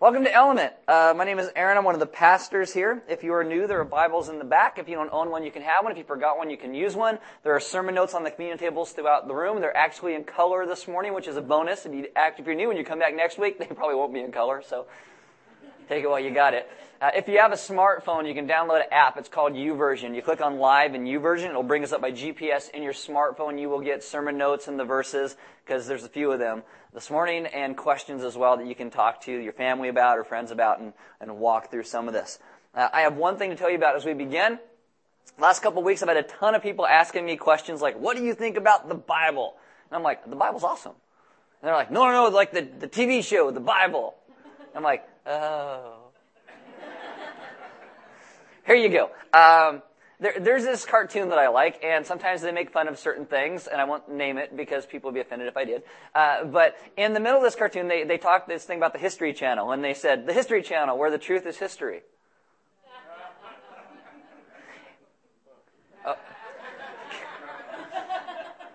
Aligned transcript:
Welcome 0.00 0.24
to 0.24 0.32
Element. 0.32 0.72
Uh, 0.88 1.12
my 1.14 1.26
name 1.26 1.38
is 1.38 1.50
Aaron. 1.54 1.76
I'm 1.76 1.84
one 1.84 1.92
of 1.92 2.00
the 2.00 2.06
pastors 2.06 2.72
here. 2.72 3.02
If 3.06 3.22
you 3.22 3.34
are 3.34 3.44
new, 3.44 3.66
there 3.66 3.78
are 3.80 3.84
Bibles 3.84 4.30
in 4.30 4.38
the 4.38 4.46
back. 4.46 4.78
If 4.78 4.88
you 4.88 4.94
don't 4.94 5.12
own 5.12 5.30
one, 5.30 5.44
you 5.44 5.50
can 5.50 5.60
have 5.60 5.84
one. 5.84 5.92
If 5.92 5.98
you 5.98 6.04
forgot 6.04 6.38
one, 6.38 6.48
you 6.48 6.56
can 6.56 6.72
use 6.72 6.96
one. 6.96 7.18
There 7.44 7.54
are 7.54 7.60
sermon 7.60 7.96
notes 7.96 8.14
on 8.14 8.24
the 8.24 8.30
communion 8.30 8.56
tables 8.56 8.92
throughout 8.92 9.28
the 9.28 9.34
room. 9.34 9.60
They're 9.60 9.76
actually 9.76 10.14
in 10.14 10.24
color 10.24 10.64
this 10.64 10.88
morning, 10.88 11.12
which 11.12 11.28
is 11.28 11.36
a 11.36 11.42
bonus. 11.42 11.84
If 11.84 11.92
you 11.92 12.06
act, 12.16 12.40
if 12.40 12.46
you're 12.46 12.54
new 12.54 12.70
and 12.70 12.78
you 12.78 12.84
come 12.84 12.98
back 12.98 13.14
next 13.14 13.36
week, 13.38 13.58
they 13.58 13.66
probably 13.66 13.94
won't 13.94 14.14
be 14.14 14.20
in 14.20 14.32
color. 14.32 14.62
So 14.66 14.86
take 15.90 16.04
it 16.04 16.08
while 16.08 16.20
you 16.20 16.30
got 16.30 16.54
it. 16.54 16.70
Uh, 17.00 17.10
if 17.16 17.26
you 17.26 17.38
have 17.38 17.50
a 17.50 17.56
smartphone, 17.56 18.28
you 18.28 18.34
can 18.34 18.46
download 18.46 18.76
an 18.76 18.92
app. 18.92 19.16
It's 19.16 19.28
called 19.28 19.54
YouVersion. 19.54 20.14
You 20.14 20.22
click 20.22 20.40
on 20.40 20.58
Live 20.58 20.94
in 20.94 21.04
YouVersion. 21.04 21.48
It'll 21.48 21.64
bring 21.64 21.82
us 21.82 21.92
up 21.92 22.00
by 22.00 22.12
GPS 22.12 22.70
in 22.70 22.84
your 22.84 22.92
smartphone. 22.92 23.60
You 23.60 23.68
will 23.68 23.80
get 23.80 24.04
sermon 24.04 24.38
notes 24.38 24.68
and 24.68 24.78
the 24.78 24.84
verses 24.84 25.36
because 25.64 25.88
there's 25.88 26.04
a 26.04 26.08
few 26.08 26.30
of 26.30 26.38
them 26.38 26.62
this 26.94 27.10
morning 27.10 27.46
and 27.46 27.76
questions 27.76 28.22
as 28.22 28.36
well 28.36 28.56
that 28.58 28.68
you 28.68 28.76
can 28.76 28.90
talk 28.90 29.22
to 29.22 29.32
your 29.32 29.52
family 29.52 29.88
about 29.88 30.16
or 30.16 30.22
friends 30.22 30.52
about 30.52 30.78
and, 30.78 30.92
and 31.20 31.38
walk 31.38 31.72
through 31.72 31.82
some 31.82 32.06
of 32.06 32.14
this. 32.14 32.38
Uh, 32.72 32.88
I 32.92 33.00
have 33.00 33.16
one 33.16 33.36
thing 33.36 33.50
to 33.50 33.56
tell 33.56 33.70
you 33.70 33.76
about 33.76 33.96
as 33.96 34.04
we 34.04 34.14
begin. 34.14 34.60
Last 35.40 35.60
couple 35.60 35.80
of 35.80 35.84
weeks, 35.84 36.02
I've 36.02 36.08
had 36.08 36.18
a 36.18 36.22
ton 36.22 36.54
of 36.54 36.62
people 36.62 36.86
asking 36.86 37.24
me 37.24 37.36
questions 37.36 37.80
like, 37.80 37.98
"What 37.98 38.16
do 38.16 38.22
you 38.22 38.34
think 38.34 38.56
about 38.56 38.88
the 38.88 38.94
Bible?" 38.94 39.56
And 39.90 39.96
I'm 39.96 40.04
like, 40.04 40.28
"The 40.28 40.36
Bible's 40.36 40.62
awesome." 40.62 40.92
And 40.92 41.68
they're 41.68 41.74
like, 41.74 41.90
"No, 41.90 42.04
no, 42.04 42.12
no, 42.12 42.28
like 42.28 42.52
the 42.52 42.62
the 42.62 42.88
TV 42.88 43.24
show, 43.24 43.50
the 43.50 43.58
Bible." 43.58 44.14
I'm 44.74 44.82
like, 44.82 45.04
"Oh." 45.26 46.10
Here 48.66 48.76
you 48.76 48.88
go. 48.88 49.10
Um, 49.36 49.82
there, 50.20 50.34
there's 50.38 50.64
this 50.64 50.84
cartoon 50.84 51.30
that 51.30 51.38
I 51.38 51.48
like, 51.48 51.82
and 51.82 52.06
sometimes 52.06 52.42
they 52.42 52.52
make 52.52 52.70
fun 52.70 52.88
of 52.88 52.98
certain 52.98 53.24
things, 53.24 53.66
and 53.66 53.80
I 53.80 53.84
won't 53.84 54.08
name 54.10 54.36
it 54.36 54.56
because 54.56 54.84
people 54.84 55.08
would 55.08 55.14
be 55.14 55.20
offended 55.20 55.48
if 55.48 55.56
I 55.56 55.64
did. 55.64 55.82
Uh, 56.14 56.44
but 56.44 56.76
in 56.96 57.14
the 57.14 57.20
middle 57.20 57.38
of 57.38 57.42
this 57.42 57.54
cartoon, 57.54 57.88
they, 57.88 58.04
they 58.04 58.18
talked 58.18 58.46
this 58.48 58.64
thing 58.64 58.76
about 58.76 58.92
the 58.92 58.98
History 58.98 59.32
Channel, 59.32 59.72
and 59.72 59.82
they 59.82 59.94
said, 59.94 60.26
the 60.26 60.34
History 60.34 60.62
Channel, 60.62 60.98
where 60.98 61.10
the 61.10 61.18
truth 61.18 61.46
is 61.46 61.56
history. 61.56 62.02
Oh. 66.06 66.16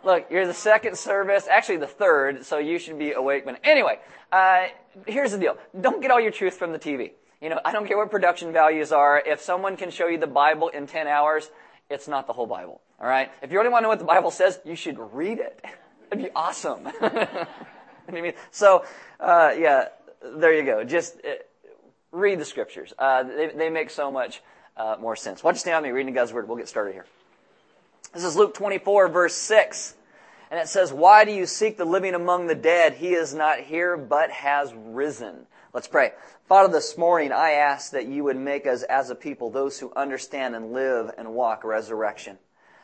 Look, 0.04 0.26
you're 0.30 0.48
the 0.48 0.54
second 0.54 0.98
service, 0.98 1.48
actually 1.48 1.78
the 1.78 1.88
third, 1.88 2.46
so 2.46 2.58
you 2.58 2.80
should 2.80 3.00
be 3.00 3.14
awake. 3.14 3.46
But 3.46 3.60
anyway, 3.64 4.00
uh, 4.32 4.66
here's 5.08 5.32
the 5.32 5.38
deal. 5.38 5.58
Don't 5.80 6.02
get 6.02 6.12
all 6.12 6.20
your 6.20 6.32
truth 6.32 6.56
from 6.56 6.72
the 6.72 6.80
TV. 6.80 7.12
You 7.42 7.50
know, 7.50 7.60
I 7.64 7.72
don't 7.72 7.88
care 7.88 7.98
what 7.98 8.10
production 8.10 8.54
values 8.54 8.92
are. 8.92 9.22
If 9.26 9.42
someone 9.42 9.78
can 9.78 9.92
show 9.92 10.08
you 10.08 10.18
the 10.18 10.28
Bible 10.28 10.70
in 10.70 10.88
10 10.88 11.08
hours, 11.08 11.50
it's 11.90 12.08
not 12.08 12.28
the 12.28 12.34
whole 12.34 12.48
Bible. 12.48 12.82
All 13.00 13.08
right? 13.08 13.32
If 13.42 13.52
you 13.52 13.58
really 13.58 13.70
want 13.70 13.82
to 13.82 13.84
know 13.84 13.90
what 13.90 14.00
the 14.00 14.06
Bible 14.06 14.32
says, 14.32 14.60
you 14.66 14.76
should 14.76 14.98
read 15.14 15.40
it. 15.40 15.64
It'd 16.12 16.24
be 16.24 16.32
awesome. 16.36 16.88
So, 18.52 18.86
uh, 19.20 19.54
yeah, 19.58 19.88
there 20.22 20.54
you 20.54 20.64
go. 20.64 20.84
Just 20.84 21.18
uh, 21.26 21.32
read 22.12 22.40
the 22.40 22.46
scriptures. 22.46 22.94
Uh, 22.98 23.24
they, 23.24 23.48
they, 23.48 23.70
make 23.70 23.90
so 23.90 24.12
much 24.12 24.42
uh, 24.78 24.96
more 25.00 25.16
sense. 25.16 25.44
Why 25.44 25.52
don't 25.52 25.58
stand 25.58 25.84
me 25.84 25.90
reading 25.90 26.14
God's 26.14 26.32
word? 26.32 26.48
We'll 26.48 26.58
get 26.58 26.68
started 26.68 26.94
here. 26.94 27.06
This 28.14 28.24
is 28.24 28.36
Luke 28.36 28.54
24, 28.54 29.08
verse 29.10 29.36
6. 29.36 29.95
And 30.52 30.60
it 30.60 30.68
says, 30.68 30.94
Why 30.94 31.26
do 31.26 31.32
you 31.32 31.46
seek 31.46 31.78
the 31.78 31.86
living 31.86 32.14
among 32.14 32.48
the 32.48 32.56
dead? 32.56 32.94
He 32.94 33.14
is 33.14 33.34
not 33.34 33.60
here, 33.60 33.98
but 33.98 34.32
has 34.32 34.74
risen. 34.74 35.48
Let's 35.74 35.88
pray. 35.88 36.12
Father, 36.48 36.72
this 36.72 36.98
morning 36.98 37.32
I 37.32 37.52
ask 37.52 37.92
that 37.92 38.08
you 38.08 38.24
would 38.24 38.38
make 38.38 38.68
us 38.68 38.84
as 38.84 39.10
a 39.10 39.16
people 39.16 39.50
those 39.50 39.80
who 39.80 39.92
understand 39.96 40.56
and 40.56 40.72
live 40.72 41.12
and 41.18 41.34
walk 41.34 41.64
resurrection. 41.64 42.38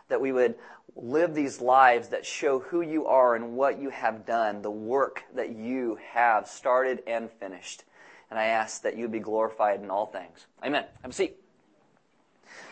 That 0.10 0.22
we 0.22 0.32
would 0.32 0.56
live 0.96 1.34
these 1.34 1.62
lives 1.62 2.10
that 2.10 2.26
show 2.26 2.60
who 2.60 2.82
you 2.82 3.06
are 3.06 3.36
and 3.36 3.56
what 3.56 3.80
you 3.80 3.90
have 3.90 4.26
done, 4.26 4.62
the 4.62 4.72
work 4.72 5.24
that 5.36 5.56
you 5.56 5.98
have 6.12 6.48
started 6.48 7.02
and 7.08 7.30
finished. 7.32 7.84
And 8.30 8.40
I 8.40 8.46
ask 8.46 8.82
that 8.84 8.98
you 8.98 9.08
be 9.08 9.20
glorified 9.20 9.82
in 9.82 9.90
all 9.90 10.08
things. 10.08 10.48
Amen. 10.64 10.86
Have 11.02 11.12
a 11.12 11.14
seat. 11.14 11.38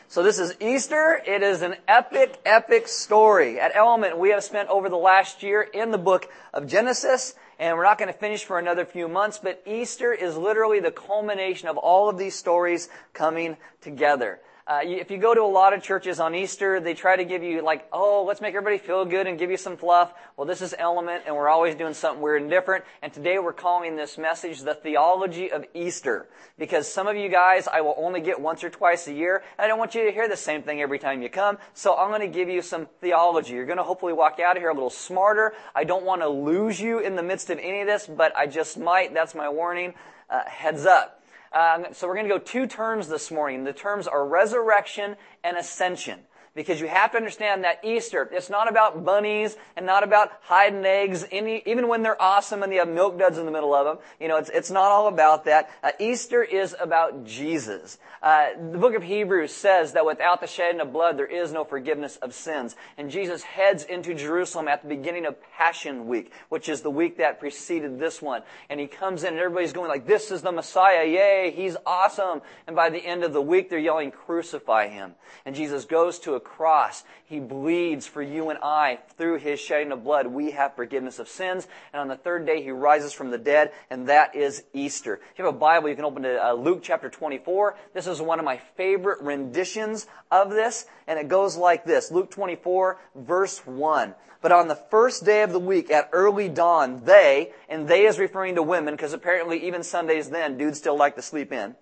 So 0.08 0.24
this 0.24 0.40
is 0.40 0.56
Easter. 0.60 1.22
It 1.26 1.44
is 1.44 1.62
an 1.62 1.76
epic, 1.88 2.40
epic 2.46 2.88
story. 2.88 3.60
At 3.60 3.76
Element, 3.76 4.18
we 4.18 4.32
have 4.32 4.44
spent 4.44 4.68
over 4.70 4.90
the 4.90 4.98
last 4.98 5.44
year 5.44 5.62
in 5.62 5.92
the 5.92 6.00
book 6.00 6.30
of 6.54 6.66
Genesis 6.66 7.36
and 7.60 7.76
we're 7.78 7.84
not 7.84 7.98
going 7.98 8.12
to 8.12 8.18
finish 8.18 8.46
for 8.46 8.58
another 8.58 8.86
few 8.86 9.08
months, 9.10 9.38
but 9.38 9.62
Easter 9.68 10.14
is 10.14 10.38
literally 10.38 10.80
the 10.80 10.92
culmination 10.92 11.68
of 11.68 11.78
all 11.78 12.10
of 12.10 12.18
these 12.18 12.34
stories 12.34 12.88
coming 13.14 13.58
together. 13.82 14.40
Uh, 14.70 14.82
if 14.84 15.10
you 15.10 15.18
go 15.18 15.34
to 15.34 15.42
a 15.42 15.50
lot 15.50 15.74
of 15.74 15.82
churches 15.82 16.20
on 16.20 16.36
Easter, 16.36 16.80
they 16.80 16.94
try 16.94 17.16
to 17.16 17.26
give 17.26 17.42
you 17.42 17.64
like, 17.64 17.88
oh, 17.92 18.24
let's 18.28 18.40
make 18.40 18.54
everybody 18.54 18.78
feel 18.78 19.04
good 19.04 19.26
and 19.26 19.40
give 19.40 19.50
you 19.50 19.58
some 19.58 19.76
fluff. 19.76 20.14
Well, 20.38 20.46
this 20.46 20.62
is 20.62 20.76
Element, 20.78 21.24
and 21.26 21.36
we're 21.36 21.50
always 21.50 21.74
doing 21.74 21.96
something 21.96 22.22
weird 22.22 22.44
and 22.44 22.52
different. 22.52 22.86
And 23.02 23.12
today 23.12 23.40
we're 23.40 23.52
calling 23.52 23.96
this 23.96 24.16
message 24.20 24.60
the 24.60 24.76
theology 24.76 25.52
of 25.52 25.66
Easter, 25.74 26.30
because 26.60 26.88
some 26.88 27.08
of 27.08 27.18
you 27.18 27.30
guys 27.30 27.68
I 27.68 27.82
will 27.82 27.96
only 27.98 28.22
get 28.22 28.40
once 28.40 28.64
or 28.64 28.70
twice 28.70 29.08
a 29.08 29.12
year, 29.14 29.38
and 29.58 29.66
I 29.66 29.68
don't 29.68 29.80
want 29.80 29.96
you 29.96 30.06
to 30.06 30.12
hear 30.12 30.28
the 30.28 30.38
same 30.38 30.62
thing 30.62 30.84
every 30.84 31.00
time 31.00 31.24
you 31.24 31.30
come. 31.30 31.58
So 31.74 31.96
I'm 31.96 32.10
going 32.10 32.22
to 32.22 32.28
give 32.28 32.48
you 32.48 32.62
some 32.62 32.88
theology. 33.02 33.56
You're 33.56 33.66
going 33.66 33.78
to 33.78 33.84
hopefully 33.84 34.14
walk 34.14 34.40
out 34.40 34.56
of 34.56 34.62
here 34.62 34.70
a 34.70 34.76
little 34.76 34.92
smarter. 34.92 35.56
I 35.74 35.84
don't 35.84 36.06
want 36.06 36.22
to 36.22 36.30
lose 36.30 36.80
you 36.80 37.00
in 37.00 37.16
the 37.16 37.24
midst 37.24 37.50
of 37.50 37.58
any 37.58 37.82
of 37.82 37.88
this, 37.88 38.06
but 38.06 38.38
I 38.38 38.46
just 38.46 38.78
might. 38.78 39.16
That's 39.16 39.34
my 39.34 39.50
warning. 39.50 39.96
Uh, 40.30 40.44
heads 40.46 40.86
up. 40.86 41.19
Um, 41.52 41.88
so 41.94 42.08
we're 42.08 42.16
going 42.16 42.28
to 42.28 42.34
go 42.34 42.40
two 42.40 42.68
terms 42.68 43.08
this 43.08 43.32
morning. 43.32 43.64
The 43.64 43.74
terms 43.74 44.08
are 44.08 44.28
resurrection 44.28 45.16
and 45.44 45.58
ascension 45.58 46.20
because 46.56 46.82
you 46.82 46.88
have 46.88 47.12
to 47.12 47.18
understand 47.18 47.64
that 47.64 47.80
Easter, 47.84 48.30
it's 48.32 48.50
not 48.50 48.70
about 48.70 49.06
bunnies 49.06 49.56
and 49.76 49.86
not 49.86 50.04
about 50.04 50.32
hiding 50.42 50.86
eggs, 50.86 51.26
any, 51.32 51.64
even 51.66 51.88
when 51.88 52.02
they're 52.02 52.22
awesome 52.22 52.64
and 52.64 52.72
they 52.72 52.78
have 52.78 52.90
milk 52.90 53.18
duds 53.18 53.38
in 53.38 53.46
the 53.46 53.52
middle 53.52 53.74
of 53.74 53.86
them. 53.86 53.98
You 54.20 54.28
know, 54.28 54.38
it's, 54.38 54.50
it's 54.50 54.72
not 54.72 54.92
all 54.92 55.08
about 55.08 55.46
that. 55.46 55.70
Uh, 55.84 55.92
Easter 56.00 56.44
is 56.44 56.76
about 56.80 57.26
Jesus. 57.26 57.98
Uh, 58.22 58.50
the 58.72 58.78
book 58.78 58.96
of 58.96 59.04
Hebrews 59.04 59.54
says 59.54 59.94
that 59.94 60.06
without 60.06 60.42
the 60.42 60.48
shedding 60.48 60.82
of 60.82 60.92
blood, 60.92 61.18
there 61.18 61.26
is 61.26 61.52
no 61.52 61.64
forgiveness 61.64 62.18
of 62.18 62.34
sins. 62.34 62.76
And 62.98 63.10
Jesus 63.10 63.44
heads 63.44 63.84
into 63.84 64.14
Jerusalem 64.14 64.68
at 64.68 64.82
the 64.82 64.90
beginning 64.90 65.26
of 65.26 65.42
Passion 65.58 66.08
Week, 66.08 66.32
which 66.50 66.68
is 66.68 66.82
the 66.82 66.92
week 66.92 67.18
that 67.18 67.40
preceded 67.40 68.00
this 68.00 68.22
one. 68.22 68.42
And 68.70 68.80
he 68.80 68.88
comes 68.88 69.24
in 69.24 69.30
and 69.30 69.40
everybody's 69.40 69.74
going 69.74 69.90
like, 69.90 70.06
this 70.06 70.32
is 70.32 70.42
the 70.42 70.52
Messiah. 70.52 71.06
Yay, 71.06 71.52
he's 71.56 71.78
awesome. 71.86 72.42
And 72.68 72.76
by 72.76 72.90
the 72.90 73.00
end 73.00 73.24
of 73.24 73.34
the 73.34 73.42
week, 73.42 73.70
they're 73.70 73.80
yelling, 73.80 74.12
crucify 74.12 74.88
him. 74.88 75.16
And 75.46 75.56
Jesus 75.56 75.86
goes 75.86 76.20
to 76.20 76.34
a 76.34 76.39
cross. 76.40 77.04
He 77.26 77.40
bleeds 77.40 78.08
for 78.08 78.22
you 78.22 78.50
and 78.50 78.60
I. 78.62 79.00
Through 79.18 79.40
his 79.40 79.60
shedding 79.60 79.92
of 79.92 80.04
blood, 80.04 80.28
we 80.28 80.52
have 80.52 80.76
forgiveness 80.76 81.20
of 81.20 81.28
sins. 81.28 81.68
And 81.94 82.02
on 82.02 82.08
the 82.08 82.16
third 82.16 82.46
day, 82.46 82.62
he 82.62 82.72
rises 82.72 83.14
from 83.14 83.32
the 83.32 83.38
dead, 83.38 83.72
and 83.90 84.08
that 84.08 84.36
is 84.36 84.64
Easter. 84.74 85.16
If 85.32 85.40
you 85.40 85.46
have 85.46 85.56
a 85.56 85.58
Bible, 85.58 85.90
you 85.90 85.96
can 85.96 86.06
open 86.06 86.24
to 86.24 86.44
uh, 86.44 86.54
Luke 86.54 86.80
chapter 86.82 87.10
24. 87.10 87.76
This 87.94 88.08
is 88.08 88.22
one 88.22 88.40
of 88.40 88.46
my 88.46 88.58
favorite 88.76 89.22
renditions 89.22 90.08
of 90.32 90.50
this, 90.50 90.86
and 91.08 91.20
it 91.20 91.28
goes 91.28 91.56
like 91.56 91.86
this. 91.86 92.12
Luke 92.12 92.32
24, 92.32 93.00
verse 93.16 93.60
1. 93.66 94.16
But 94.42 94.52
on 94.52 94.68
the 94.68 94.76
first 94.76 95.26
day 95.26 95.42
of 95.42 95.52
the 95.52 95.60
week 95.60 95.92
at 95.92 96.10
early 96.14 96.48
dawn, 96.48 97.04
they, 97.04 97.52
and 97.68 97.88
they 97.88 98.06
is 98.06 98.18
referring 98.18 98.56
to 98.56 98.64
women, 98.64 98.96
because 98.96 99.14
apparently 99.14 99.68
even 99.68 99.84
Sundays 99.84 100.30
then, 100.30 100.58
dudes 100.58 100.78
still 100.78 100.98
like 100.98 101.16
to 101.16 101.22
sleep 101.22 101.52
in. 101.52 101.76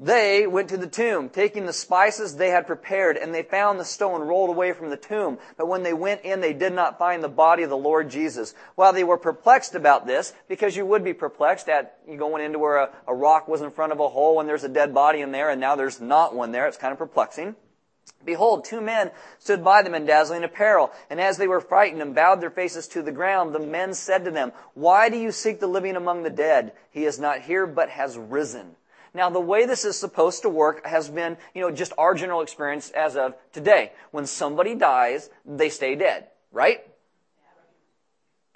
They 0.00 0.46
went 0.46 0.68
to 0.68 0.76
the 0.76 0.86
tomb, 0.86 1.28
taking 1.28 1.66
the 1.66 1.72
spices 1.72 2.36
they 2.36 2.50
had 2.50 2.68
prepared, 2.68 3.16
and 3.16 3.34
they 3.34 3.42
found 3.42 3.80
the 3.80 3.84
stone 3.84 4.20
rolled 4.20 4.48
away 4.48 4.72
from 4.72 4.90
the 4.90 4.96
tomb. 4.96 5.38
But 5.56 5.66
when 5.66 5.82
they 5.82 5.92
went 5.92 6.20
in, 6.22 6.40
they 6.40 6.52
did 6.52 6.72
not 6.72 7.00
find 7.00 7.22
the 7.22 7.28
body 7.28 7.64
of 7.64 7.70
the 7.70 7.76
Lord 7.76 8.08
Jesus. 8.08 8.54
While 8.76 8.92
they 8.92 9.02
were 9.02 9.16
perplexed 9.16 9.74
about 9.74 10.06
this, 10.06 10.32
because 10.48 10.76
you 10.76 10.86
would 10.86 11.02
be 11.02 11.14
perplexed 11.14 11.68
at 11.68 11.98
going 12.16 12.44
into 12.44 12.60
where 12.60 12.76
a, 12.76 12.90
a 13.08 13.14
rock 13.14 13.48
was 13.48 13.60
in 13.60 13.72
front 13.72 13.90
of 13.90 13.98
a 13.98 14.08
hole 14.08 14.38
and 14.38 14.48
there's 14.48 14.62
a 14.62 14.68
dead 14.68 14.94
body 14.94 15.20
in 15.20 15.32
there, 15.32 15.50
and 15.50 15.60
now 15.60 15.74
there's 15.74 16.00
not 16.00 16.32
one 16.32 16.52
there. 16.52 16.68
It's 16.68 16.76
kind 16.76 16.92
of 16.92 16.98
perplexing. 16.98 17.56
Behold, 18.24 18.64
two 18.64 18.80
men 18.80 19.10
stood 19.40 19.64
by 19.64 19.82
them 19.82 19.94
in 19.94 20.06
dazzling 20.06 20.44
apparel, 20.44 20.92
and 21.10 21.20
as 21.20 21.38
they 21.38 21.48
were 21.48 21.60
frightened 21.60 22.02
and 22.02 22.14
bowed 22.14 22.40
their 22.40 22.50
faces 22.50 22.86
to 22.88 23.02
the 23.02 23.12
ground, 23.12 23.52
the 23.52 23.58
men 23.58 23.94
said 23.94 24.24
to 24.24 24.30
them, 24.30 24.52
Why 24.74 25.08
do 25.08 25.16
you 25.16 25.32
seek 25.32 25.58
the 25.58 25.66
living 25.66 25.96
among 25.96 26.22
the 26.22 26.30
dead? 26.30 26.72
He 26.90 27.04
is 27.04 27.18
not 27.18 27.42
here, 27.42 27.66
but 27.66 27.90
has 27.90 28.16
risen. 28.16 28.76
Now, 29.14 29.30
the 29.30 29.40
way 29.40 29.66
this 29.66 29.84
is 29.84 29.98
supposed 29.98 30.42
to 30.42 30.48
work 30.48 30.86
has 30.86 31.08
been, 31.08 31.36
you 31.54 31.62
know, 31.62 31.70
just 31.70 31.92
our 31.98 32.14
general 32.14 32.40
experience 32.40 32.90
as 32.90 33.16
of 33.16 33.34
today. 33.52 33.92
When 34.10 34.26
somebody 34.26 34.74
dies, 34.74 35.30
they 35.44 35.70
stay 35.70 35.94
dead, 35.94 36.28
right? 36.52 36.80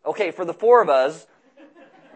Okay, 0.05 0.31
for 0.31 0.45
the 0.45 0.55
four 0.55 0.83
of 0.83 0.89
us, 0.89 1.27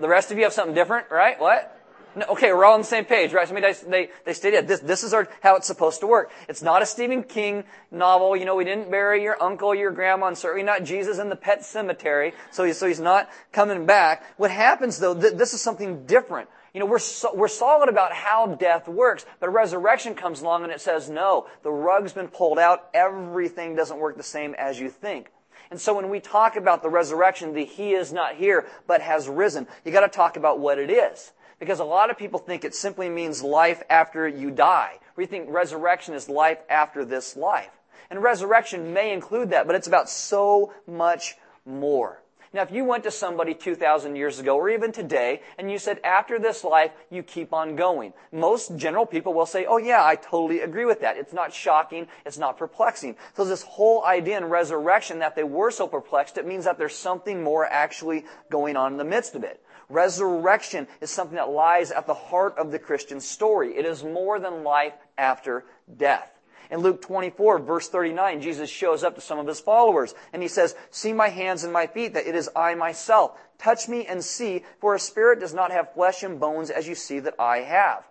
the 0.01 0.09
rest 0.09 0.31
of 0.31 0.39
you 0.39 0.45
have 0.45 0.53
something 0.53 0.75
different, 0.75 1.11
right? 1.11 1.41
What? 1.41 1.73
No, 2.17 2.25
okay, 2.31 2.51
we're 2.53 2.65
all 2.65 2.73
on 2.73 2.81
the 2.81 2.87
same 2.87 3.05
page, 3.05 3.35
right? 3.35 3.47
Somebody 3.47 3.67
dies, 3.67 3.83
they, 3.83 4.09
they 4.25 4.33
stay 4.33 4.51
dead. 4.51 4.67
This, 4.67 4.81
this 4.81 5.05
is 5.05 5.13
our, 5.13 5.29
how 5.43 5.57
it's 5.57 5.67
supposed 5.67 6.01
to 6.01 6.07
work. 6.07 6.31
It's 6.49 6.63
not 6.63 6.81
a 6.81 6.87
Stephen 6.87 7.23
King 7.23 7.65
novel. 7.91 8.35
You 8.35 8.47
know, 8.47 8.55
we 8.55 8.65
didn't 8.65 8.91
bury 8.91 9.23
your 9.23 9.41
uncle, 9.43 9.75
your 9.75 9.91
grandma, 9.91 10.29
and 10.29 10.39
certainly 10.39 10.65
not 10.65 10.83
Jesus 10.83 11.19
in 11.19 11.29
the 11.29 11.37
pet 11.37 11.63
cemetery. 11.63 12.33
So, 12.53 12.65
he, 12.65 12.73
so 12.73 12.87
he's 12.87 13.01
not 13.01 13.31
coming 13.53 13.85
back. 13.85 14.25
What 14.39 14.51
happens 14.51 14.99
though, 14.99 15.15
th- 15.15 15.35
this 15.35 15.53
is 15.53 15.61
something 15.61 16.07
different. 16.07 16.49
You 16.77 16.81
know, 16.81 16.87
we're, 16.87 16.99
so, 16.99 17.35
we're 17.35 17.49
solid 17.49 17.89
about 17.89 18.13
how 18.13 18.49
death 18.49 18.87
works, 18.87 19.25
but 19.41 19.49
resurrection 19.49 20.15
comes 20.15 20.43
along 20.43 20.63
and 20.63 20.71
it 20.71 20.83
says, 20.83 21.09
no, 21.09 21.47
the 21.63 21.71
rug's 21.73 22.13
been 22.13 22.29
pulled 22.29 22.59
out. 22.59 22.91
Everything 22.93 23.75
doesn't 23.75 23.99
work 23.99 24.19
the 24.19 24.23
same 24.23 24.55
as 24.59 24.79
you 24.79 24.91
think. 24.91 25.33
And 25.71 25.81
so 25.81 25.95
when 25.95 26.11
we 26.11 26.21
talk 26.21 26.55
about 26.55 26.83
the 26.83 26.91
resurrection, 26.91 27.55
the 27.55 27.65
He 27.65 27.95
is 27.95 28.13
not 28.13 28.35
here, 28.35 28.67
but 28.87 29.01
has 29.01 29.27
risen, 29.27 29.67
you 29.87 29.91
gotta 29.91 30.09
talk 30.09 30.37
about 30.37 30.59
what 30.59 30.79
it 30.79 30.91
is. 30.91 31.33
Because 31.59 31.81
a 31.81 31.85
lot 31.85 32.11
of 32.11 32.19
people 32.19 32.39
think 32.39 32.63
it 32.63 32.75
simply 32.75 33.09
means 33.09 33.43
life 33.43 33.83
after 33.89 34.29
you 34.29 34.51
die. 34.51 34.99
We 35.17 35.25
think 35.25 35.49
resurrection 35.49 36.13
is 36.13 36.29
life 36.29 36.59
after 36.69 37.07
this 37.07 37.39
life. 37.39 37.71
And 38.11 38.23
resurrection 38.23 38.93
may 38.93 39.15
include 39.15 39.49
that, 39.49 39.67
but 39.67 39.77
it's 39.77 39.89
about 39.89 40.11
so 40.11 40.75
much 40.87 41.37
more. 41.65 42.21
Now, 42.53 42.63
if 42.63 42.71
you 42.71 42.85
went 42.85 43.05
to 43.05 43.11
somebody 43.11 43.55
2,000 43.55 44.17
years 44.17 44.39
ago, 44.39 44.57
or 44.57 44.71
even 44.71 44.93
today, 44.93 45.43
and 45.59 45.71
you 45.71 45.79
said, 45.79 46.01
after 46.05 46.39
this 46.39 46.65
life, 46.65 46.93
you 47.11 47.23
keep 47.23 47.53
on 47.53 47.77
going, 47.77 48.13
most 48.33 48.77
general 48.77 49.07
people 49.07 49.35
will 49.35 49.47
say, 49.47 49.67
oh 49.67 49.79
yeah, 49.79 50.05
I 50.05 50.17
totally 50.17 50.61
agree 50.61 50.85
with 50.85 51.01
that. 51.01 51.17
It's 51.17 51.33
not 51.33 51.53
shocking. 51.53 52.07
It's 52.25 52.39
not 52.39 52.59
perplexing. 52.59 53.17
So 53.35 53.45
this 53.45 53.63
whole 53.63 54.05
idea 54.05 54.39
in 54.39 54.45
resurrection 54.47 55.19
that 55.21 55.37
they 55.37 55.45
were 55.45 55.71
so 55.71 55.87
perplexed, 55.87 56.39
it 56.39 56.47
means 56.47 56.65
that 56.65 56.79
there's 56.79 56.95
something 56.95 57.43
more 57.43 57.67
actually 57.67 58.25
going 58.51 58.77
on 58.77 58.93
in 58.93 58.99
the 58.99 59.05
midst 59.05 59.35
of 59.35 59.45
it. 59.45 59.63
Resurrection 59.89 60.89
is 61.01 61.11
something 61.11 61.37
that 61.37 61.51
lies 61.51 61.91
at 61.91 62.07
the 62.07 62.15
heart 62.15 62.59
of 62.59 62.73
the 62.73 62.79
Christian 62.79 63.21
story. 63.21 63.77
It 63.77 63.85
is 63.85 64.03
more 64.03 64.41
than 64.41 64.65
life 64.65 64.95
after 65.17 65.65
death. 65.97 66.36
In 66.71 66.81
Luke 66.81 67.03
24, 67.03 67.61
verse 67.61 67.89
39, 67.89 68.41
Jesus 68.41 68.69
shows 68.69 69.05
up 69.05 69.15
to 69.15 69.21
some 69.21 69.39
of 69.39 69.47
his 69.47 69.61
followers 69.61 70.15
and 70.33 70.43
he 70.43 70.49
says, 70.49 70.75
See 70.91 71.13
my 71.13 71.29
hands 71.29 71.65
and 71.65 71.73
my 71.73 71.87
feet, 71.87 72.15
that 72.15 72.27
it 72.27 72.35
is 72.35 72.51
I 72.57 72.75
myself. 72.75 73.33
Touch 73.59 73.89
me 73.89 74.07
and 74.07 74.23
see, 74.23 74.65
for 74.81 74.95
a 74.95 74.99
spirit 74.99 75.41
does 75.41 75.55
not 75.55 75.71
have 75.71 75.95
flesh 75.95 76.23
and 76.23 76.39
bones 76.39 76.71
as 76.71 76.87
you 76.89 76.95
see 76.95 77.21
that 77.21 77.35
I 77.39 77.59
have. 77.59 78.05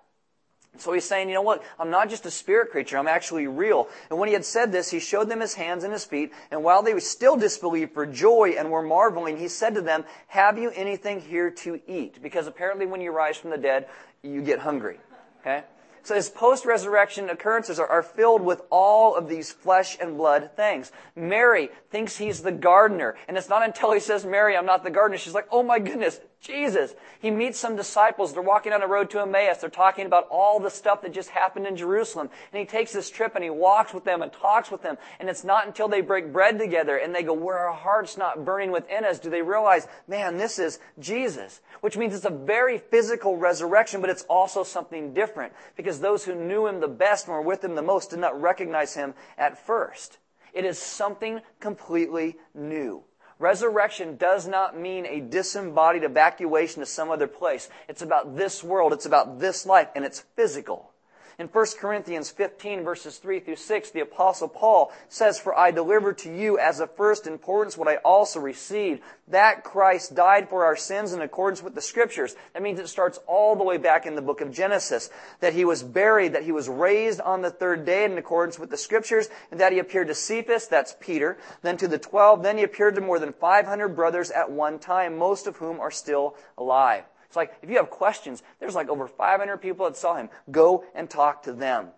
So 0.77 0.93
he's 0.93 1.05
saying, 1.05 1.29
you 1.29 1.35
know 1.35 1.41
what? 1.41 1.63
I'm 1.79 1.89
not 1.89 2.09
just 2.09 2.25
a 2.25 2.31
spirit 2.31 2.71
creature. 2.71 2.97
I'm 2.97 3.07
actually 3.07 3.47
real. 3.47 3.87
And 4.09 4.19
when 4.19 4.27
he 4.27 4.33
had 4.33 4.45
said 4.45 4.71
this, 4.71 4.91
he 4.91 4.99
showed 4.99 5.29
them 5.29 5.39
his 5.39 5.53
hands 5.53 5.83
and 5.83 5.93
his 5.93 6.05
feet. 6.05 6.33
And 6.51 6.63
while 6.63 6.83
they 6.83 6.99
still 6.99 7.37
disbelieved 7.37 7.93
for 7.93 8.05
joy 8.05 8.55
and 8.57 8.69
were 8.69 8.81
marveling, 8.81 9.37
he 9.37 9.47
said 9.47 9.75
to 9.75 9.81
them, 9.81 10.03
have 10.27 10.57
you 10.57 10.71
anything 10.71 11.21
here 11.21 11.49
to 11.51 11.79
eat? 11.87 12.21
Because 12.21 12.47
apparently 12.47 12.85
when 12.85 13.01
you 13.01 13.11
rise 13.11 13.37
from 13.37 13.51
the 13.51 13.57
dead, 13.57 13.87
you 14.21 14.41
get 14.41 14.59
hungry. 14.59 14.99
Okay? 15.41 15.63
So 16.05 16.13
his 16.13 16.29
post-resurrection 16.29 17.31
occurrences 17.31 17.79
are, 17.79 17.87
are, 17.87 18.03
filled 18.03 18.43
with 18.43 18.61
all 18.69 19.15
of 19.15 19.27
these 19.27 19.51
flesh 19.51 19.97
and 19.99 20.17
blood 20.17 20.51
things. 20.55 20.91
Mary 21.15 21.69
thinks 21.89 22.15
he's 22.15 22.43
the 22.43 22.51
gardener. 22.51 23.15
And 23.27 23.35
it's 23.35 23.49
not 23.49 23.65
until 23.65 23.91
he 23.91 23.99
says, 23.99 24.23
Mary, 24.23 24.55
I'm 24.55 24.67
not 24.67 24.83
the 24.83 24.91
gardener. 24.91 25.17
She's 25.17 25.33
like, 25.33 25.47
oh 25.49 25.63
my 25.63 25.79
goodness, 25.79 26.19
Jesus. 26.45 26.93
He 27.19 27.31
meets 27.31 27.57
some 27.57 27.75
disciples. 27.75 28.33
They're 28.33 28.41
walking 28.41 28.71
on 28.71 28.81
the 28.81 28.87
road 28.87 29.09
to 29.11 29.19
Emmaus. 29.19 29.57
They're 29.57 29.69
talking 29.69 30.05
about 30.05 30.27
all 30.29 30.59
the 30.59 30.69
stuff 30.69 31.01
that 31.01 31.13
just 31.13 31.29
happened 31.29 31.65
in 31.65 31.75
Jerusalem. 31.75 32.29
And 32.51 32.59
he 32.59 32.65
takes 32.65 32.93
this 32.93 33.09
trip 33.09 33.33
and 33.35 33.43
he 33.43 33.49
walks 33.49 33.93
with 33.93 34.03
them 34.03 34.21
and 34.21 34.31
talks 34.31 34.69
with 34.69 34.81
them. 34.81 34.97
And 35.19 35.29
it's 35.29 35.43
not 35.43 35.65
until 35.65 35.87
they 35.87 36.01
break 36.01 36.31
bread 36.31 36.59
together 36.59 36.97
and 36.97 37.15
they 37.15 37.23
go, 37.23 37.33
where 37.33 37.57
our 37.57 37.73
hearts 37.73 38.17
not 38.17 38.45
burning 38.45 38.71
within 38.71 39.03
us? 39.03 39.19
Do 39.19 39.29
they 39.29 39.41
realize, 39.41 39.87
man, 40.07 40.37
this 40.37 40.59
is 40.59 40.79
Jesus? 40.99 41.61
Which 41.81 41.97
means 41.97 42.13
it's 42.13 42.25
a 42.25 42.29
very 42.29 42.77
physical 42.77 43.37
resurrection, 43.37 44.01
but 44.01 44.09
it's 44.09 44.23
also 44.23 44.63
something 44.63 45.13
different. 45.13 45.53
Because 45.75 45.99
those 45.99 46.25
who 46.25 46.35
knew 46.35 46.67
him 46.67 46.79
the 46.79 46.87
best 46.87 47.25
and 47.25 47.35
were 47.35 47.41
with 47.41 47.63
him 47.63 47.75
the 47.75 47.81
most 47.81 48.11
did 48.11 48.19
not 48.19 48.39
recognize 48.39 48.93
him 48.93 49.15
at 49.37 49.65
first. 49.65 50.19
It 50.53 50.63
is 50.63 50.79
something 50.79 51.41
completely 51.59 52.37
new. 52.53 53.03
Resurrection 53.37 54.15
does 54.15 54.47
not 54.47 54.79
mean 54.79 55.05
a 55.05 55.19
disembodied 55.19 56.03
evacuation 56.03 56.79
to 56.79 56.85
some 56.85 57.11
other 57.11 57.27
place. 57.27 57.69
It's 57.89 58.01
about 58.01 58.37
this 58.37 58.63
world. 58.63 58.93
It's 58.93 59.05
about 59.05 59.39
this 59.39 59.65
life, 59.65 59.89
and 59.95 60.05
it's 60.05 60.21
physical. 60.35 60.91
In 61.37 61.47
1 61.47 61.65
Corinthians 61.79 62.29
15 62.29 62.85
verses 62.85 63.17
3 63.17 63.41
through 63.41 63.57
6, 63.57 63.91
the 63.91 63.99
apostle 63.99 64.47
Paul 64.47 64.93
says, 65.09 65.37
For 65.37 65.57
I 65.57 65.71
delivered 65.71 66.17
to 66.19 66.33
you 66.33 66.57
as 66.57 66.79
of 66.79 66.95
first 66.95 67.27
importance 67.27 67.77
what 67.77 67.89
I 67.89 67.97
also 67.97 68.39
received, 68.39 69.01
that 69.27 69.65
Christ 69.65 70.15
died 70.15 70.49
for 70.49 70.63
our 70.63 70.77
sins 70.77 71.11
in 71.11 71.21
accordance 71.21 71.61
with 71.61 71.75
the 71.75 71.81
scriptures. 71.81 72.35
That 72.53 72.63
means 72.63 72.79
it 72.79 72.87
starts 72.87 73.19
all 73.27 73.57
the 73.57 73.65
way 73.65 73.77
back 73.77 74.05
in 74.05 74.15
the 74.15 74.21
book 74.21 74.39
of 74.39 74.53
Genesis. 74.53 75.09
That 75.41 75.53
he 75.53 75.65
was 75.65 75.83
buried, 75.83 76.33
that 76.33 76.43
he 76.43 76.53
was 76.53 76.69
raised 76.69 77.19
on 77.19 77.41
the 77.41 77.51
third 77.51 77.85
day 77.85 78.05
in 78.05 78.17
accordance 78.17 78.57
with 78.57 78.69
the 78.69 78.77
scriptures, 78.77 79.27
and 79.51 79.59
that 79.59 79.73
he 79.73 79.79
appeared 79.79 80.07
to 80.07 80.15
Cephas, 80.15 80.69
that's 80.69 80.95
Peter, 81.01 81.37
then 81.63 81.75
to 81.77 81.89
the 81.89 81.99
twelve, 81.99 82.43
then 82.43 82.57
he 82.57 82.63
appeared 82.63 82.95
to 82.95 83.01
more 83.01 83.19
than 83.19 83.33
500 83.33 83.89
brothers 83.89 84.31
at 84.31 84.49
one 84.49 84.79
time, 84.79 85.17
most 85.17 85.47
of 85.47 85.57
whom 85.57 85.81
are 85.81 85.91
still 85.91 86.35
alive. 86.57 87.03
It's 87.35 87.37
like, 87.37 87.57
if 87.61 87.69
you 87.69 87.75
have 87.75 87.89
questions, 87.89 88.41
there's 88.61 88.75
like 88.75 88.87
over 88.87 89.09
500 89.09 89.57
people 89.57 89.85
that 89.87 89.97
saw 89.97 90.15
him. 90.15 90.29
Go 90.49 90.85
and 90.95 91.09
talk 91.09 91.43
to 91.43 91.51
them. 91.51 91.89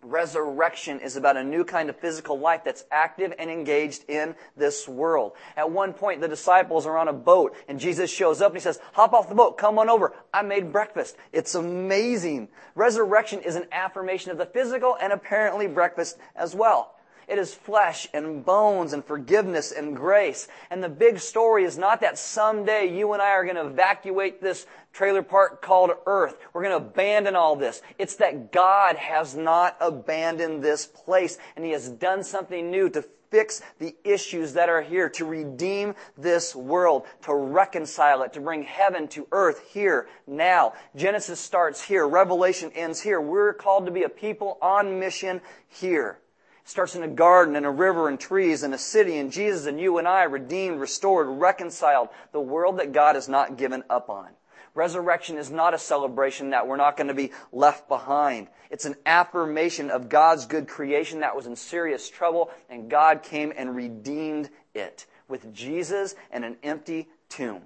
Resurrection 0.00 0.98
is 1.00 1.16
about 1.16 1.36
a 1.36 1.44
new 1.44 1.62
kind 1.62 1.90
of 1.90 1.96
physical 1.96 2.38
life 2.38 2.62
that's 2.64 2.82
active 2.90 3.34
and 3.38 3.50
engaged 3.50 4.08
in 4.08 4.34
this 4.56 4.88
world. 4.88 5.32
At 5.58 5.70
one 5.70 5.92
point, 5.92 6.22
the 6.22 6.26
disciples 6.26 6.86
are 6.86 6.96
on 6.96 7.06
a 7.06 7.12
boat 7.12 7.54
and 7.68 7.78
Jesus 7.78 8.10
shows 8.10 8.40
up 8.40 8.52
and 8.52 8.56
he 8.56 8.62
says, 8.62 8.80
hop 8.94 9.12
off 9.12 9.28
the 9.28 9.34
boat, 9.34 9.58
come 9.58 9.78
on 9.78 9.90
over. 9.90 10.14
I 10.32 10.40
made 10.40 10.72
breakfast. 10.72 11.18
It's 11.34 11.54
amazing. 11.54 12.48
Resurrection 12.74 13.40
is 13.40 13.56
an 13.56 13.66
affirmation 13.72 14.30
of 14.30 14.38
the 14.38 14.46
physical 14.46 14.96
and 14.98 15.12
apparently 15.12 15.66
breakfast 15.66 16.16
as 16.34 16.54
well. 16.54 16.94
It 17.28 17.38
is 17.38 17.54
flesh 17.54 18.08
and 18.12 18.44
bones 18.44 18.92
and 18.92 19.04
forgiveness 19.04 19.72
and 19.72 19.96
grace. 19.96 20.48
And 20.70 20.82
the 20.82 20.88
big 20.88 21.18
story 21.18 21.64
is 21.64 21.78
not 21.78 22.00
that 22.00 22.18
someday 22.18 22.86
you 22.96 23.12
and 23.12 23.22
I 23.22 23.30
are 23.30 23.44
going 23.44 23.56
to 23.56 23.66
evacuate 23.66 24.40
this 24.40 24.66
trailer 24.92 25.22
park 25.22 25.62
called 25.62 25.90
earth. 26.06 26.36
We're 26.52 26.62
going 26.62 26.78
to 26.78 26.86
abandon 26.86 27.36
all 27.36 27.56
this. 27.56 27.82
It's 27.98 28.16
that 28.16 28.52
God 28.52 28.96
has 28.96 29.34
not 29.34 29.76
abandoned 29.80 30.62
this 30.62 30.86
place 30.86 31.38
and 31.56 31.64
He 31.64 31.72
has 31.72 31.88
done 31.88 32.24
something 32.24 32.70
new 32.70 32.88
to 32.90 33.04
fix 33.32 33.62
the 33.78 33.96
issues 34.04 34.52
that 34.52 34.68
are 34.68 34.82
here, 34.82 35.08
to 35.08 35.24
redeem 35.24 35.94
this 36.18 36.54
world, 36.54 37.06
to 37.22 37.34
reconcile 37.34 38.22
it, 38.22 38.34
to 38.34 38.40
bring 38.40 38.62
heaven 38.62 39.08
to 39.08 39.26
earth 39.32 39.64
here, 39.72 40.06
now. 40.26 40.74
Genesis 40.94 41.40
starts 41.40 41.82
here. 41.82 42.06
Revelation 42.06 42.70
ends 42.74 43.00
here. 43.00 43.20
We're 43.20 43.54
called 43.54 43.86
to 43.86 43.90
be 43.90 44.02
a 44.02 44.08
people 44.10 44.58
on 44.60 45.00
mission 45.00 45.40
here. 45.66 46.18
Starts 46.64 46.94
in 46.94 47.02
a 47.02 47.08
garden 47.08 47.56
and 47.56 47.66
a 47.66 47.70
river 47.70 48.08
and 48.08 48.18
trees 48.18 48.62
and 48.62 48.72
a 48.72 48.78
city 48.78 49.18
and 49.18 49.32
Jesus 49.32 49.66
and 49.66 49.80
you 49.80 49.98
and 49.98 50.06
I 50.06 50.22
redeemed, 50.24 50.80
restored, 50.80 51.26
reconciled 51.26 52.08
the 52.30 52.40
world 52.40 52.78
that 52.78 52.92
God 52.92 53.16
has 53.16 53.28
not 53.28 53.56
given 53.56 53.82
up 53.90 54.08
on. 54.08 54.28
Resurrection 54.74 55.36
is 55.36 55.50
not 55.50 55.74
a 55.74 55.78
celebration 55.78 56.50
that 56.50 56.66
we're 56.66 56.76
not 56.76 56.96
going 56.96 57.08
to 57.08 57.14
be 57.14 57.32
left 57.52 57.88
behind. 57.88 58.48
It's 58.70 58.86
an 58.86 58.94
affirmation 59.04 59.90
of 59.90 60.08
God's 60.08 60.46
good 60.46 60.66
creation 60.66 61.20
that 61.20 61.36
was 61.36 61.46
in 61.46 61.56
serious 61.56 62.08
trouble 62.08 62.50
and 62.70 62.88
God 62.88 63.22
came 63.22 63.52
and 63.54 63.76
redeemed 63.76 64.48
it 64.72 65.06
with 65.28 65.52
Jesus 65.52 66.14
and 66.30 66.44
an 66.44 66.56
empty 66.62 67.08
tomb. 67.28 67.62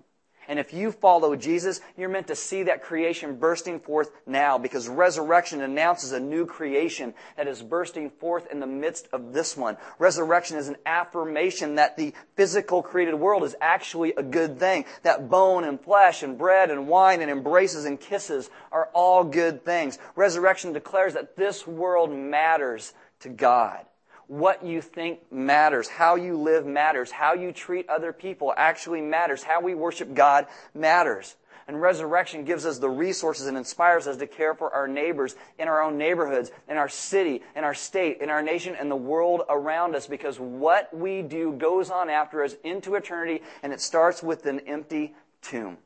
And 0.49 0.59
if 0.59 0.73
you 0.73 0.93
follow 0.93 1.35
Jesus, 1.37 1.81
you're 1.97 2.09
meant 2.09 2.29
to 2.29 2.37
see 2.37 2.65
that 2.65 2.83
creation 2.83 3.37
bursting 3.37 3.81
forth 3.81 4.11
now 4.27 4.59
because 4.59 4.89
resurrection 4.89 5.61
announces 5.61 6.12
a 6.12 6.21
new 6.21 6.47
creation 6.47 7.15
that 7.37 7.49
is 7.49 7.62
bursting 7.62 8.11
forth 8.11 8.50
in 8.50 8.61
the 8.61 8.67
midst 8.67 9.09
of 9.12 9.33
this 9.33 9.57
one. 9.57 9.76
Resurrection 9.99 10.57
is 10.57 10.69
an 10.69 10.76
affirmation 10.87 11.76
that 11.76 11.97
the 11.97 12.15
physical 12.37 12.83
created 12.83 13.15
world 13.15 13.43
is 13.43 13.57
actually 13.61 14.12
a 14.15 14.23
good 14.23 14.59
thing. 14.59 14.85
That 15.03 15.29
bone 15.29 15.65
and 15.65 15.81
flesh 15.81 16.23
and 16.23 16.38
bread 16.38 16.71
and 16.71 16.88
wine 16.88 17.21
and 17.21 17.31
embraces 17.31 17.85
and 17.85 18.00
kisses 18.00 18.50
are 18.71 18.88
all 18.93 19.25
good 19.25 19.65
things. 19.65 19.99
Resurrection 20.15 20.73
declares 20.73 21.15
that 21.15 21.37
this 21.37 21.67
world 21.67 22.12
matters 22.12 22.93
to 23.21 23.29
God. 23.29 23.85
What 24.28 24.64
you 24.64 24.80
think 24.80 25.21
matters. 25.30 25.88
How 25.88 26.16
you 26.16 26.37
live 26.37 26.66
matters. 26.66 27.11
How 27.11 27.35
you 27.35 27.52
treat 27.52 27.88
other 27.88 28.12
people 28.12 28.52
actually 28.56 29.00
matters. 29.00 29.42
How 29.42 29.61
we 29.61 29.75
worship 29.75 30.14
God 30.14 30.47
matters. 30.75 31.37
And 31.68 31.80
resurrection 31.80 32.45
gives 32.45 32.64
us 32.64 32.78
the 32.78 32.88
resources 32.88 33.47
and 33.49 33.56
inspires 33.56 34.06
us 34.06 34.16
to 34.18 34.26
care 34.26 34.54
for 34.54 34.73
our 34.73 34.87
neighbors 34.87 35.35
in 35.59 35.66
our 35.66 35.83
own 35.83 35.99
neighborhoods, 35.99 36.52
in 36.68 36.76
our 36.76 36.88
city, 36.88 37.42
in 37.56 37.64
our 37.64 37.75
state, 37.75 38.21
in 38.21 38.30
our 38.30 38.42
nation, 38.42 38.76
and 38.78 38.88
the 38.88 38.97
world 38.97 39.42
around 39.49 39.97
us 39.97 40.06
because 40.06 40.38
what 40.38 40.97
we 40.97 41.23
do 41.23 41.52
goes 41.52 41.90
on 41.90 42.09
after 42.09 42.45
us 42.45 42.54
into 42.62 42.95
eternity 42.95 43.42
and 43.64 43.73
it 43.73 43.80
starts 43.80 44.23
with 44.23 44.47
an 44.47 44.61
empty 44.61 45.14
tomb. 45.42 45.78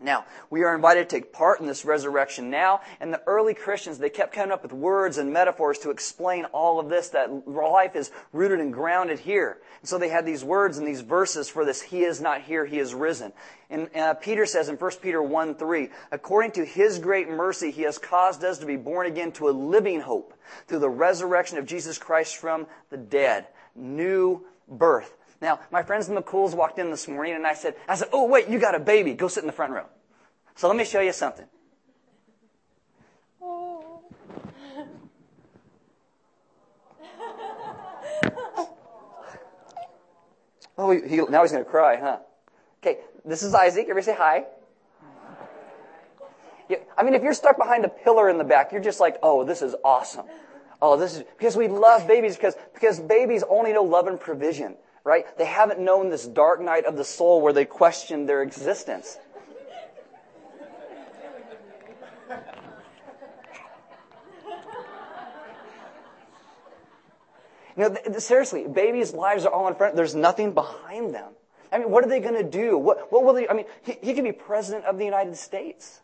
Now, 0.00 0.26
we 0.48 0.62
are 0.62 0.76
invited 0.76 1.08
to 1.08 1.16
take 1.16 1.32
part 1.32 1.58
in 1.58 1.66
this 1.66 1.84
resurrection 1.84 2.50
now, 2.50 2.82
and 3.00 3.12
the 3.12 3.20
early 3.26 3.52
Christians, 3.52 3.98
they 3.98 4.10
kept 4.10 4.32
coming 4.32 4.52
up 4.52 4.62
with 4.62 4.72
words 4.72 5.18
and 5.18 5.32
metaphors 5.32 5.78
to 5.80 5.90
explain 5.90 6.44
all 6.46 6.78
of 6.78 6.88
this, 6.88 7.08
that 7.08 7.48
life 7.48 7.96
is 7.96 8.12
rooted 8.32 8.60
and 8.60 8.72
grounded 8.72 9.18
here. 9.18 9.58
And 9.80 9.88
so 9.88 9.98
they 9.98 10.08
had 10.08 10.24
these 10.24 10.44
words 10.44 10.78
and 10.78 10.86
these 10.86 11.00
verses 11.00 11.48
for 11.48 11.64
this, 11.64 11.82
He 11.82 12.04
is 12.04 12.20
not 12.20 12.42
here, 12.42 12.64
He 12.64 12.78
is 12.78 12.94
risen. 12.94 13.32
And 13.70 13.90
uh, 13.96 14.14
Peter 14.14 14.46
says 14.46 14.68
in 14.68 14.76
1 14.76 14.90
Peter 15.02 15.20
1 15.20 15.56
3, 15.56 15.88
according 16.12 16.52
to 16.52 16.64
His 16.64 17.00
great 17.00 17.28
mercy, 17.28 17.72
He 17.72 17.82
has 17.82 17.98
caused 17.98 18.44
us 18.44 18.58
to 18.58 18.66
be 18.66 18.76
born 18.76 19.08
again 19.08 19.32
to 19.32 19.48
a 19.48 19.50
living 19.50 20.00
hope 20.00 20.32
through 20.68 20.78
the 20.78 20.88
resurrection 20.88 21.58
of 21.58 21.66
Jesus 21.66 21.98
Christ 21.98 22.36
from 22.36 22.68
the 22.90 22.96
dead. 22.96 23.48
New 23.74 24.44
birth. 24.68 25.17
Now, 25.40 25.60
my 25.70 25.82
friends 25.82 26.08
the 26.08 26.14
McCools 26.14 26.54
walked 26.54 26.78
in 26.78 26.90
this 26.90 27.06
morning 27.06 27.34
and 27.34 27.46
I 27.46 27.54
said, 27.54 27.74
I 27.88 27.94
said, 27.94 28.08
oh 28.12 28.26
wait, 28.26 28.48
you 28.48 28.58
got 28.58 28.74
a 28.74 28.80
baby. 28.80 29.14
Go 29.14 29.28
sit 29.28 29.42
in 29.42 29.46
the 29.46 29.52
front 29.52 29.72
row. 29.72 29.86
So 30.56 30.66
let 30.66 30.76
me 30.76 30.84
show 30.84 31.00
you 31.00 31.12
something. 31.12 31.46
Oh, 40.80 40.92
he, 40.92 41.08
he, 41.08 41.16
now 41.16 41.42
he's 41.42 41.50
going 41.50 41.64
to 41.64 41.70
cry, 41.70 41.96
huh? 41.96 42.18
Okay, 42.80 42.98
this 43.24 43.42
is 43.42 43.52
Isaac. 43.52 43.82
Everybody 43.84 44.04
say 44.04 44.14
hi. 44.16 44.44
Yeah, 46.68 46.76
I 46.96 47.02
mean, 47.02 47.14
if 47.14 47.22
you're 47.22 47.34
stuck 47.34 47.58
behind 47.58 47.84
a 47.84 47.88
pillar 47.88 48.28
in 48.28 48.38
the 48.38 48.44
back, 48.44 48.70
you're 48.70 48.80
just 48.80 49.00
like, 49.00 49.16
oh, 49.22 49.44
this 49.44 49.60
is 49.60 49.74
awesome. 49.84 50.26
Oh, 50.80 50.96
this 50.96 51.16
is, 51.16 51.24
because 51.36 51.56
we 51.56 51.66
love 51.66 52.06
babies 52.06 52.36
because, 52.36 52.54
because 52.74 53.00
babies 53.00 53.42
only 53.48 53.72
know 53.72 53.82
love 53.82 54.06
and 54.06 54.20
provision, 54.20 54.76
right? 55.04 55.24
They 55.38 55.46
haven't 55.46 55.80
known 55.80 56.10
this 56.10 56.26
dark 56.26 56.60
night 56.60 56.84
of 56.84 56.96
the 56.96 57.04
soul 57.04 57.40
where 57.40 57.52
they 57.52 57.64
question 57.64 58.26
their 58.26 58.42
existence. 58.42 59.18
You 67.76 67.88
know, 67.88 68.18
seriously, 68.18 68.66
babies' 68.66 69.14
lives 69.14 69.46
are 69.46 69.52
all 69.52 69.68
in 69.68 69.76
front. 69.76 69.94
There's 69.94 70.14
nothing 70.14 70.52
behind 70.52 71.14
them. 71.14 71.32
I 71.70 71.78
mean, 71.78 71.90
what 71.90 72.04
are 72.04 72.08
they 72.08 72.18
going 72.18 72.34
to 72.34 72.42
do? 72.42 72.76
What, 72.76 73.12
what 73.12 73.24
will 73.24 73.34
they, 73.34 73.48
I 73.48 73.52
mean, 73.52 73.66
he, 73.82 73.96
he 74.02 74.14
could 74.14 74.24
be 74.24 74.32
president 74.32 74.84
of 74.84 74.98
the 74.98 75.04
United 75.04 75.36
States. 75.36 76.00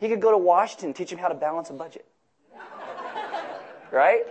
He 0.00 0.08
could 0.08 0.20
go 0.20 0.30
to 0.30 0.36
Washington, 0.36 0.92
teach 0.92 1.10
him 1.10 1.18
how 1.18 1.28
to 1.28 1.34
balance 1.34 1.70
a 1.70 1.72
budget. 1.72 2.04
right? 3.90 4.24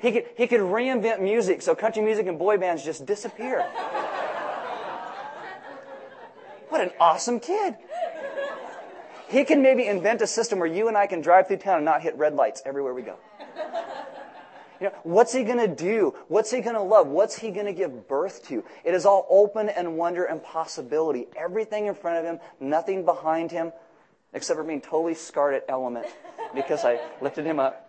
He 0.00 0.12
could, 0.12 0.26
he 0.36 0.46
could 0.46 0.60
reinvent 0.60 1.20
music 1.20 1.62
so 1.62 1.74
country 1.74 2.02
music 2.02 2.26
and 2.26 2.38
boy 2.38 2.56
bands 2.58 2.84
just 2.84 3.04
disappear. 3.04 3.62
what 6.68 6.80
an 6.80 6.90
awesome 7.00 7.40
kid. 7.40 7.76
He 9.28 9.44
can 9.44 9.60
maybe 9.60 9.86
invent 9.86 10.22
a 10.22 10.26
system 10.26 10.58
where 10.58 10.68
you 10.68 10.88
and 10.88 10.96
I 10.96 11.06
can 11.06 11.20
drive 11.20 11.48
through 11.48 11.58
town 11.58 11.76
and 11.76 11.84
not 11.84 12.02
hit 12.02 12.16
red 12.16 12.34
lights 12.34 12.62
everywhere 12.64 12.94
we 12.94 13.02
go. 13.02 13.16
You 14.80 14.86
know, 14.86 14.92
what's 15.02 15.32
he 15.32 15.42
going 15.42 15.58
to 15.58 15.68
do? 15.68 16.14
What's 16.28 16.52
he 16.52 16.60
going 16.60 16.76
to 16.76 16.82
love? 16.82 17.08
What's 17.08 17.36
he 17.36 17.50
going 17.50 17.66
to 17.66 17.72
give 17.72 18.06
birth 18.06 18.46
to? 18.48 18.64
It 18.84 18.94
is 18.94 19.04
all 19.04 19.26
open 19.28 19.68
and 19.68 19.96
wonder 19.96 20.24
and 20.24 20.42
possibility. 20.42 21.26
Everything 21.36 21.86
in 21.86 21.96
front 21.96 22.18
of 22.18 22.24
him, 22.24 22.38
nothing 22.60 23.04
behind 23.04 23.50
him, 23.50 23.72
except 24.32 24.56
for 24.56 24.62
being 24.62 24.80
totally 24.80 25.14
scarred 25.14 25.54
at 25.54 25.64
element 25.68 26.06
because 26.54 26.84
I 26.84 27.00
lifted 27.20 27.44
him 27.44 27.58
up. 27.58 27.87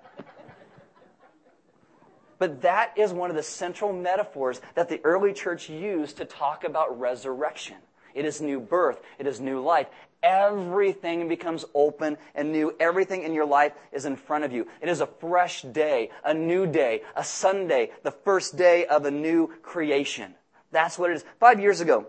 But 2.39 2.61
that 2.61 2.93
is 2.97 3.13
one 3.13 3.29
of 3.29 3.35
the 3.35 3.43
central 3.43 3.93
metaphors 3.93 4.61
that 4.75 4.89
the 4.89 5.01
early 5.03 5.33
church 5.33 5.69
used 5.69 6.17
to 6.17 6.25
talk 6.25 6.63
about 6.63 6.99
resurrection. 6.99 7.75
It 8.15 8.25
is 8.25 8.41
new 8.41 8.59
birth. 8.59 8.99
It 9.19 9.27
is 9.27 9.39
new 9.39 9.61
life. 9.61 9.87
Everything 10.23 11.27
becomes 11.27 11.63
open 11.73 12.17
and 12.33 12.51
new. 12.51 12.75
Everything 12.79 13.23
in 13.23 13.33
your 13.33 13.45
life 13.45 13.73
is 13.91 14.05
in 14.05 14.15
front 14.15 14.43
of 14.43 14.51
you. 14.51 14.67
It 14.81 14.89
is 14.89 15.01
a 15.01 15.07
fresh 15.07 15.61
day, 15.61 16.09
a 16.23 16.33
new 16.33 16.65
day, 16.65 17.03
a 17.15 17.23
Sunday, 17.23 17.91
the 18.03 18.11
first 18.11 18.57
day 18.57 18.85
of 18.85 19.05
a 19.05 19.11
new 19.11 19.53
creation. 19.61 20.33
That's 20.71 20.97
what 20.97 21.11
it 21.11 21.17
is. 21.17 21.25
Five 21.39 21.59
years 21.59 21.81
ago, 21.81 22.07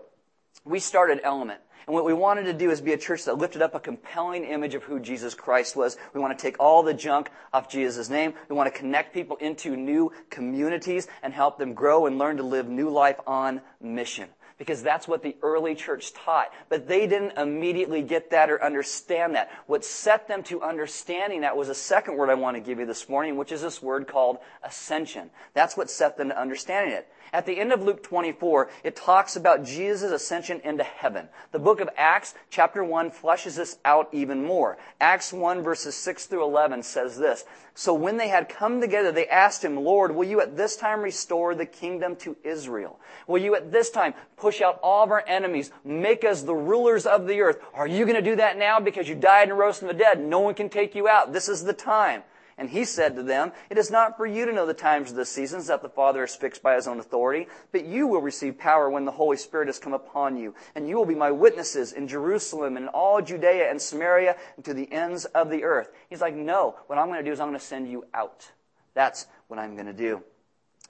we 0.65 0.79
started 0.79 1.21
Element. 1.23 1.61
And 1.87 1.93
what 1.93 2.05
we 2.05 2.13
wanted 2.13 2.43
to 2.43 2.53
do 2.53 2.71
is 2.71 2.81
be 2.81 2.93
a 2.93 2.97
church 2.97 3.25
that 3.25 3.37
lifted 3.37 3.61
up 3.61 3.75
a 3.75 3.79
compelling 3.79 4.43
image 4.43 4.75
of 4.75 4.83
who 4.83 4.99
Jesus 4.99 5.33
Christ 5.33 5.75
was. 5.75 5.97
We 6.13 6.19
want 6.19 6.37
to 6.37 6.41
take 6.41 6.57
all 6.59 6.83
the 6.83 6.93
junk 6.93 7.29
off 7.53 7.69
Jesus' 7.69 8.09
name. 8.09 8.33
We 8.49 8.55
want 8.55 8.71
to 8.71 8.77
connect 8.77 9.13
people 9.13 9.37
into 9.37 9.75
new 9.75 10.11
communities 10.29 11.07
and 11.23 11.33
help 11.33 11.57
them 11.57 11.73
grow 11.73 12.05
and 12.05 12.17
learn 12.17 12.37
to 12.37 12.43
live 12.43 12.67
new 12.67 12.89
life 12.89 13.19
on 13.25 13.61
mission 13.81 14.29
because 14.61 14.83
that's 14.83 15.07
what 15.07 15.23
the 15.23 15.35
early 15.41 15.73
church 15.73 16.13
taught. 16.13 16.53
But 16.69 16.87
they 16.87 17.07
didn't 17.07 17.35
immediately 17.35 18.03
get 18.03 18.29
that 18.29 18.51
or 18.51 18.63
understand 18.63 19.33
that. 19.33 19.49
What 19.65 19.83
set 19.83 20.27
them 20.27 20.43
to 20.43 20.61
understanding 20.61 21.41
that 21.41 21.57
was 21.57 21.67
a 21.67 21.73
second 21.73 22.15
word 22.15 22.29
I 22.29 22.35
want 22.35 22.57
to 22.57 22.61
give 22.61 22.77
you 22.77 22.85
this 22.85 23.09
morning, 23.09 23.37
which 23.37 23.51
is 23.51 23.63
this 23.63 23.81
word 23.81 24.07
called 24.07 24.37
ascension. 24.63 25.31
That's 25.55 25.75
what 25.75 25.89
set 25.89 26.15
them 26.15 26.29
to 26.29 26.39
understanding 26.39 26.93
it. 26.93 27.07
At 27.33 27.45
the 27.45 27.59
end 27.59 27.71
of 27.71 27.81
Luke 27.81 28.03
24, 28.03 28.69
it 28.83 28.95
talks 28.95 29.37
about 29.37 29.63
Jesus' 29.63 30.11
ascension 30.11 30.59
into 30.65 30.83
heaven. 30.83 31.29
The 31.51 31.59
book 31.59 31.79
of 31.79 31.89
Acts, 31.95 32.33
chapter 32.49 32.83
1, 32.83 33.11
fleshes 33.11 33.55
this 33.55 33.77
out 33.85 34.09
even 34.11 34.43
more. 34.43 34.77
Acts 34.99 35.31
1, 35.31 35.61
verses 35.61 35.95
6 35.95 36.25
through 36.25 36.43
11 36.43 36.83
says 36.83 37.17
this. 37.17 37.45
So 37.73 37.93
when 37.93 38.17
they 38.17 38.27
had 38.27 38.49
come 38.49 38.81
together, 38.81 39.13
they 39.13 39.27
asked 39.27 39.63
him, 39.63 39.77
Lord, 39.77 40.13
will 40.13 40.27
you 40.27 40.41
at 40.41 40.57
this 40.57 40.75
time 40.75 40.99
restore 40.99 41.55
the 41.55 41.65
kingdom 41.65 42.17
to 42.17 42.35
Israel? 42.43 42.99
Will 43.27 43.41
you 43.41 43.55
at 43.55 43.71
this 43.71 43.89
time 43.89 44.13
push 44.35 44.61
out 44.61 44.79
all 44.83 45.05
of 45.05 45.11
our 45.11 45.23
enemies, 45.25 45.71
make 45.85 46.25
us 46.25 46.41
the 46.41 46.53
rulers 46.53 47.05
of 47.05 47.27
the 47.27 47.39
earth? 47.39 47.61
Are 47.73 47.87
you 47.87 48.03
going 48.05 48.21
to 48.21 48.29
do 48.29 48.35
that 48.35 48.57
now 48.57 48.81
because 48.81 49.07
you 49.07 49.15
died 49.15 49.47
and 49.47 49.57
rose 49.57 49.79
from 49.79 49.87
the 49.87 49.93
dead? 49.93 50.19
No 50.21 50.39
one 50.39 50.53
can 50.53 50.67
take 50.67 50.95
you 50.95 51.07
out. 51.07 51.31
This 51.31 51.47
is 51.47 51.63
the 51.63 51.71
time. 51.71 52.23
And 52.61 52.69
he 52.69 52.85
said 52.85 53.15
to 53.15 53.23
them, 53.23 53.53
It 53.71 53.79
is 53.79 53.89
not 53.89 54.17
for 54.17 54.27
you 54.27 54.45
to 54.45 54.53
know 54.53 54.67
the 54.67 54.75
times 54.75 55.11
or 55.11 55.15
the 55.15 55.25
seasons 55.25 55.65
that 55.65 55.81
the 55.81 55.89
Father 55.89 56.19
has 56.21 56.35
fixed 56.35 56.61
by 56.61 56.75
his 56.75 56.87
own 56.87 56.99
authority, 56.99 57.47
but 57.71 57.85
you 57.85 58.05
will 58.05 58.21
receive 58.21 58.59
power 58.59 58.87
when 58.87 59.03
the 59.03 59.11
Holy 59.11 59.37
Spirit 59.37 59.67
has 59.67 59.79
come 59.79 59.93
upon 59.93 60.37
you. 60.37 60.53
And 60.75 60.87
you 60.87 60.95
will 60.95 61.07
be 61.07 61.15
my 61.15 61.31
witnesses 61.31 61.91
in 61.91 62.07
Jerusalem 62.07 62.77
and 62.77 62.85
in 62.85 62.89
all 62.89 63.19
Judea 63.19 63.71
and 63.71 63.81
Samaria 63.81 64.35
and 64.57 64.65
to 64.65 64.75
the 64.75 64.91
ends 64.93 65.25
of 65.25 65.49
the 65.49 65.63
earth. 65.63 65.89
He's 66.07 66.21
like, 66.21 66.35
No, 66.35 66.75
what 66.85 66.99
I'm 66.99 67.07
going 67.07 67.17
to 67.17 67.25
do 67.27 67.31
is 67.31 67.39
I'm 67.39 67.47
going 67.47 67.59
to 67.59 67.65
send 67.65 67.89
you 67.89 68.05
out. 68.13 68.51
That's 68.93 69.25
what 69.47 69.57
I'm 69.57 69.73
going 69.73 69.87
to 69.87 69.93
do. 69.93 70.21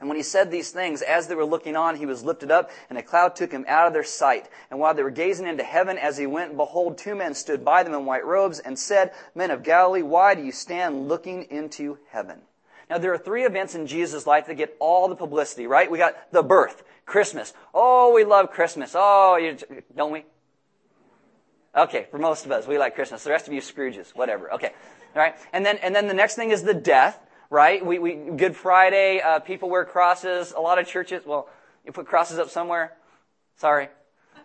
And 0.01 0.10
when 0.10 0.17
he 0.17 0.24
said 0.24 0.50
these 0.50 0.72
things, 0.72 1.03
as 1.03 1.27
they 1.27 1.36
were 1.36 1.46
looking 1.46 1.75
on, 1.75 1.96
he 1.96 2.08
was 2.08 2.24
lifted 2.24 2.50
up, 2.50 2.72
and 2.89 2.98
a 2.98 3.03
cloud 3.03 3.36
took 3.36 3.51
him 3.51 3.65
out 3.67 3.86
of 3.86 3.93
their 3.93 4.03
sight. 4.03 4.50
And 4.72 4.79
while 4.79 4.96
they 4.96 5.03
were 5.03 5.12
gazing 5.12 5.46
into 5.46 5.63
heaven 5.63 6.00
as 6.00 6.17
he 6.17 6.25
went, 6.25 6.58
behold, 6.58 6.98
two 6.98 7.13
men 7.13 7.36
stood 7.36 7.63
by 7.63 7.84
them 7.84 7.93
in 7.93 8.03
white 8.03 8.25
robes 8.25 8.58
and 8.58 8.79
said, 8.79 9.12
Men 9.36 9.51
of 9.51 9.62
Galilee, 9.62 10.01
why 10.01 10.34
do 10.34 10.41
you 10.43 10.51
stand 10.51 11.08
looking 11.08 11.43
into 11.51 12.00
heaven? 12.10 12.39
Now, 12.89 12.98
there 12.98 13.13
are 13.13 13.17
three 13.17 13.46
events 13.46 13.75
in 13.75 13.86
Jesus' 13.86 14.25
life 14.25 14.48
that 14.48 14.55
get 14.55 14.75
all 14.79 15.08
the 15.08 15.15
publicity, 15.15 15.67
right? 15.67 15.89
We 15.89 16.00
got 16.00 16.31
the 16.31 16.41
birth, 16.41 16.84
Christmas. 17.05 17.53
Oh, 17.72 18.12
we 18.12 18.24
love 18.24 18.50
Christmas. 18.50 18.96
Oh, 18.96 19.38
you, 19.38 19.55
don't 19.96 20.12
we? 20.12 20.25
Okay, 21.77 22.08
for 22.10 22.17
most 22.17 22.48
of 22.48 22.51
us, 22.51 22.65
we 22.65 22.79
like 22.79 22.96
Christmas. 22.96 23.24
The 23.24 23.29
rest 23.29 23.48
of 23.48 23.53
you, 23.53 23.62
Scrooges, 23.62 24.15
whatever. 24.15 24.51
Okay, 24.53 24.74
all 25.15 25.22
right. 25.22 25.36
And 25.53 25.63
then, 25.63 25.77
and 25.77 25.96
then 25.96 26.08
the 26.08 26.15
next 26.15 26.34
thing 26.34 26.50
is 26.50 26.63
the 26.63 26.74
death 26.74 27.20
right? 27.51 27.86
We, 27.86 28.00
we 28.00 28.15
Good 28.15 28.55
Friday, 28.55 29.22
uh, 29.22 29.39
people 29.39 29.70
wear 29.70 29.86
crosses. 29.86 30.53
A 30.58 30.60
lot 30.60 30.79
of 30.79 30.88
churches, 30.88 31.24
well, 31.24 31.48
you 31.86 31.91
put 31.91 32.08
crosses 32.08 32.39
up 32.39 32.50
somewhere. 32.50 32.93
Sorry. 33.58 33.89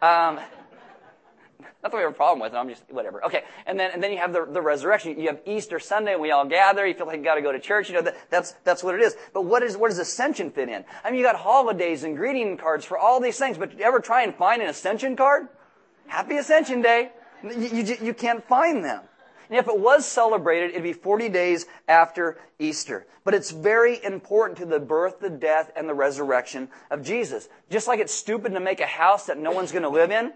Um, 0.03 0.37
not 1.83 1.93
that 1.93 1.95
we 1.95 2.01
have 2.01 2.11
a 2.11 2.15
problem 2.15 2.41
with 2.41 2.53
it. 2.53 2.57
I'm 2.57 2.69
just 2.69 2.83
whatever. 2.91 3.25
Okay, 3.25 3.45
and 3.65 3.79
then 3.81 3.93
and 3.93 4.03
then 4.03 4.13
you 4.13 4.19
have 4.19 4.33
the, 4.33 4.45
the 4.45 4.61
resurrection. 4.61 5.19
You 5.19 5.29
have 5.29 5.41
Easter 5.47 5.79
Sunday, 5.79 6.13
and 6.13 6.21
we 6.21 6.33
all 6.33 6.45
gather. 6.45 6.85
You 6.87 6.95
feel 6.95 7.07
like 7.07 7.19
you 7.19 7.25
got 7.25 7.37
to 7.37 7.43
go 7.43 7.53
to 7.53 7.61
church. 7.61 7.89
You 7.89 7.95
know 7.95 8.03
that, 8.03 8.17
that's 8.29 8.53
that's 8.65 8.83
what 8.83 8.95
it 8.95 9.01
is. 9.01 9.17
But 9.33 9.43
what 9.45 9.63
is 9.63 9.77
where 9.77 9.89
does 9.89 9.99
ascension 9.99 10.51
fit 10.51 10.69
in? 10.69 10.85
I 11.05 11.11
mean, 11.11 11.21
you 11.21 11.25
got 11.25 11.37
holidays 11.37 12.03
and 12.03 12.17
greeting 12.17 12.57
cards 12.57 12.85
for 12.85 12.99
all 12.99 13.21
these 13.21 13.39
things. 13.39 13.57
But 13.57 13.79
you 13.79 13.85
ever 13.85 14.01
try 14.01 14.25
and 14.25 14.35
find 14.35 14.61
an 14.61 14.69
ascension 14.69 15.17
card? 15.17 15.49
Happy 16.09 16.37
Ascension 16.37 16.83
Day. 16.83 17.11
You, 17.43 17.69
you, 17.69 17.97
you 18.03 18.15
can't 18.15 18.47
find 18.47 18.85
them. 18.85 19.03
And 19.49 19.59
if 19.59 19.69
it 19.69 19.79
was 19.79 20.07
celebrated, 20.07 20.71
it'd 20.71 20.83
be 20.83 20.93
40 20.93 21.29
days 21.29 21.67
after 21.89 22.39
Easter. 22.59 23.07
But 23.25 23.35
it's 23.35 23.51
very 23.51 24.03
important 24.03 24.59
to 24.59 24.67
the 24.67 24.81
birth, 24.81 25.21
the 25.21 25.31
death, 25.31 25.73
and 25.77 25.89
the 25.89 25.95
resurrection 25.95 26.69
of 26.91 27.03
Jesus. 27.03 27.49
Just 27.71 27.89
like 27.89 28.01
it's 28.01 28.15
stupid 28.15 28.53
to 28.55 28.61
make 28.61 28.81
a 28.81 28.87
house 28.87 29.27
that 29.27 29.39
no 29.39 29.53
one's 29.53 29.73
going 29.73 29.83
to 29.83 29.89
live 29.89 30.11
in, 30.11 30.33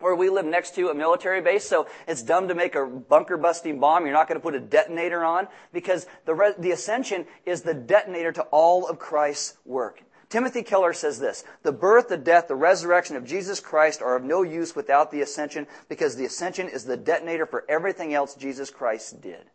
or 0.00 0.16
we 0.16 0.30
live 0.30 0.44
next 0.44 0.74
to 0.74 0.88
a 0.88 0.94
military 0.94 1.40
base, 1.40 1.64
so 1.64 1.86
it's 2.08 2.22
dumb 2.22 2.48
to 2.48 2.54
make 2.54 2.74
a 2.74 2.84
bunker 2.84 3.36
busting 3.36 3.78
bomb. 3.78 4.04
You're 4.04 4.14
not 4.14 4.28
going 4.28 4.40
to 4.40 4.42
put 4.42 4.54
a 4.54 4.60
detonator 4.60 5.24
on 5.24 5.46
because 5.72 6.06
the, 6.24 6.34
re- 6.34 6.54
the 6.58 6.72
ascension 6.72 7.26
is 7.46 7.62
the 7.62 7.74
detonator 7.74 8.32
to 8.32 8.42
all 8.44 8.88
of 8.88 8.98
Christ's 8.98 9.56
work. 9.64 10.02
Timothy 10.32 10.62
Keller 10.62 10.94
says 10.94 11.18
this 11.18 11.44
The 11.62 11.72
birth, 11.72 12.08
the 12.08 12.16
death, 12.16 12.48
the 12.48 12.54
resurrection 12.54 13.16
of 13.16 13.26
Jesus 13.26 13.60
Christ 13.60 14.00
are 14.00 14.16
of 14.16 14.24
no 14.24 14.42
use 14.42 14.74
without 14.74 15.10
the 15.10 15.20
ascension 15.20 15.66
because 15.90 16.16
the 16.16 16.24
ascension 16.24 16.70
is 16.70 16.86
the 16.86 16.96
detonator 16.96 17.44
for 17.44 17.66
everything 17.68 18.14
else 18.14 18.34
Jesus 18.34 18.70
Christ 18.70 19.20
did. 19.20 19.50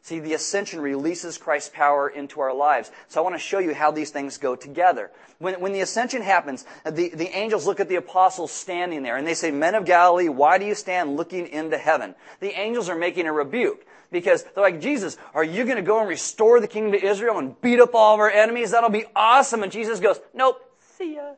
See, 0.00 0.20
the 0.20 0.32
ascension 0.32 0.80
releases 0.80 1.36
Christ's 1.36 1.70
power 1.74 2.08
into 2.08 2.40
our 2.40 2.54
lives. 2.54 2.90
So 3.08 3.20
I 3.20 3.22
want 3.22 3.34
to 3.34 3.38
show 3.38 3.58
you 3.58 3.74
how 3.74 3.90
these 3.90 4.10
things 4.10 4.38
go 4.38 4.56
together. 4.56 5.10
When, 5.40 5.60
when 5.60 5.74
the 5.74 5.80
ascension 5.80 6.22
happens, 6.22 6.64
the, 6.84 7.10
the 7.10 7.28
angels 7.36 7.66
look 7.66 7.78
at 7.78 7.90
the 7.90 7.96
apostles 7.96 8.50
standing 8.50 9.02
there 9.02 9.18
and 9.18 9.26
they 9.26 9.34
say, 9.34 9.50
Men 9.50 9.74
of 9.74 9.84
Galilee, 9.84 10.30
why 10.30 10.56
do 10.56 10.64
you 10.64 10.74
stand 10.74 11.18
looking 11.18 11.48
into 11.48 11.76
heaven? 11.76 12.14
The 12.40 12.58
angels 12.58 12.88
are 12.88 12.96
making 12.96 13.26
a 13.26 13.32
rebuke 13.32 13.86
because 14.14 14.44
they're 14.54 14.64
like, 14.64 14.80
Jesus, 14.80 15.18
are 15.34 15.44
you 15.44 15.64
going 15.64 15.76
to 15.76 15.82
go 15.82 16.00
and 16.00 16.08
restore 16.08 16.60
the 16.60 16.68
kingdom 16.68 16.92
to 16.92 17.06
Israel 17.06 17.38
and 17.38 17.60
beat 17.60 17.80
up 17.80 17.94
all 17.94 18.14
of 18.14 18.20
our 18.20 18.30
enemies? 18.30 18.70
That'll 18.70 18.88
be 18.88 19.04
awesome. 19.14 19.62
And 19.62 19.70
Jesus 19.70 20.00
goes, 20.00 20.18
Nope, 20.32 20.58
see 20.96 21.16
ya. 21.16 21.32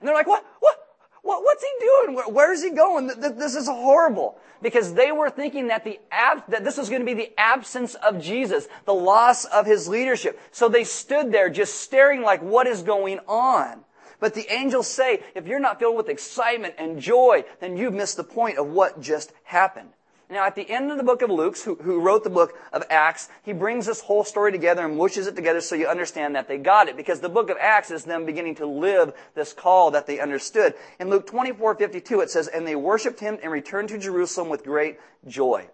And 0.00 0.08
they're 0.08 0.14
like, 0.14 0.26
What? 0.26 0.44
What? 0.58 0.80
What, 1.22 1.42
what's 1.42 1.62
he 1.62 1.86
doing? 1.86 2.16
Where, 2.16 2.28
where 2.28 2.52
is 2.52 2.62
he 2.62 2.70
going? 2.70 3.06
This 3.06 3.54
is 3.54 3.66
horrible. 3.66 4.38
Because 4.60 4.92
they 4.92 5.10
were 5.10 5.30
thinking 5.30 5.68
that 5.68 5.82
the 5.82 5.98
ab- 6.10 6.44
that 6.48 6.64
this 6.64 6.76
was 6.76 6.90
going 6.90 7.00
to 7.00 7.06
be 7.06 7.14
the 7.14 7.32
absence 7.38 7.94
of 7.94 8.20
Jesus, 8.20 8.68
the 8.84 8.94
loss 8.94 9.46
of 9.46 9.64
his 9.64 9.88
leadership. 9.88 10.38
So 10.52 10.68
they 10.68 10.84
stood 10.84 11.32
there 11.32 11.48
just 11.48 11.76
staring 11.76 12.20
like, 12.20 12.42
what 12.42 12.66
is 12.66 12.82
going 12.82 13.20
on? 13.26 13.84
But 14.20 14.34
the 14.34 14.50
angels 14.52 14.88
say, 14.88 15.22
if 15.34 15.46
you're 15.46 15.60
not 15.60 15.78
filled 15.78 15.96
with 15.96 16.08
excitement 16.08 16.74
and 16.78 17.00
joy, 17.00 17.44
then 17.60 17.76
you've 17.76 17.94
missed 17.94 18.16
the 18.16 18.24
point 18.24 18.58
of 18.58 18.68
what 18.68 19.00
just 19.00 19.32
happened. 19.44 19.90
Now, 20.30 20.46
at 20.46 20.54
the 20.54 20.68
end 20.68 20.90
of 20.90 20.96
the 20.96 21.04
book 21.04 21.20
of 21.20 21.30
Luke, 21.30 21.56
who, 21.58 21.74
who, 21.76 22.00
wrote 22.00 22.24
the 22.24 22.30
book 22.30 22.58
of 22.72 22.82
Acts, 22.88 23.28
he 23.42 23.52
brings 23.52 23.86
this 23.86 24.00
whole 24.00 24.24
story 24.24 24.52
together 24.52 24.84
and 24.84 24.96
mushes 24.96 25.26
it 25.26 25.36
together 25.36 25.60
so 25.60 25.74
you 25.74 25.86
understand 25.86 26.34
that 26.34 26.48
they 26.48 26.56
got 26.56 26.88
it. 26.88 26.96
Because 26.96 27.20
the 27.20 27.28
book 27.28 27.50
of 27.50 27.58
Acts 27.60 27.90
is 27.90 28.04
them 28.04 28.24
beginning 28.24 28.54
to 28.56 28.66
live 28.66 29.12
this 29.34 29.52
call 29.52 29.90
that 29.90 30.06
they 30.06 30.18
understood. 30.18 30.74
In 30.98 31.10
Luke 31.10 31.26
24, 31.26 31.74
52, 31.74 32.20
it 32.20 32.30
says, 32.30 32.48
And 32.48 32.66
they 32.66 32.74
worshiped 32.74 33.20
him 33.20 33.38
and 33.42 33.52
returned 33.52 33.90
to 33.90 33.98
Jerusalem 33.98 34.48
with 34.48 34.64
great 34.64 34.98
joy. 35.26 35.68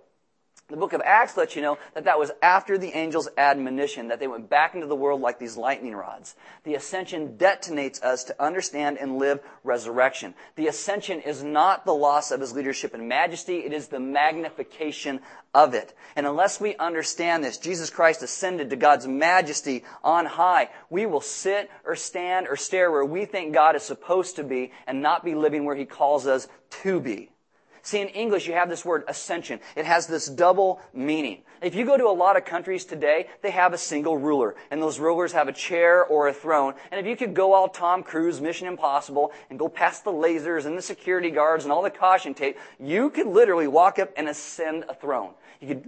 The 0.71 0.77
book 0.77 0.93
of 0.93 1.03
Acts 1.05 1.37
lets 1.37 1.57
you 1.57 1.63
know 1.63 1.79
that 1.95 2.05
that 2.05 2.19
was 2.19 2.31
after 2.41 2.79
the 2.79 2.93
angel's 2.93 3.29
admonition, 3.37 4.09
that 4.09 4.21
they 4.21 4.29
went 4.29 4.49
back 4.49 4.75
into 4.75 4.87
the 4.87 4.95
world 4.95 5.21
like 5.21 5.41
these 5.41 5.57
lightning 5.57 5.97
rods. 5.97 6.37
The 6.63 6.75
ascension 6.75 7.37
detonates 7.37 8.01
us 8.03 8.23
to 8.25 8.43
understand 8.43 8.97
and 8.99 9.19
live 9.19 9.41
resurrection. 9.65 10.35
The 10.55 10.69
ascension 10.69 11.21
is 11.21 11.43
not 11.43 11.85
the 11.85 11.95
loss 11.95 12.31
of 12.31 12.41
his 12.41 12.53
leadership 12.53 12.95
and 12.95 13.09
majesty, 13.09 13.59
it 13.59 13.73
is 13.73 13.89
the 13.89 13.99
magnification 13.99 15.21
of 15.53 15.75
it. 15.75 15.93
And 16.15 16.25
unless 16.25 16.61
we 16.61 16.77
understand 16.77 17.43
this, 17.43 17.59
Jesus 17.59 17.91
Christ 17.91 18.23
ascended 18.23 18.71
to 18.71 18.77
God's 18.77 19.09
majesty 19.09 19.83
on 20.05 20.25
high, 20.25 20.71
we 20.89 21.05
will 21.05 21.21
sit 21.21 21.69
or 21.85 21.97
stand 21.97 22.47
or 22.47 22.55
stare 22.55 22.93
where 22.93 23.05
we 23.05 23.25
think 23.25 23.53
God 23.53 23.75
is 23.75 23.83
supposed 23.83 24.37
to 24.37 24.45
be 24.45 24.71
and 24.87 25.03
not 25.03 25.25
be 25.25 25.35
living 25.35 25.65
where 25.65 25.75
he 25.75 25.85
calls 25.85 26.29
us 26.29 26.47
to 26.83 27.01
be. 27.01 27.31
See, 27.83 28.01
in 28.01 28.09
English, 28.09 28.47
you 28.47 28.53
have 28.55 28.69
this 28.69 28.85
word 28.85 29.05
ascension. 29.09 29.61
It 29.77 29.85
has 29.85 30.07
this 30.07 30.27
double 30.27 30.81
meaning. 30.93 31.43
If 31.63 31.75
you 31.75 31.85
go 31.85 31.97
to 31.97 32.07
a 32.07 32.13
lot 32.13 32.37
of 32.37 32.45
countries 32.45 32.85
today, 32.85 33.29
they 33.43 33.51
have 33.51 33.73
a 33.73 33.79
single 33.79 34.17
ruler, 34.17 34.55
and 34.71 34.81
those 34.81 34.99
rulers 34.99 35.33
have 35.33 35.49
a 35.49 35.53
chair 35.53 36.05
or 36.05 36.29
a 36.29 36.33
throne. 36.33 36.75
And 36.91 37.01
if 37.01 37.07
you 37.07 37.17
could 37.17 37.35
go 37.35 37.53
all 37.53 37.69
Tom 37.69 38.03
Cruise, 38.03 38.41
Mission 38.41 38.67
Impossible, 38.67 39.33
and 39.51 39.59
go 39.59 39.69
past 39.69 40.05
the 40.05 40.13
lasers 40.13 40.65
and 40.67 40.77
the 40.77 40.83
security 40.83 41.31
guards 41.31 41.65
and 41.65 41.73
all 41.73 41.83
the 41.83 41.91
caution 41.91 42.35
tape, 42.35 42.59
you 42.79 43.11
could 43.11 43.27
literally 43.27 43.67
walk 43.67 43.99
up 43.99 44.11
and 44.17 44.29
ascend 44.29 44.85
a 44.89 44.95
throne. 44.95 45.33
You 45.61 45.69
could, 45.69 45.85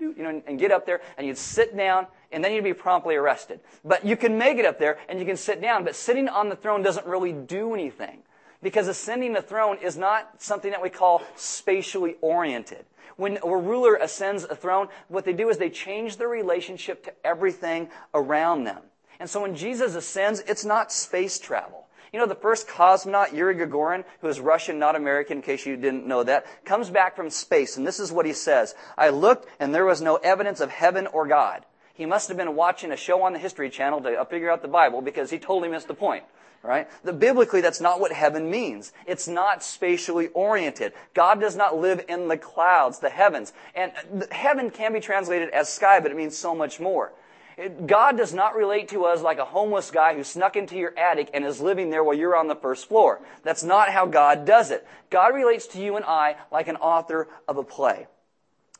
you 0.00 0.14
know, 0.16 0.42
and 0.46 0.58
get 0.58 0.72
up 0.72 0.86
there, 0.86 1.02
and 1.18 1.26
you'd 1.26 1.36
sit 1.36 1.76
down, 1.76 2.06
and 2.32 2.42
then 2.42 2.52
you'd 2.52 2.64
be 2.64 2.72
promptly 2.72 3.16
arrested. 3.16 3.60
But 3.84 4.04
you 4.06 4.16
can 4.16 4.38
make 4.38 4.56
it 4.56 4.64
up 4.64 4.78
there, 4.78 4.98
and 5.08 5.18
you 5.18 5.26
can 5.26 5.36
sit 5.36 5.60
down, 5.60 5.84
but 5.84 5.94
sitting 5.94 6.28
on 6.28 6.48
the 6.48 6.56
throne 6.56 6.82
doesn't 6.82 7.06
really 7.06 7.32
do 7.32 7.74
anything. 7.74 8.22
Because 8.62 8.88
ascending 8.88 9.32
the 9.32 9.42
throne 9.42 9.78
is 9.82 9.96
not 9.96 10.42
something 10.42 10.70
that 10.70 10.82
we 10.82 10.90
call 10.90 11.22
spatially 11.36 12.16
oriented. 12.20 12.84
When 13.16 13.38
a 13.42 13.56
ruler 13.56 13.96
ascends 13.96 14.44
a 14.44 14.54
throne, 14.54 14.88
what 15.08 15.24
they 15.24 15.32
do 15.32 15.48
is 15.48 15.58
they 15.58 15.70
change 15.70 16.16
their 16.16 16.28
relationship 16.28 17.04
to 17.04 17.12
everything 17.24 17.88
around 18.14 18.64
them. 18.64 18.82
And 19.18 19.28
so 19.28 19.42
when 19.42 19.56
Jesus 19.56 19.94
ascends, 19.94 20.40
it's 20.40 20.64
not 20.64 20.92
space 20.92 21.38
travel. 21.38 21.86
You 22.12 22.18
know, 22.18 22.26
the 22.26 22.34
first 22.34 22.66
cosmonaut, 22.66 23.32
Yuri 23.32 23.54
Gagarin, 23.54 24.04
who 24.20 24.28
is 24.28 24.40
Russian, 24.40 24.78
not 24.78 24.96
American, 24.96 25.38
in 25.38 25.42
case 25.42 25.64
you 25.64 25.76
didn't 25.76 26.06
know 26.06 26.24
that, 26.24 26.46
comes 26.64 26.90
back 26.90 27.14
from 27.14 27.30
space, 27.30 27.76
and 27.76 27.86
this 27.86 28.00
is 28.00 28.10
what 28.10 28.26
he 28.26 28.32
says. 28.32 28.74
I 28.98 29.10
looked, 29.10 29.46
and 29.60 29.74
there 29.74 29.84
was 29.84 30.00
no 30.00 30.16
evidence 30.16 30.60
of 30.60 30.70
heaven 30.70 31.06
or 31.06 31.28
God. 31.28 31.64
He 32.00 32.06
must 32.06 32.28
have 32.28 32.38
been 32.38 32.56
watching 32.56 32.92
a 32.92 32.96
show 32.96 33.24
on 33.24 33.34
the 33.34 33.38
History 33.38 33.68
Channel 33.68 34.00
to 34.00 34.22
uh, 34.22 34.24
figure 34.24 34.50
out 34.50 34.62
the 34.62 34.68
Bible 34.68 35.02
because 35.02 35.28
he 35.28 35.38
totally 35.38 35.68
missed 35.68 35.86
the 35.86 35.94
point 35.94 36.24
right? 36.62 36.88
The, 37.04 37.14
biblically, 37.14 37.62
that's 37.62 37.80
not 37.80 38.00
what 38.00 38.12
heaven 38.12 38.50
means. 38.50 38.92
It's 39.06 39.26
not 39.26 39.62
spatially 39.62 40.28
oriented. 40.28 40.92
God 41.14 41.40
does 41.40 41.56
not 41.56 41.78
live 41.78 42.04
in 42.06 42.28
the 42.28 42.36
clouds, 42.36 42.98
the 42.98 43.08
heavens. 43.08 43.54
And 43.74 43.92
uh, 44.14 44.26
heaven 44.30 44.70
can 44.70 44.92
be 44.92 45.00
translated 45.00 45.48
as 45.50 45.70
sky, 45.70 46.00
but 46.00 46.10
it 46.10 46.18
means 46.18 46.36
so 46.36 46.54
much 46.54 46.78
more. 46.78 47.12
God 47.86 48.18
does 48.18 48.34
not 48.34 48.56
relate 48.56 48.88
to 48.88 49.06
us 49.06 49.22
like 49.22 49.38
a 49.38 49.44
homeless 49.46 49.90
guy 49.90 50.14
who 50.14 50.22
snuck 50.22 50.54
into 50.54 50.76
your 50.76 50.98
attic 50.98 51.30
and 51.32 51.46
is 51.46 51.62
living 51.62 51.88
there 51.88 52.04
while 52.04 52.16
you're 52.16 52.36
on 52.36 52.48
the 52.48 52.54
first 52.54 52.88
floor. 52.88 53.22
That's 53.42 53.62
not 53.62 53.90
how 53.90 54.04
God 54.04 54.44
does 54.44 54.70
it. 54.70 54.86
God 55.08 55.34
relates 55.34 55.66
to 55.68 55.80
you 55.80 55.96
and 55.96 56.04
I 56.04 56.36
like 56.52 56.68
an 56.68 56.76
author 56.76 57.28
of 57.48 57.56
a 57.56 57.62
play. 57.62 58.06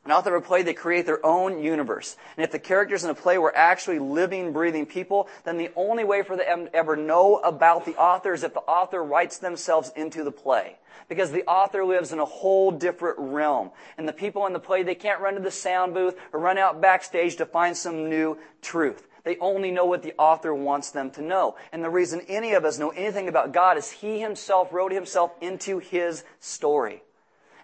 An 0.04 0.12
author 0.12 0.34
of 0.34 0.42
a 0.42 0.46
play, 0.46 0.62
they 0.62 0.72
create 0.72 1.04
their 1.04 1.24
own 1.24 1.62
universe. 1.62 2.16
And 2.36 2.44
if 2.44 2.50
the 2.50 2.58
characters 2.58 3.04
in 3.04 3.10
a 3.10 3.14
play 3.14 3.36
were 3.36 3.54
actually 3.54 3.98
living, 3.98 4.52
breathing 4.52 4.86
people, 4.86 5.28
then 5.44 5.58
the 5.58 5.70
only 5.76 6.04
way 6.04 6.22
for 6.22 6.36
them 6.36 6.66
to 6.66 6.74
ever 6.74 6.96
know 6.96 7.36
about 7.36 7.84
the 7.84 7.96
author 7.96 8.32
is 8.32 8.42
if 8.42 8.54
the 8.54 8.60
author 8.60 9.04
writes 9.04 9.38
themselves 9.38 9.92
into 9.94 10.24
the 10.24 10.32
play. 10.32 10.78
Because 11.08 11.32
the 11.32 11.44
author 11.44 11.84
lives 11.84 12.12
in 12.12 12.18
a 12.18 12.24
whole 12.24 12.70
different 12.70 13.18
realm. 13.18 13.72
And 13.98 14.08
the 14.08 14.12
people 14.14 14.46
in 14.46 14.54
the 14.54 14.58
play, 14.58 14.82
they 14.82 14.94
can't 14.94 15.20
run 15.20 15.34
to 15.34 15.40
the 15.40 15.50
sound 15.50 15.92
booth 15.92 16.16
or 16.32 16.40
run 16.40 16.56
out 16.56 16.80
backstage 16.80 17.36
to 17.36 17.46
find 17.46 17.76
some 17.76 18.08
new 18.08 18.38
truth. 18.62 19.06
They 19.24 19.36
only 19.38 19.70
know 19.70 19.84
what 19.84 20.02
the 20.02 20.14
author 20.18 20.54
wants 20.54 20.92
them 20.92 21.10
to 21.12 21.22
know. 21.22 21.56
And 21.72 21.84
the 21.84 21.90
reason 21.90 22.22
any 22.26 22.54
of 22.54 22.64
us 22.64 22.78
know 22.78 22.90
anything 22.90 23.28
about 23.28 23.52
God 23.52 23.76
is 23.76 23.90
He 23.90 24.18
Himself 24.20 24.72
wrote 24.72 24.92
Himself 24.92 25.32
into 25.42 25.78
His 25.78 26.24
story. 26.38 27.02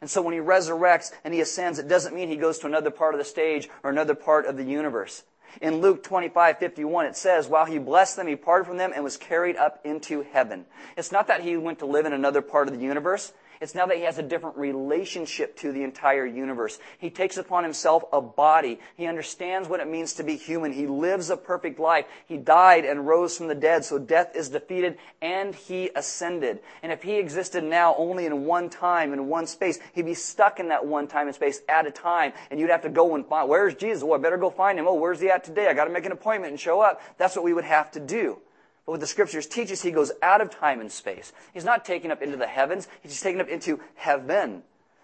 And 0.00 0.11
so 0.11 0.22
when 0.22 0.35
he 0.35 0.40
resurrects 0.40 1.12
and 1.24 1.32
he 1.32 1.40
ascends, 1.40 1.78
it 1.78 1.88
doesn't 1.88 2.14
mean 2.14 2.28
he 2.28 2.37
goes 2.37 2.59
to 2.61 2.66
another 2.66 2.90
part 2.90 3.14
of 3.14 3.18
the 3.18 3.24
stage 3.24 3.68
or 3.82 3.90
another 3.90 4.14
part 4.14 4.46
of 4.46 4.56
the 4.56 4.64
universe. 4.64 5.24
In 5.61 5.80
Luke 5.80 6.02
25, 6.02 6.59
51, 6.59 7.06
it 7.06 7.16
says, 7.16 7.48
while 7.48 7.64
he 7.64 7.78
blessed 7.78 8.16
them, 8.16 8.26
he 8.26 8.37
parted 8.37 8.66
from 8.66 8.76
them 8.76 8.92
and 8.94 9.02
was 9.02 9.16
carried 9.16 9.56
up 9.56 9.80
into 9.85 10.22
heaven. 10.22 10.66
It's 10.96 11.12
not 11.12 11.28
that 11.28 11.42
he 11.42 11.56
went 11.56 11.78
to 11.78 11.87
live 11.87 12.04
in 12.04 12.12
another 12.12 12.42
part 12.42 12.68
of 12.68 12.74
the 12.74 12.85
universe. 12.85 13.32
It's 13.61 13.75
now 13.75 13.87
that 13.87 13.97
he 13.97 14.03
has 14.05 14.19
a 14.19 14.23
different 14.23 14.57
relationship 14.57 15.57
to 15.59 15.73
the 15.73 15.83
entire 15.83 16.27
universe. 16.27 16.79
He 16.99 17.11
takes 17.11 17.37
upon 17.37 17.64
himself 17.64 18.05
a 18.12 18.21
body. 18.21 18.81
He 18.97 19.07
understands 19.07 19.69
what 19.69 19.81
it 19.81 19.88
means 19.88 20.14
to 20.14 20.23
be 20.23 20.37
human. 20.37 20.73
He 20.73 20.87
lives 20.87 21.31
a 21.31 21.37
perfect 21.37 21.79
life. 21.79 22.07
He 22.27 22.37
died 22.37 22.85
and 22.85 23.07
rose 23.07 23.37
from 23.37 23.49
the 23.49 23.55
dead, 23.55 23.85
so 23.85 23.99
death 23.99 24.35
is 24.35 24.49
defeated, 24.49 24.99
and 25.21 25.55
he 25.55 25.90
ascended. 25.95 26.61
And 26.83 26.92
if 26.92 27.03
he 27.03 27.16
existed 27.16 27.64
now 27.64 27.95
only 27.97 28.27
in 28.27 28.45
one 28.45 28.69
time, 28.69 29.12
in 29.12 29.29
one 29.29 29.47
space, 29.47 29.79
he'd 29.95 30.05
be 30.07 30.14
stuck 30.14 30.61
in 30.61 30.69
that 30.69 30.87
one 30.87 31.07
time 31.07 31.27
and 31.27 31.35
space 31.35 31.61
at 31.69 31.87
a 31.87 31.90
time, 31.90 32.33
and 32.51 32.61
you'd 32.61 32.71
have 32.71 32.83
to 32.83 32.88
go 32.88 33.14
and 33.14 33.27
find, 33.27 33.49
where's 33.49 33.75
Jesus? 33.75 34.03
Oh, 34.03 34.12
I 34.12 34.19
better 34.19 34.37
go 34.37 34.51
find 34.51 34.79
him. 34.79 34.87
Oh, 34.87 34.95
where's 34.95 35.21
he 35.21 35.31
at 35.31 35.45
today? 35.45 35.69
I 35.69 35.75
gotta 35.75 35.90
make 35.90 36.07
an 36.07 36.12
appointment 36.12 36.51
and 36.51 36.61
show 36.61 36.81
up. 36.81 37.01
That's 37.19 37.37
what 37.37 37.45
we 37.45 37.53
would 37.53 37.64
have 37.64 37.90
to 37.92 38.01
do. 38.01 38.38
But 38.87 38.92
what 38.92 39.01
the 39.01 39.07
scriptures 39.07 39.46
teach 39.46 39.72
us, 39.72 39.83
he 39.83 39.90
goes 39.90 40.12
out 40.22 40.40
of 40.40 40.51
time 40.51 40.81
and 40.81 40.90
space. 40.90 41.33
He's 41.53 41.64
not 41.64 41.85
taken 41.85 42.11
up 42.11 42.22
into 42.22 42.37
the 42.37 42.46
heavens, 42.46 42.88
he's 43.03 43.12
just 43.12 43.25
taken 43.25 43.40
up 43.40 43.49
into 43.49 43.81
heaven. 43.96 44.62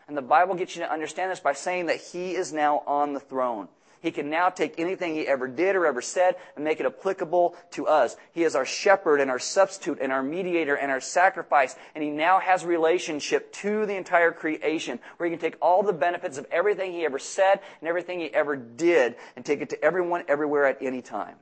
And 0.08 0.16
the 0.16 0.22
Bible 0.22 0.54
gets 0.54 0.76
you 0.76 0.82
to 0.82 0.90
understand 0.90 1.30
this 1.30 1.40
by 1.40 1.52
saying 1.52 1.86
that 1.86 2.00
he 2.00 2.34
is 2.34 2.52
now 2.52 2.82
on 2.86 3.12
the 3.12 3.20
throne. 3.20 3.68
He 4.02 4.10
can 4.10 4.30
now 4.30 4.48
take 4.48 4.74
anything 4.78 5.14
he 5.14 5.28
ever 5.28 5.46
did 5.46 5.76
or 5.76 5.86
ever 5.86 6.02
said 6.02 6.34
and 6.56 6.64
make 6.64 6.80
it 6.80 6.86
applicable 6.86 7.54
to 7.72 7.86
us. 7.86 8.16
He 8.32 8.42
is 8.42 8.56
our 8.56 8.66
shepherd 8.66 9.20
and 9.20 9.30
our 9.30 9.38
substitute 9.38 9.98
and 10.00 10.10
our 10.10 10.24
mediator 10.24 10.74
and 10.74 10.90
our 10.90 11.00
sacrifice. 11.00 11.76
And 11.94 12.02
he 12.02 12.10
now 12.10 12.40
has 12.40 12.64
relationship 12.64 13.52
to 13.54 13.86
the 13.86 13.94
entire 13.94 14.32
creation 14.32 14.98
where 15.16 15.28
he 15.28 15.36
can 15.36 15.40
take 15.40 15.56
all 15.62 15.84
the 15.84 15.92
benefits 15.92 16.36
of 16.36 16.46
everything 16.50 16.92
he 16.92 17.04
ever 17.04 17.20
said 17.20 17.60
and 17.80 17.88
everything 17.88 18.18
he 18.18 18.34
ever 18.34 18.56
did 18.56 19.14
and 19.36 19.44
take 19.44 19.60
it 19.60 19.70
to 19.70 19.84
everyone 19.84 20.24
everywhere 20.26 20.66
at 20.66 20.82
any 20.82 21.00
time. 21.00 21.36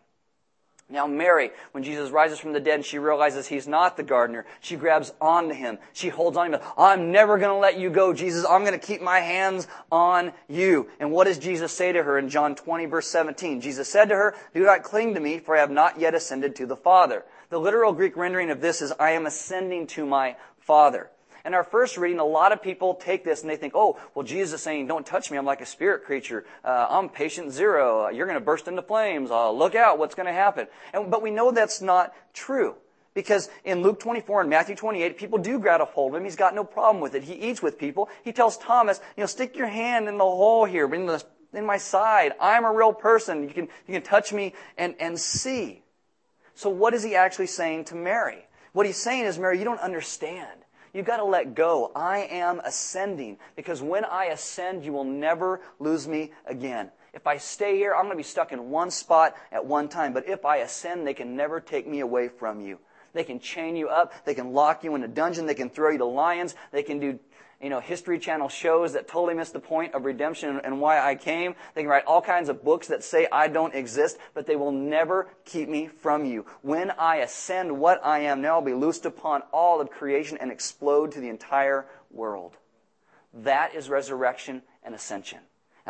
Now 0.91 1.07
Mary, 1.07 1.51
when 1.73 1.85
Jesus 1.85 2.11
rises 2.11 2.39
from 2.39 2.53
the 2.53 2.61
dead 2.61 2.77
and 2.77 2.85
she 2.85 2.99
realizes 2.99 3.47
he's 3.47 3.69
not 3.69 3.97
the 3.97 4.03
gardener, 4.03 4.45
she 4.61 4.77
grabs 4.77 5.13
onto 5.21 5.55
him. 5.55 5.79
She 5.93 6.09
holds 6.09 6.37
on 6.37 6.51
to 6.51 6.59
him. 6.59 6.65
I'm 6.77 7.13
never 7.13 7.39
going 7.39 7.55
to 7.55 7.61
let 7.61 7.79
you 7.79 7.91
go, 7.91 8.13
Jesus. 8.13 8.45
I'm 8.45 8.63
going 8.63 8.79
to 8.79 8.87
keep 8.87 9.01
my 9.01 9.21
hands 9.21 9.69
on 9.93 10.33
you. 10.49 10.89
And 10.99 11.13
what 11.13 11.25
does 11.25 11.39
Jesus 11.39 11.73
say 11.73 11.93
to 11.93 12.03
her 12.03 12.19
in 12.19 12.29
John 12.29 12.55
20 12.55 12.87
verse 12.87 13.07
17? 13.07 13.61
Jesus 13.61 13.89
said 13.89 14.09
to 14.09 14.17
her, 14.17 14.35
do 14.53 14.65
not 14.65 14.83
cling 14.83 15.15
to 15.15 15.21
me, 15.21 15.39
for 15.39 15.57
I 15.57 15.61
have 15.61 15.71
not 15.71 16.01
yet 16.01 16.15
ascended 16.15 16.57
to 16.57 16.67
the 16.67 16.77
Father. 16.77 17.25
The 17.51 17.59
literal 17.59 17.93
Greek 17.93 18.17
rendering 18.17 18.51
of 18.51 18.61
this 18.61 18.83
is, 18.83 18.93
I 18.99 19.11
am 19.11 19.27
ascending 19.27 19.87
to 19.89 20.07
my 20.07 20.37
Father. 20.59 21.11
In 21.45 21.55
our 21.55 21.65
first 21.65 21.97
reading, 21.97 22.19
a 22.19 22.25
lot 22.25 22.53
of 22.53 22.63
people 22.63 22.95
take 22.95 23.25
this 23.25 23.41
and 23.41 23.51
they 23.51 23.57
think, 23.57 23.73
oh, 23.75 23.99
well, 24.15 24.25
Jesus 24.25 24.61
is 24.61 24.63
saying, 24.63 24.87
don't 24.87 25.07
touch 25.07 25.31
me. 25.31 25.39
I'm 25.39 25.47
like 25.47 25.61
a 25.61 25.67
spirit 25.67 26.05
creature. 26.05 26.45
Uh, 26.65 26.87
I'm 26.91 27.09
patient 27.09 27.53
zero. 27.53 28.09
You're 28.09 28.27
going 28.27 28.39
to 28.39 28.45
burst 28.45 28.69
into 28.69 28.83
flames. 28.83 29.31
Uh, 29.31 29.51
look 29.51 29.75
out. 29.75 29.99
What's 29.99 30.15
going 30.15 30.27
to 30.27 30.33
happen? 30.33 30.67
And, 30.93 31.11
but 31.11 31.23
we 31.23 31.31
know 31.31 31.51
that's 31.51 31.81
not 31.81 32.15
true. 32.35 32.75
Because 33.13 33.51
in 33.65 33.83
Luke 33.83 33.99
24 33.99 34.43
and 34.43 34.51
Matthew 34.51 34.77
28, 34.77 35.17
people 35.17 35.39
do 35.39 35.59
grab 35.59 35.81
a 35.81 35.85
hold 35.85 36.15
of 36.15 36.21
him. 36.21 36.25
He's 36.25 36.37
got 36.37 36.55
no 36.55 36.63
problem 36.63 37.03
with 37.03 37.15
it. 37.15 37.25
He 37.25 37.35
eats 37.35 37.61
with 37.61 37.79
people. 37.79 38.09
He 38.23 38.33
tells 38.33 38.57
Thomas, 38.57 39.01
you 39.17 39.23
know, 39.23 39.27
stick 39.27 39.57
your 39.57 39.67
hand 39.67 40.09
in 40.09 40.17
the 40.17 40.25
hole 40.25 40.65
here, 40.65 40.93
in, 40.95 41.07
the, 41.07 41.23
in 41.53 41.67
my 41.67 41.77
side. 41.77 42.33
I'm 42.41 42.65
a 42.65 42.73
real 42.73 42.93
person. 42.93 43.43
You 43.43 43.55
can, 43.55 43.69
you 43.89 43.95
can 43.95 44.03
touch 44.03 44.33
me 44.33 44.55
and, 44.79 44.95
and 45.01 45.19
see. 45.19 45.83
So 46.55 46.71
what 46.71 46.95
is 46.95 47.03
he 47.03 47.17
actually 47.17 47.49
saying 47.49 47.87
to 47.87 47.97
Mary? 47.97 48.47
What 48.73 48.87
he's 48.87 48.97
saying 48.97 49.25
is, 49.25 49.39
Mary, 49.39 49.59
you 49.59 49.65
don't 49.65 49.81
understand. 49.81 50.61
You've 50.93 51.07
got 51.07 51.19
to 51.19 51.25
let 51.25 51.55
go. 51.55 51.93
I 51.95 52.21
am 52.31 52.61
ascending 52.61 53.39
because 53.57 53.81
when 53.81 54.05
I 54.05 54.27
ascend, 54.27 54.85
you 54.85 54.93
will 54.93 55.05
never 55.05 55.61
lose 55.79 56.09
me 56.09 56.33
again. 56.47 56.91
If 57.13 57.27
I 57.27 57.37
stay 57.39 57.77
here, 57.77 57.95
I'm 57.95 58.05
going 58.05 58.13
to 58.13 58.17
be 58.17 58.23
stuck 58.23 58.53
in 58.53 58.71
one 58.71 58.91
spot 58.91 59.37
at 59.51 59.65
one 59.65 59.89
time. 59.89 60.13
But 60.13 60.29
if 60.29 60.45
I 60.45 60.59
ascend, 60.59 61.07
they 61.07 61.15
can 61.15 61.37
never 61.37 61.61
take 61.61 61.87
me 61.87 62.01
away 62.01 62.29
from 62.29 62.61
you. 62.61 62.79
They 63.13 63.25
can 63.25 63.41
chain 63.41 63.75
you 63.75 63.89
up. 63.89 64.25
They 64.25 64.35
can 64.35 64.53
lock 64.53 64.85
you 64.85 64.95
in 64.95 65.03
a 65.03 65.09
dungeon. 65.09 65.47
They 65.47 65.55
can 65.55 65.71
throw 65.71 65.91
you 65.91 65.99
to 65.99 66.05
lions. 66.05 66.55
They 66.71 66.85
can 66.85 67.01
do 67.01 67.19
you 67.61 67.69
know, 67.69 67.81
History 67.81 68.19
Channel 68.19 68.49
shows 68.49 68.95
that 68.95 69.07
totally 69.07 69.35
miss 69.35 69.51
the 69.51 69.61
point 69.61 69.95
of 69.95 70.05
redemption 70.05 70.61
and 70.65 70.81
why 70.81 70.99
I 70.99 71.15
came. 71.15 71.55
They 71.75 71.83
can 71.83 71.91
write 71.91 72.07
all 72.07 72.23
kinds 72.23 72.49
of 72.49 72.65
books 72.65 72.89
that 72.89 73.05
say 73.05 73.29
I 73.31 73.49
don't 73.49 73.75
exist, 73.75 74.19
but 74.33 74.47
they 74.47 74.57
will 74.57 74.73
never 74.73 75.29
keep 75.45 75.69
me 75.69 75.87
from 75.87 76.25
you. 76.25 76.47
When 76.63 76.91
I 76.93 77.17
ascend, 77.17 77.79
what 77.79 78.05
I 78.05 78.21
am 78.21 78.41
now 78.41 78.55
I'll 78.55 78.63
be 78.63 78.73
loosed 78.73 79.05
upon 79.05 79.43
all 79.53 79.81
of 79.81 79.91
creation 79.91 80.39
and 80.41 80.51
explode 80.51 81.13
to 81.13 81.21
the 81.21 81.29
entire 81.29 81.87
world. 82.11 82.57
That 83.35 83.75
is 83.75 83.91
resurrection 83.91 84.63
and 84.83 84.95
ascension. 84.95 85.41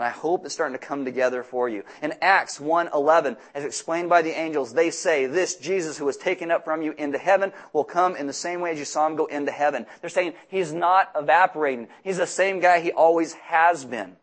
And 0.00 0.06
I 0.06 0.12
hope 0.12 0.46
it's 0.46 0.54
starting 0.54 0.78
to 0.78 0.82
come 0.82 1.04
together 1.04 1.42
for 1.42 1.68
you. 1.68 1.84
In 2.00 2.14
Acts 2.22 2.58
1:11, 2.58 3.36
as 3.52 3.66
explained 3.66 4.08
by 4.08 4.22
the 4.22 4.30
angels, 4.30 4.72
they 4.72 4.90
say, 4.90 5.26
"This 5.26 5.56
Jesus 5.56 5.98
who 5.98 6.06
was 6.06 6.16
taken 6.16 6.50
up 6.50 6.64
from 6.64 6.80
you 6.80 6.94
into 6.96 7.18
heaven 7.18 7.52
will 7.74 7.84
come 7.84 8.16
in 8.16 8.26
the 8.26 8.32
same 8.32 8.62
way 8.62 8.70
as 8.70 8.78
you 8.78 8.86
saw 8.86 9.06
him 9.06 9.14
go 9.14 9.26
into 9.26 9.52
heaven." 9.52 9.84
They're 10.00 10.08
saying 10.08 10.32
he's 10.48 10.72
not 10.72 11.10
evaporating. 11.14 11.88
He's 12.02 12.16
the 12.16 12.26
same 12.26 12.60
guy 12.60 12.80
he 12.80 12.92
always 12.92 13.34
has 13.34 13.84
been. 13.84 14.16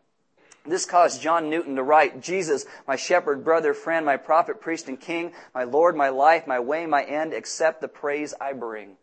This 0.66 0.84
caused 0.84 1.22
John 1.22 1.48
Newton 1.48 1.76
to 1.76 1.84
write, 1.84 2.18
Jesus, 2.18 2.66
my 2.88 2.96
shepherd, 2.96 3.44
brother, 3.44 3.72
friend, 3.72 4.04
my 4.04 4.16
prophet, 4.16 4.60
priest, 4.60 4.88
and 4.88 4.98
king, 4.98 5.32
my 5.54 5.62
Lord, 5.62 5.94
my 5.94 6.08
life, 6.08 6.44
my 6.48 6.58
way, 6.58 6.86
my 6.86 7.04
end, 7.04 7.32
accept 7.32 7.80
the 7.80 7.86
praise 7.86 8.34
I 8.40 8.52
bring. 8.52 8.96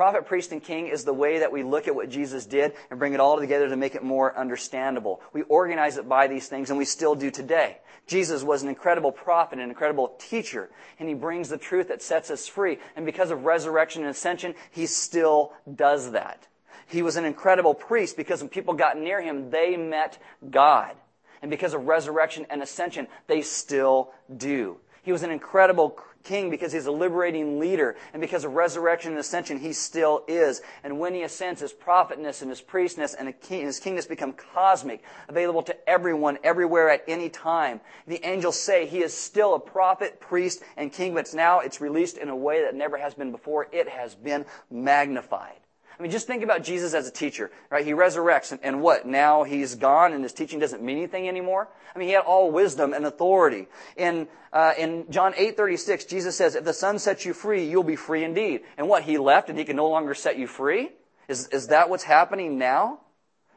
Prophet, 0.00 0.24
priest, 0.24 0.50
and 0.50 0.64
king 0.64 0.86
is 0.86 1.04
the 1.04 1.12
way 1.12 1.40
that 1.40 1.52
we 1.52 1.62
look 1.62 1.86
at 1.86 1.94
what 1.94 2.08
Jesus 2.08 2.46
did 2.46 2.72
and 2.88 2.98
bring 2.98 3.12
it 3.12 3.20
all 3.20 3.38
together 3.38 3.68
to 3.68 3.76
make 3.76 3.94
it 3.94 4.02
more 4.02 4.34
understandable. 4.34 5.20
We 5.34 5.42
organize 5.42 5.98
it 5.98 6.08
by 6.08 6.26
these 6.26 6.48
things, 6.48 6.70
and 6.70 6.78
we 6.78 6.86
still 6.86 7.14
do 7.14 7.30
today. 7.30 7.76
Jesus 8.06 8.42
was 8.42 8.62
an 8.62 8.70
incredible 8.70 9.12
prophet, 9.12 9.58
an 9.58 9.68
incredible 9.68 10.14
teacher, 10.18 10.70
and 10.98 11.06
he 11.06 11.14
brings 11.14 11.50
the 11.50 11.58
truth 11.58 11.88
that 11.88 12.00
sets 12.00 12.30
us 12.30 12.48
free. 12.48 12.78
And 12.96 13.04
because 13.04 13.30
of 13.30 13.44
resurrection 13.44 14.00
and 14.00 14.10
ascension, 14.10 14.54
he 14.70 14.86
still 14.86 15.52
does 15.70 16.12
that. 16.12 16.46
He 16.86 17.02
was 17.02 17.16
an 17.16 17.26
incredible 17.26 17.74
priest 17.74 18.16
because 18.16 18.40
when 18.40 18.48
people 18.48 18.72
got 18.72 18.96
near 18.96 19.20
him, 19.20 19.50
they 19.50 19.76
met 19.76 20.16
God. 20.50 20.96
And 21.42 21.50
because 21.50 21.74
of 21.74 21.84
resurrection 21.84 22.46
and 22.48 22.62
ascension, 22.62 23.06
they 23.26 23.42
still 23.42 24.12
do. 24.34 24.78
He 25.02 25.12
was 25.12 25.22
an 25.22 25.30
incredible 25.30 25.98
king 26.24 26.50
because 26.50 26.72
he's 26.72 26.86
a 26.86 26.92
liberating 26.92 27.58
leader. 27.58 27.96
And 28.12 28.20
because 28.20 28.44
of 28.44 28.54
resurrection 28.54 29.12
and 29.12 29.20
ascension, 29.20 29.58
he 29.58 29.72
still 29.72 30.24
is. 30.28 30.62
And 30.84 30.98
when 30.98 31.14
he 31.14 31.22
ascends, 31.22 31.60
his 31.60 31.72
prophetness 31.72 32.42
and 32.42 32.50
his 32.50 32.60
priestness 32.60 33.14
and 33.14 33.34
his 33.48 33.80
kingdom 33.80 34.04
become 34.08 34.32
cosmic, 34.32 35.02
available 35.28 35.62
to 35.62 35.88
everyone, 35.88 36.38
everywhere, 36.42 36.90
at 36.90 37.04
any 37.06 37.28
time. 37.28 37.80
The 38.06 38.24
angels 38.24 38.58
say 38.58 38.86
he 38.86 39.02
is 39.02 39.14
still 39.14 39.54
a 39.54 39.60
prophet, 39.60 40.20
priest, 40.20 40.62
and 40.76 40.92
king, 40.92 41.14
but 41.14 41.32
now 41.34 41.60
it's 41.60 41.80
released 41.80 42.18
in 42.18 42.28
a 42.28 42.36
way 42.36 42.62
that 42.62 42.74
never 42.74 42.96
has 42.96 43.14
been 43.14 43.30
before. 43.30 43.68
It 43.72 43.88
has 43.88 44.14
been 44.14 44.44
magnified. 44.70 45.60
I 46.00 46.02
mean, 46.02 46.12
just 46.12 46.26
think 46.26 46.42
about 46.42 46.62
Jesus 46.62 46.94
as 46.94 47.06
a 47.06 47.10
teacher, 47.10 47.50
right? 47.68 47.84
He 47.84 47.92
resurrects, 47.92 48.52
and, 48.52 48.60
and, 48.62 48.80
what? 48.80 49.06
Now 49.06 49.42
he's 49.42 49.74
gone, 49.74 50.14
and 50.14 50.22
his 50.22 50.32
teaching 50.32 50.58
doesn't 50.58 50.82
mean 50.82 50.96
anything 50.96 51.28
anymore. 51.28 51.68
I 51.94 51.98
mean, 51.98 52.08
he 52.08 52.14
had 52.14 52.22
all 52.22 52.50
wisdom 52.50 52.94
and 52.94 53.04
authority. 53.04 53.66
In 53.98 54.26
uh, 54.50 54.72
in 54.78 55.04
John 55.10 55.34
eight 55.36 55.58
thirty 55.58 55.76
six, 55.76 56.06
Jesus 56.06 56.34
says, 56.36 56.54
"If 56.54 56.64
the 56.64 56.72
Son 56.72 56.98
sets 56.98 57.26
you 57.26 57.34
free, 57.34 57.66
you'll 57.68 57.82
be 57.82 57.96
free 57.96 58.24
indeed." 58.24 58.62
And 58.78 58.88
what? 58.88 59.02
He 59.02 59.18
left, 59.18 59.50
and 59.50 59.58
he 59.58 59.64
can 59.66 59.76
no 59.76 59.90
longer 59.90 60.14
set 60.14 60.38
you 60.38 60.46
free. 60.46 60.88
Is 61.28 61.48
is 61.48 61.66
that 61.66 61.90
what's 61.90 62.04
happening 62.04 62.56
now? 62.56 63.00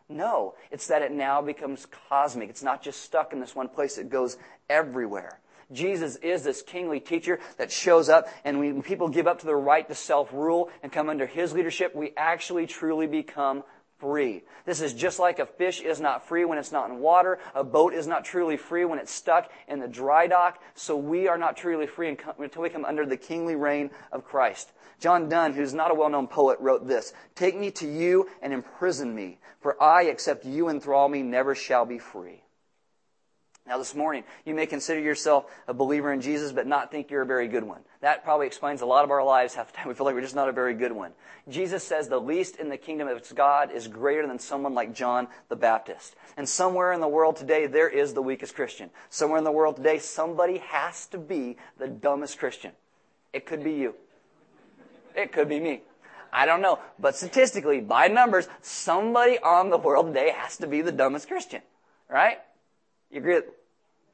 No, 0.10 0.56
it's 0.70 0.88
that 0.88 1.02
it 1.02 1.14
now 1.14 1.42
becomes 1.42 1.88
cosmic. 2.10 2.50
It's 2.50 2.62
not 2.62 2.84
just 2.84 3.04
stuck 3.04 3.32
in 3.32 3.40
this 3.40 3.56
one 3.56 3.70
place; 3.70 3.98
it 3.98 4.10
goes 4.10 4.36
everywhere. 4.70 5.40
Jesus 5.72 6.16
is 6.18 6.44
this 6.44 6.62
kingly 6.62 7.00
teacher 7.00 7.40
that 7.58 7.72
shows 7.72 8.10
up, 8.10 8.28
and 8.44 8.60
when 8.60 8.82
people 8.82 9.08
give 9.08 9.28
up 9.28 9.40
to 9.40 9.46
the 9.46 9.56
right 9.56 9.88
to 9.88 9.96
self 9.96 10.32
rule 10.34 10.70
and 10.82 10.92
come 10.92 11.10
under 11.10 11.26
his 11.26 11.54
leadership, 11.54 11.96
we 11.96 12.14
actually 12.18 12.68
truly 12.68 13.08
become 13.08 13.64
free. 14.00 14.44
This 14.66 14.82
is 14.82 14.94
just 14.94 15.18
like 15.18 15.40
a 15.40 15.46
fish 15.46 15.80
is 15.80 16.02
not 16.02 16.28
free 16.28 16.44
when 16.44 16.58
it's 16.58 16.74
not 16.74 16.90
in 16.90 17.00
water. 17.00 17.40
A 17.56 17.64
boat 17.64 17.94
is 17.94 18.06
not 18.06 18.26
truly 18.26 18.58
free 18.58 18.84
when 18.84 19.00
it's 19.00 19.12
stuck 19.12 19.50
in 19.68 19.80
the 19.80 19.88
dry 19.88 20.28
dock. 20.28 20.62
So 20.76 20.98
we 20.98 21.30
are 21.30 21.38
not 21.38 21.56
truly 21.56 21.88
free 21.88 22.10
until 22.10 22.62
we 22.62 22.70
come 22.70 22.84
under 22.84 23.06
the 23.06 23.18
kingly 23.18 23.56
reign 23.56 23.92
of 24.12 24.26
Christ. 24.26 24.72
John 25.00 25.30
Donne, 25.30 25.54
who's 25.54 25.74
not 25.74 25.92
a 25.92 25.96
well-known 25.96 26.28
poet, 26.28 26.60
wrote 26.60 26.88
this, 26.88 27.14
Take 27.36 27.58
me 27.58 27.72
to 27.72 27.88
you 27.88 28.30
and 28.42 28.54
imprison 28.54 29.16
me, 29.16 29.40
for 29.62 29.82
I, 29.82 30.04
except 30.04 30.46
you 30.46 30.70
enthrall 30.70 31.10
me, 31.10 31.24
never 31.24 31.56
shall 31.56 31.86
be 31.86 31.98
free. 31.98 32.43
Now, 33.66 33.78
this 33.78 33.96
morning, 33.96 34.26
you 34.44 34.54
may 34.54 34.66
consider 34.66 35.00
yourself 35.00 35.46
a 35.70 35.74
believer 35.74 36.12
in 36.12 36.20
Jesus, 36.20 36.52
but 36.52 36.68
not 36.68 36.92
think 36.92 37.10
you're 37.10 37.22
a 37.22 37.26
very 37.26 37.48
good 37.48 37.64
one. 37.64 37.80
That 38.02 38.26
probably 38.26 38.46
explains 38.46 38.82
a 38.82 38.86
lot 38.86 39.06
of 39.06 39.12
our 39.12 39.24
lives 39.24 39.56
half 39.56 39.72
the 39.72 39.78
time. 39.78 39.88
We 39.88 39.94
feel 39.94 40.06
like 40.06 40.16
we're 40.16 40.22
just 40.22 40.36
not 40.36 40.50
a 40.50 40.54
very 40.54 40.74
good 40.74 40.92
one. 40.92 41.14
Jesus 41.48 41.82
says 41.82 42.10
the 42.10 42.20
least 42.20 42.58
in 42.58 42.68
the 42.68 42.76
kingdom 42.76 43.08
of 43.08 43.24
God 43.34 43.72
is 43.72 43.88
greater 43.88 44.28
than 44.28 44.38
someone 44.38 44.74
like 44.74 44.94
John 44.94 45.30
the 45.48 45.56
Baptist. 45.56 46.18
And 46.36 46.48
somewhere 46.48 46.92
in 46.92 47.00
the 47.00 47.08
world 47.08 47.38
today, 47.38 47.66
there 47.66 47.88
is 47.88 48.14
the 48.14 48.22
weakest 48.22 48.54
Christian. 48.54 48.90
Somewhere 49.10 49.38
in 49.38 49.46
the 49.46 49.52
world 49.52 49.78
today, 49.78 49.98
somebody 49.98 50.58
has 50.58 51.06
to 51.08 51.18
be 51.18 51.56
the 51.78 51.88
dumbest 51.88 52.40
Christian. 52.40 52.74
It 53.32 53.46
could 53.46 53.64
be 53.64 53.74
you. 53.74 53.96
It 55.16 55.32
could 55.32 55.48
be 55.48 55.62
me. 55.62 55.84
I 56.34 56.46
don't 56.46 56.62
know. 56.62 56.80
But 57.00 57.16
statistically, 57.16 57.80
by 57.80 58.10
numbers, 58.10 58.50
somebody 58.62 59.40
on 59.40 59.70
the 59.70 59.78
world 59.78 60.08
today 60.08 60.34
has 60.36 60.58
to 60.58 60.68
be 60.68 60.82
the 60.82 60.92
dumbest 60.92 61.30
Christian. 61.30 61.62
Right? 62.10 62.40
You 63.14 63.20
agree? 63.20 63.42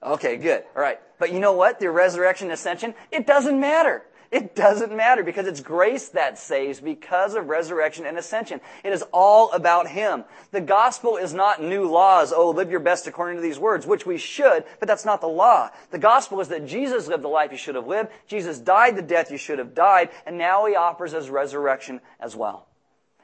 Okay, 0.03 0.35
good. 0.35 0.63
All 0.75 0.81
right. 0.81 0.99
But 1.19 1.31
you 1.31 1.39
know 1.39 1.53
what? 1.53 1.79
The 1.79 1.89
resurrection 1.89 2.51
ascension, 2.51 2.93
it 3.12 3.25
doesn't 3.25 3.59
matter. 3.59 4.03
It 4.29 4.55
doesn't 4.55 4.95
matter 4.95 5.23
because 5.23 5.47
it's 5.47 5.62
grace 5.62 6.09
that 6.09 6.38
saves 6.38 6.79
because 6.79 7.33
of 7.33 7.47
resurrection 7.47 8.05
and 8.05 8.17
ascension. 8.17 8.62
It 8.83 8.93
is 8.93 9.03
all 9.12 9.51
about 9.53 9.88
Him. 9.88 10.25
The 10.51 10.62
gospel 10.62 11.17
is 11.17 11.33
not 11.33 11.63
new 11.63 11.89
laws. 11.89 12.31
Oh, 12.35 12.51
live 12.51 12.69
your 12.69 12.81
best 12.81 13.07
according 13.07 13.38
to 13.38 13.41
these 13.41 13.57
words, 13.57 13.88
which 13.88 14.05
we 14.05 14.17
should, 14.17 14.65
but 14.79 14.88
that's 14.88 15.05
not 15.05 15.21
the 15.21 15.27
law. 15.27 15.69
The 15.89 15.97
gospel 15.97 16.41
is 16.41 16.49
that 16.49 16.67
Jesus 16.67 17.07
lived 17.07 17.23
the 17.23 17.29
life 17.29 17.51
you 17.51 17.57
should 17.57 17.75
have 17.75 17.88
lived. 17.88 18.09
Jesus 18.27 18.59
died 18.59 18.97
the 18.97 19.01
death 19.01 19.31
you 19.31 19.38
should 19.38 19.59
have 19.59 19.73
died, 19.73 20.09
and 20.27 20.38
now 20.38 20.65
He 20.67 20.75
offers 20.75 21.13
us 21.13 21.29
resurrection 21.29 22.01
as 22.19 22.35
well. 22.35 22.67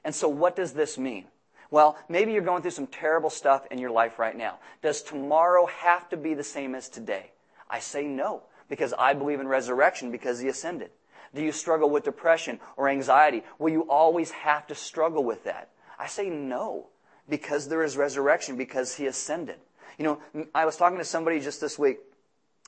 And 0.04 0.16
so 0.16 0.28
what 0.28 0.56
does 0.56 0.74
this 0.74 0.98
mean? 0.98 1.26
Well, 1.72 1.98
maybe 2.08 2.32
you're 2.32 2.42
going 2.42 2.62
through 2.62 2.72
some 2.72 2.88
terrible 2.88 3.30
stuff 3.30 3.66
in 3.72 3.80
your 3.80 3.92
life 3.92 4.20
right 4.20 4.38
now. 4.38 4.60
Does 4.82 5.02
tomorrow 5.02 5.66
have 5.66 6.08
to 6.10 6.18
be 6.18 6.34
the 6.34 6.44
same 6.44 6.76
as 6.76 6.90
today? 6.90 7.32
I 7.70 7.80
say 7.80 8.06
no, 8.06 8.44
because 8.70 8.94
I 8.94 9.14
believe 9.14 9.40
in 9.40 9.48
resurrection 9.48 10.12
because 10.12 10.40
he 10.40 10.48
ascended. 10.48 10.92
Do 11.34 11.42
you 11.42 11.52
struggle 11.52 11.90
with 11.90 12.04
depression 12.04 12.60
or 12.78 12.88
anxiety? 12.88 13.44
Will 13.60 13.72
you 13.72 13.82
always 13.90 14.32
have 14.32 14.68
to 14.68 14.76
struggle 14.76 15.24
with 15.24 15.44
that? 15.44 15.70
I 16.00 16.08
say 16.08 16.30
no, 16.30 16.88
because 17.28 17.68
there 17.68 17.84
is 17.84 17.98
resurrection, 17.98 18.58
because 18.58 18.96
he 18.96 19.08
ascended. 19.08 19.58
You 19.98 20.06
know, 20.06 20.46
I 20.54 20.66
was 20.66 20.78
talking 20.78 20.98
to 21.00 21.04
somebody 21.04 21.40
just 21.40 21.62
this 21.62 21.80
week, 21.80 22.00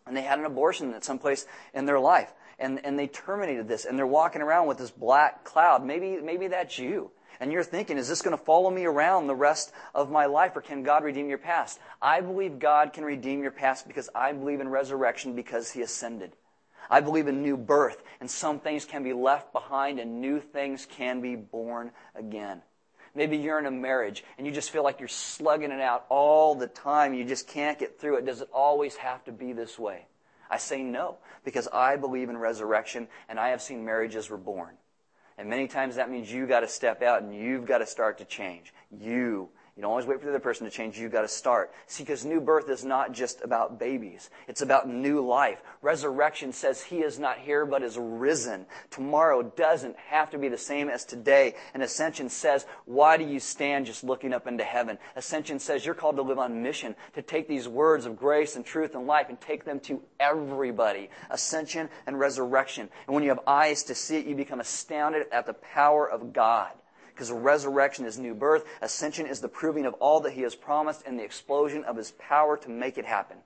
and 0.05 0.15
they 0.15 0.21
had 0.21 0.39
an 0.39 0.45
abortion 0.45 0.93
at 0.93 1.03
some 1.03 1.19
place 1.19 1.45
in 1.73 1.86
their 1.86 1.99
life, 1.99 2.33
and, 2.57 2.83
and 2.86 2.97
they 2.97 3.07
terminated 3.07 3.67
this, 3.67 3.86
and 3.86 3.97
they're 3.97 4.07
walking 4.07 4.41
around 4.41 4.67
with 4.67 4.77
this 4.77 4.91
black 4.91 5.43
cloud. 5.43 5.86
Maybe, 5.86 6.19
maybe 6.21 6.47
that's 6.47 6.79
you 6.79 7.12
and 7.39 7.52
you're 7.52 7.63
thinking, 7.63 7.97
is 7.97 8.08
this 8.08 8.21
going 8.21 8.38
to 8.38 8.43
follow 8.43 8.69
me 8.69 8.86
around 8.86 9.28
the 9.28 9.36
rest 9.36 9.71
of 9.93 10.12
my 10.12 10.26
life 10.26 10.56
or 10.56 10.62
can 10.62 10.84
God 10.84 11.04
redeem 11.04 11.30
your 11.30 11.38
past? 11.38 11.80
I 12.02 12.21
believe 12.21 12.60
God 12.60 12.93
can 12.93 13.04
redeem 13.04 13.41
your 13.41 13.52
past 13.52 13.88
because 13.88 14.10
I 14.15 14.32
believe 14.32 14.60
in 14.60 14.69
resurrection 14.69 15.36
because 15.36 15.71
He 15.71 15.82
ascended. 15.82 16.34
I 16.89 17.02
believe 17.02 17.28
in 17.28 17.41
new 17.41 17.58
birth 17.58 18.02
and 18.19 18.30
some 18.30 18.60
things 18.60 18.86
can 18.86 19.04
be 19.04 19.13
left 19.13 19.52
behind 19.52 20.00
and 20.00 20.21
new 20.21 20.39
things 20.39 20.86
can 20.86 21.21
be 21.21 21.36
born 21.36 21.91
again. 22.15 22.62
Maybe 23.13 23.38
you're 23.38 23.60
in 23.60 23.65
a 23.65 23.71
marriage 23.71 24.23
and 24.38 24.45
you 24.45 24.54
just 24.54 24.69
feel 24.69 24.84
like 24.84 25.00
you're 25.00 25.08
slugging 25.08 25.71
it 25.71 25.82
out 25.82 26.06
all 26.10 26.56
the 26.56 26.67
time. 26.67 27.13
You 27.13 27.26
just 27.26 27.47
can't 27.47 27.80
get 27.80 28.00
through 28.00 28.17
it. 28.17 28.26
Does 28.26 28.41
it 28.41 28.50
always 28.54 28.95
have 28.97 29.23
to 29.26 29.32
be 29.32 29.54
this 29.54 29.80
way? 29.80 30.06
I 30.50 30.58
say 30.58 30.82
no 30.82 31.17
because 31.43 31.67
I 31.67 31.97
believe 31.97 32.30
in 32.30 32.38
resurrection 32.38 33.08
and 33.28 33.39
I 33.39 33.50
have 33.50 33.62
seen 33.62 33.84
marriages 33.84 34.32
reborn. 34.32 34.76
And 35.38 35.50
many 35.50 35.67
times 35.67 35.95
that 35.95 36.10
means 36.10 36.32
you 36.32 36.47
got 36.47 36.62
to 36.62 36.67
step 36.67 37.02
out 37.02 37.21
and 37.21 37.36
you've 37.36 37.65
got 37.65 37.78
to 37.80 37.86
start 37.86 38.17
to 38.17 38.26
change. 38.26 38.73
You 38.91 39.50
you 39.77 39.83
don't 39.83 39.91
always 39.91 40.07
wait 40.07 40.19
for 40.19 40.25
the 40.25 40.31
other 40.31 40.39
person 40.39 40.65
to 40.65 40.71
change. 40.71 40.97
You've 40.97 41.11
got 41.11 41.21
to 41.21 41.27
start. 41.27 41.71
See, 41.85 42.03
because 42.03 42.25
new 42.25 42.41
birth 42.41 42.67
is 42.67 42.83
not 42.83 43.11
just 43.11 43.43
about 43.43 43.77
babies. 43.77 44.31
It's 44.47 44.63
about 44.63 44.89
new 44.89 45.23
life. 45.23 45.61
Resurrection 45.83 46.51
says 46.51 46.81
he 46.81 47.01
is 47.01 47.19
not 47.19 47.37
here, 47.37 47.63
but 47.63 47.83
is 47.83 47.95
risen. 47.95 48.65
Tomorrow 48.89 49.43
doesn't 49.55 49.95
have 49.97 50.31
to 50.31 50.39
be 50.39 50.49
the 50.49 50.57
same 50.57 50.89
as 50.89 51.05
today. 51.05 51.53
And 51.75 51.83
Ascension 51.83 52.27
says, 52.27 52.65
why 52.85 53.17
do 53.17 53.23
you 53.23 53.39
stand 53.39 53.85
just 53.85 54.03
looking 54.03 54.33
up 54.33 54.47
into 54.47 54.63
heaven? 54.63 54.97
Ascension 55.15 55.59
says 55.59 55.85
you're 55.85 55.93
called 55.93 56.15
to 56.15 56.23
live 56.23 56.39
on 56.39 56.63
mission, 56.63 56.95
to 57.13 57.21
take 57.21 57.47
these 57.47 57.67
words 57.67 58.07
of 58.07 58.17
grace 58.17 58.55
and 58.55 58.65
truth 58.65 58.95
and 58.95 59.05
life 59.05 59.27
and 59.29 59.39
take 59.39 59.63
them 59.63 59.79
to 59.81 60.01
everybody. 60.19 61.11
Ascension 61.29 61.87
and 62.07 62.19
resurrection. 62.19 62.89
And 63.05 63.13
when 63.13 63.21
you 63.21 63.29
have 63.29 63.41
eyes 63.45 63.83
to 63.83 63.93
see 63.93 64.17
it, 64.17 64.25
you 64.25 64.33
become 64.33 64.59
astounded 64.59 65.27
at 65.31 65.45
the 65.45 65.53
power 65.53 66.09
of 66.09 66.33
God 66.33 66.71
because 67.17 67.32
resurrection 67.32 68.06
is 68.06 68.19
new 68.19 68.36
birth. 68.36 68.63
Ascension 68.80 69.25
is 69.25 69.41
the 69.41 69.47
proving 69.47 69.88
of 69.88 69.95
all 69.95 70.19
that 70.19 70.34
he 70.34 70.43
has 70.43 70.53
promised 70.53 71.01
and 71.08 71.17
the 71.17 71.23
explosion 71.23 71.84
of 71.84 71.97
his 71.97 72.12
power 72.12 72.56
to 72.58 72.69
make 72.69 72.99
it 72.99 73.06
happen. 73.06 73.38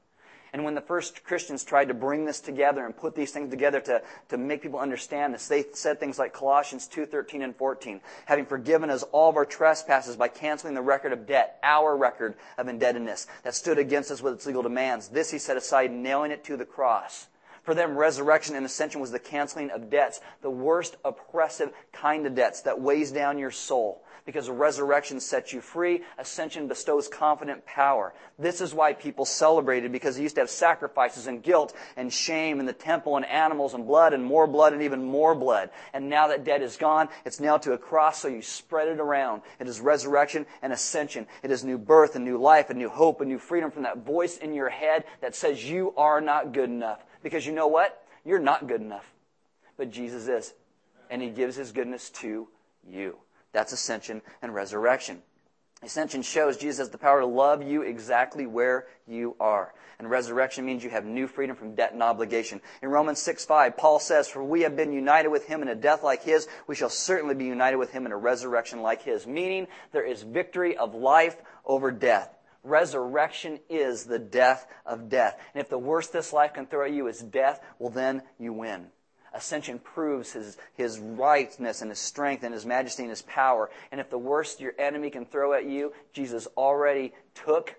And 0.52 0.66
when 0.66 0.76
the 0.76 0.82
first 0.82 1.24
Christians 1.24 1.64
tried 1.64 1.88
to 1.88 1.94
bring 1.94 2.26
this 2.26 2.42
together 2.42 2.86
and 2.86 2.94
put 2.96 3.16
these 3.16 3.32
things 3.32 3.50
together 3.50 3.80
to, 3.80 4.02
to 4.28 4.38
make 4.38 4.62
people 4.62 4.82
understand 4.82 5.34
this, 5.34 5.48
they 5.48 5.64
said 5.72 6.02
things 6.02 6.20
like 6.20 6.34
Colossians 6.34 6.86
2, 6.88 7.06
13 7.06 7.42
and 7.42 7.56
14, 7.56 8.02
having 8.26 8.46
forgiven 8.46 8.90
us 8.90 9.04
all 9.14 9.30
of 9.30 9.38
our 9.38 9.46
trespasses 9.46 10.18
by 10.18 10.28
canceling 10.28 10.74
the 10.74 10.82
record 10.82 11.14
of 11.14 11.26
debt, 11.26 11.58
our 11.64 11.96
record 11.96 12.36
of 12.58 12.68
indebtedness 12.68 13.28
that 13.44 13.56
stood 13.56 13.78
against 13.78 14.12
us 14.12 14.22
with 14.22 14.34
its 14.34 14.46
legal 14.46 14.64
demands. 14.64 15.08
This 15.08 15.32
he 15.32 15.38
set 15.38 15.56
aside, 15.56 15.94
nailing 15.94 16.32
it 16.32 16.44
to 16.44 16.58
the 16.58 16.66
cross. 16.66 17.28
For 17.64 17.76
them, 17.76 17.96
resurrection 17.96 18.56
and 18.56 18.66
ascension 18.66 19.02
was 19.02 19.12
the 19.12 19.20
canceling 19.20 19.70
of 19.70 19.90
debts, 19.90 20.20
the 20.42 20.50
worst 20.50 20.98
oppressive 21.06 21.72
kind 21.92 22.26
of 22.26 22.34
debts 22.34 22.62
that 22.62 22.82
weighs 22.82 23.12
down 23.12 23.38
your 23.38 23.52
soul 23.52 24.04
because 24.26 24.50
resurrection 24.50 25.20
sets 25.20 25.54
you 25.54 25.62
free. 25.62 26.02
Ascension 26.18 26.68
bestows 26.68 27.08
confident 27.08 27.66
power. 27.66 28.14
This 28.38 28.62
is 28.62 28.74
why 28.74 28.94
people 28.94 29.26
celebrated 29.26 29.92
because 29.92 30.16
they 30.16 30.24
used 30.24 30.36
to 30.36 30.42
have 30.42 30.50
sacrifices 30.50 31.28
and 31.28 31.44
guilt 31.44 31.76
and 31.98 32.12
shame 32.12 32.60
in 32.60 32.66
the 32.66 32.74
temple 32.74 33.16
and 33.16 33.26
animals 33.26 33.74
and 33.74 33.86
blood 33.86 34.14
and 34.14 34.24
more 34.24 34.48
blood 34.48 34.74
and 34.74 34.82
even 34.82 35.04
more 35.04 35.36
blood. 35.36 35.70
And 35.94 36.10
now 36.10 36.28
that 36.28 36.44
debt 36.44 36.62
is 36.62 36.78
gone, 36.78 37.10
it's 37.26 37.40
nailed 37.40 37.64
to 37.64 37.74
a 37.74 37.78
cross 37.78 38.20
so 38.20 38.28
you 38.28 38.42
spread 38.42 38.88
it 38.88 39.00
around. 39.00 39.42
It 39.60 39.68
is 39.68 39.80
resurrection 39.80 40.46
and 40.62 40.74
ascension. 40.74 41.28
It 41.44 41.52
is 41.52 41.64
new 41.64 41.78
birth 41.78 42.16
and 42.16 42.26
new 42.26 42.38
life 42.38 42.70
and 42.70 42.80
new 42.80 42.90
hope 42.90 43.22
and 43.22 43.30
new 43.30 43.40
freedom 43.40 43.72
from 43.72 43.84
that 43.84 44.00
voice 44.00 44.38
in 44.38 44.54
your 44.54 44.70
head 44.70 45.04
that 45.22 45.36
says 45.36 45.70
you 45.70 45.94
are 45.98 46.22
not 46.22 46.54
good 46.54 46.70
enough. 46.70 47.04
Because 47.24 47.46
you 47.46 47.54
know 47.54 47.68
what? 47.68 48.04
You're 48.26 48.40
not 48.40 48.68
good 48.68 48.82
enough. 48.82 49.12
But 49.78 49.92
Jesus 49.92 50.28
is. 50.28 50.54
And 51.10 51.22
He 51.22 51.30
gives 51.30 51.56
His 51.56 51.72
goodness 51.72 52.10
to 52.22 52.48
you. 52.90 53.18
That's 53.54 53.74
ascension 53.74 54.22
and 54.42 54.54
resurrection. 54.54 55.22
Ascension 55.84 56.22
shows 56.22 56.58
Jesus 56.58 56.78
has 56.78 56.90
the 56.90 57.00
power 57.00 57.22
to 57.22 57.26
love 57.26 57.64
you 57.64 57.82
exactly 57.82 58.46
where 58.46 58.86
you 59.08 59.36
are. 59.40 59.74
And 59.98 60.10
resurrection 60.10 60.64
means 60.64 60.84
you 60.84 60.92
have 60.92 61.06
new 61.06 61.26
freedom 61.26 61.56
from 61.56 61.74
debt 61.74 61.94
and 61.94 62.04
obligation. 62.04 62.62
In 62.84 62.90
Romans 62.90 63.20
6 63.22 63.46
5, 63.46 63.78
Paul 63.78 64.00
says, 64.00 64.28
For 64.28 64.44
we 64.44 64.62
have 64.62 64.76
been 64.76 64.94
united 64.94 65.30
with 65.30 65.48
him 65.48 65.64
in 65.64 65.68
a 65.68 65.76
death 65.76 66.04
like 66.04 66.24
his, 66.24 66.48
we 66.68 66.76
shall 66.76 66.90
certainly 66.90 67.34
be 67.34 67.46
united 67.46 67.78
with 67.78 67.92
him 67.92 68.06
in 68.06 68.12
a 68.12 68.18
resurrection 68.18 68.82
like 68.84 69.02
his. 69.02 69.26
Meaning, 69.26 69.68
there 69.92 70.06
is 70.06 70.22
victory 70.22 70.78
of 70.78 70.94
life 70.94 71.38
over 71.66 71.92
death. 71.92 72.32
Resurrection 72.64 73.60
is 73.70 74.06
the 74.06 74.20
death 74.20 74.68
of 74.86 75.10
death. 75.10 75.40
And 75.54 75.62
if 75.62 75.70
the 75.70 75.80
worst 75.80 76.14
this 76.14 76.32
life 76.32 76.54
can 76.54 76.68
throw 76.68 76.86
at 76.86 76.94
you 76.94 77.08
is 77.08 77.20
death, 77.20 77.60
well, 77.80 77.90
then 77.90 78.22
you 78.40 78.54
win. 78.54 78.88
Ascension 79.34 79.80
proves 79.80 80.34
his, 80.34 80.58
his 80.76 81.00
rightness 81.00 81.82
and 81.82 81.90
his 81.90 82.00
strength 82.00 82.44
and 82.44 82.54
his 82.54 82.66
majesty 82.66 83.04
and 83.04 83.10
his 83.10 83.22
power. 83.24 83.72
And 83.92 84.02
if 84.02 84.10
the 84.10 84.18
worst 84.18 84.60
your 84.60 84.74
enemy 84.78 85.10
can 85.10 85.26
throw 85.26 85.54
at 85.54 85.66
you, 85.66 85.94
Jesus 86.14 86.48
already 86.58 87.14
took, 87.34 87.76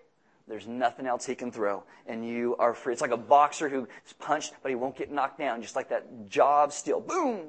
there's 0.48 0.66
nothing 0.66 1.06
else 1.06 1.26
he 1.26 1.34
can 1.34 1.52
throw. 1.52 1.84
And 2.06 2.26
you 2.26 2.56
are 2.58 2.74
free. 2.74 2.92
It's 2.92 3.02
like 3.02 3.10
a 3.12 3.16
boxer 3.16 3.68
who's 3.68 3.86
punched, 4.18 4.54
but 4.62 4.70
he 4.70 4.74
won't 4.74 4.96
get 4.96 5.12
knocked 5.12 5.38
down. 5.38 5.62
Just 5.62 5.76
like 5.76 5.90
that 5.90 6.28
job 6.28 6.72
steel. 6.72 7.00
Boom! 7.00 7.48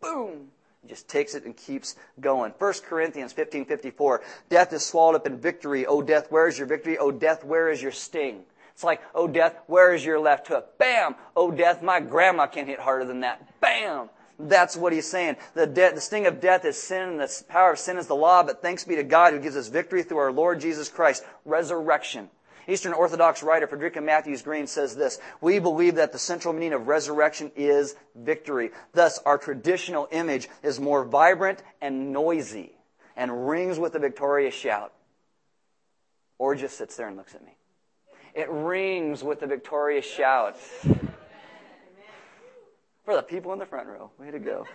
Boom! 0.00 0.48
He 0.82 0.88
just 0.88 1.08
takes 1.08 1.34
it 1.34 1.44
and 1.44 1.56
keeps 1.56 1.96
going. 2.20 2.52
1 2.58 2.72
Corinthians 2.84 3.32
15:54. 3.32 4.20
Death 4.48 4.72
is 4.72 4.84
swallowed 4.84 5.16
up 5.16 5.26
in 5.26 5.38
victory. 5.38 5.86
O 5.86 6.00
death, 6.02 6.30
where 6.30 6.48
is 6.48 6.58
your 6.58 6.66
victory? 6.66 6.96
O 6.98 7.10
death, 7.10 7.44
where 7.44 7.70
is 7.70 7.82
your 7.82 7.92
sting? 7.92 8.44
It's 8.80 8.84
like, 8.84 9.02
oh, 9.14 9.28
death, 9.28 9.56
where 9.66 9.92
is 9.92 10.02
your 10.02 10.18
left 10.18 10.48
hook? 10.48 10.78
Bam! 10.78 11.14
Oh, 11.36 11.50
death, 11.50 11.82
my 11.82 12.00
grandma 12.00 12.46
can 12.46 12.66
hit 12.66 12.78
harder 12.78 13.04
than 13.04 13.20
that. 13.20 13.60
Bam! 13.60 14.08
That's 14.38 14.74
what 14.74 14.94
he's 14.94 15.06
saying. 15.06 15.36
The, 15.52 15.66
de- 15.66 15.92
the 15.92 16.00
sting 16.00 16.26
of 16.26 16.40
death 16.40 16.64
is 16.64 16.82
sin, 16.82 17.10
and 17.10 17.20
the 17.20 17.44
power 17.46 17.72
of 17.72 17.78
sin 17.78 17.98
is 17.98 18.06
the 18.06 18.16
law, 18.16 18.42
but 18.42 18.62
thanks 18.62 18.84
be 18.84 18.96
to 18.96 19.02
God 19.02 19.34
who 19.34 19.38
gives 19.38 19.54
us 19.54 19.68
victory 19.68 20.02
through 20.02 20.16
our 20.16 20.32
Lord 20.32 20.60
Jesus 20.60 20.88
Christ. 20.88 21.24
Resurrection. 21.44 22.30
Eastern 22.68 22.92
Orthodox 22.92 23.42
writer 23.42 23.66
Frederica 23.66 24.00
Mathewes 24.00 24.42
Green 24.42 24.66
says 24.66 24.96
this 24.96 25.18
We 25.40 25.58
believe 25.58 25.96
that 25.96 26.12
the 26.12 26.18
central 26.18 26.54
meaning 26.54 26.72
of 26.72 26.88
resurrection 26.88 27.50
is 27.56 27.96
victory. 28.14 28.70
Thus, 28.92 29.18
our 29.24 29.38
traditional 29.38 30.08
image 30.10 30.48
is 30.62 30.80
more 30.80 31.04
vibrant 31.04 31.62
and 31.80 32.12
noisy 32.12 32.72
and 33.16 33.48
rings 33.48 33.78
with 33.78 33.94
a 33.94 33.98
victorious 33.98 34.54
shout. 34.54 34.92
Or 36.38 36.54
just 36.54 36.78
sits 36.78 36.96
there 36.96 37.08
and 37.08 37.16
looks 37.16 37.34
at 37.34 37.44
me. 37.44 37.56
It 38.34 38.48
rings 38.50 39.22
with 39.22 39.40
the 39.40 39.46
victorious 39.46 40.06
shout. 40.06 40.56
For 43.04 43.16
the 43.16 43.22
people 43.22 43.52
in 43.52 43.58
the 43.58 43.66
front 43.66 43.88
row. 43.88 44.10
Way 44.18 44.30
to 44.30 44.38
go. 44.38 44.66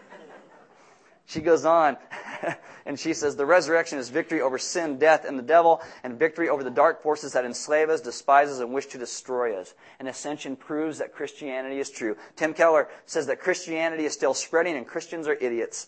She 1.26 1.42
goes 1.42 1.66
on 1.66 1.98
and 2.86 3.00
she 3.00 3.14
says, 3.14 3.36
The 3.36 3.46
resurrection 3.46 4.00
is 4.00 4.10
victory 4.10 4.42
over 4.42 4.58
sin, 4.58 4.98
death, 4.98 5.26
and 5.26 5.38
the 5.38 5.44
devil, 5.44 5.82
and 6.04 6.20
victory 6.20 6.50
over 6.50 6.64
the 6.64 6.70
dark 6.70 7.02
forces 7.02 7.34
that 7.34 7.46
enslave 7.46 7.90
us, 7.90 8.02
despise 8.02 8.50
us, 8.50 8.60
and 8.60 8.74
wish 8.74 8.88
to 8.88 8.98
destroy 8.98 9.60
us. 9.60 9.74
And 10.00 10.08
ascension 10.08 10.56
proves 10.56 11.00
that 11.00 11.14
Christianity 11.14 11.80
is 11.80 11.90
true. 11.90 12.18
Tim 12.36 12.54
Keller 12.54 12.88
says 13.06 13.28
that 13.28 13.40
Christianity 13.40 14.06
is 14.06 14.14
still 14.14 14.34
spreading 14.34 14.76
and 14.76 14.88
Christians 14.88 15.28
are 15.28 15.36
idiots. 15.36 15.88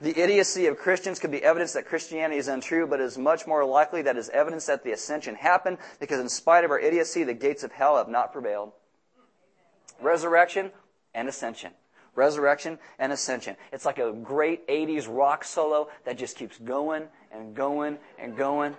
The 0.00 0.16
idiocy 0.16 0.66
of 0.66 0.78
Christians 0.78 1.18
could 1.18 1.32
be 1.32 1.42
evidence 1.42 1.72
that 1.72 1.86
Christianity 1.86 2.38
is 2.38 2.46
untrue, 2.46 2.86
but 2.86 3.00
it 3.00 3.04
is 3.04 3.18
much 3.18 3.48
more 3.48 3.64
likely 3.64 4.02
that 4.02 4.16
it 4.16 4.20
is 4.20 4.28
evidence 4.28 4.66
that 4.66 4.84
the 4.84 4.92
ascension 4.92 5.34
happened 5.34 5.78
because 5.98 6.20
in 6.20 6.28
spite 6.28 6.64
of 6.64 6.70
our 6.70 6.78
idiocy, 6.78 7.24
the 7.24 7.34
gates 7.34 7.64
of 7.64 7.72
hell 7.72 7.96
have 7.96 8.08
not 8.08 8.32
prevailed. 8.32 8.72
Resurrection 10.00 10.70
and 11.14 11.28
ascension. 11.28 11.72
Resurrection 12.18 12.80
and 12.98 13.12
ascension. 13.12 13.54
It's 13.72 13.86
like 13.86 13.98
a 13.98 14.12
great 14.12 14.66
80s 14.66 15.06
rock 15.08 15.44
solo 15.44 15.88
that 16.04 16.18
just 16.18 16.36
keeps 16.36 16.58
going 16.58 17.04
and 17.30 17.54
going 17.54 17.96
and 18.18 18.36
going. 18.36 18.76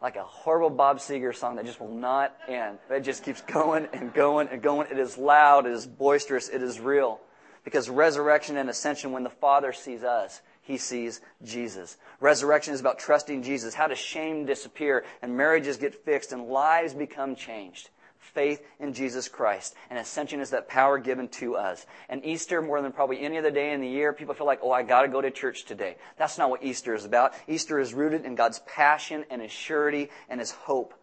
Like 0.00 0.14
a 0.14 0.22
horrible 0.22 0.70
Bob 0.70 0.98
Seger 0.98 1.34
song 1.34 1.56
that 1.56 1.66
just 1.66 1.80
will 1.80 1.92
not 1.92 2.36
end. 2.48 2.78
It 2.88 3.00
just 3.00 3.24
keeps 3.24 3.40
going 3.42 3.88
and 3.92 4.14
going 4.14 4.46
and 4.52 4.62
going. 4.62 4.86
It 4.92 4.98
is 4.98 5.18
loud, 5.18 5.66
it 5.66 5.72
is 5.72 5.88
boisterous, 5.88 6.48
it 6.48 6.62
is 6.62 6.78
real. 6.78 7.18
Because 7.64 7.90
resurrection 7.90 8.56
and 8.56 8.70
ascension, 8.70 9.10
when 9.10 9.24
the 9.24 9.28
Father 9.28 9.72
sees 9.72 10.04
us, 10.04 10.40
he 10.62 10.78
sees 10.78 11.20
Jesus. 11.42 11.96
Resurrection 12.20 12.74
is 12.74 12.80
about 12.80 13.00
trusting 13.00 13.42
Jesus. 13.42 13.74
How 13.74 13.88
does 13.88 13.98
shame 13.98 14.46
disappear 14.46 15.04
and 15.20 15.36
marriages 15.36 15.78
get 15.78 15.96
fixed 16.04 16.30
and 16.30 16.46
lives 16.46 16.94
become 16.94 17.34
changed? 17.34 17.90
Faith 18.18 18.64
in 18.78 18.92
Jesus 18.92 19.28
Christ. 19.28 19.74
And 19.90 19.98
ascension 19.98 20.40
is 20.40 20.50
that 20.50 20.68
power 20.68 20.98
given 20.98 21.28
to 21.28 21.56
us. 21.56 21.86
And 22.08 22.24
Easter, 22.24 22.60
more 22.60 22.82
than 22.82 22.92
probably 22.92 23.20
any 23.20 23.38
other 23.38 23.50
day 23.50 23.72
in 23.72 23.80
the 23.80 23.88
year, 23.88 24.12
people 24.12 24.34
feel 24.34 24.46
like, 24.46 24.60
oh, 24.62 24.70
I 24.70 24.82
gotta 24.82 25.08
go 25.08 25.20
to 25.20 25.30
church 25.30 25.64
today. 25.64 25.96
That's 26.16 26.38
not 26.38 26.50
what 26.50 26.62
Easter 26.62 26.94
is 26.94 27.04
about. 27.04 27.34
Easter 27.46 27.78
is 27.78 27.94
rooted 27.94 28.24
in 28.24 28.34
God's 28.34 28.60
passion 28.60 29.24
and 29.30 29.40
His 29.40 29.52
surety 29.52 30.10
and 30.28 30.40
His 30.40 30.50
hope. 30.50 30.94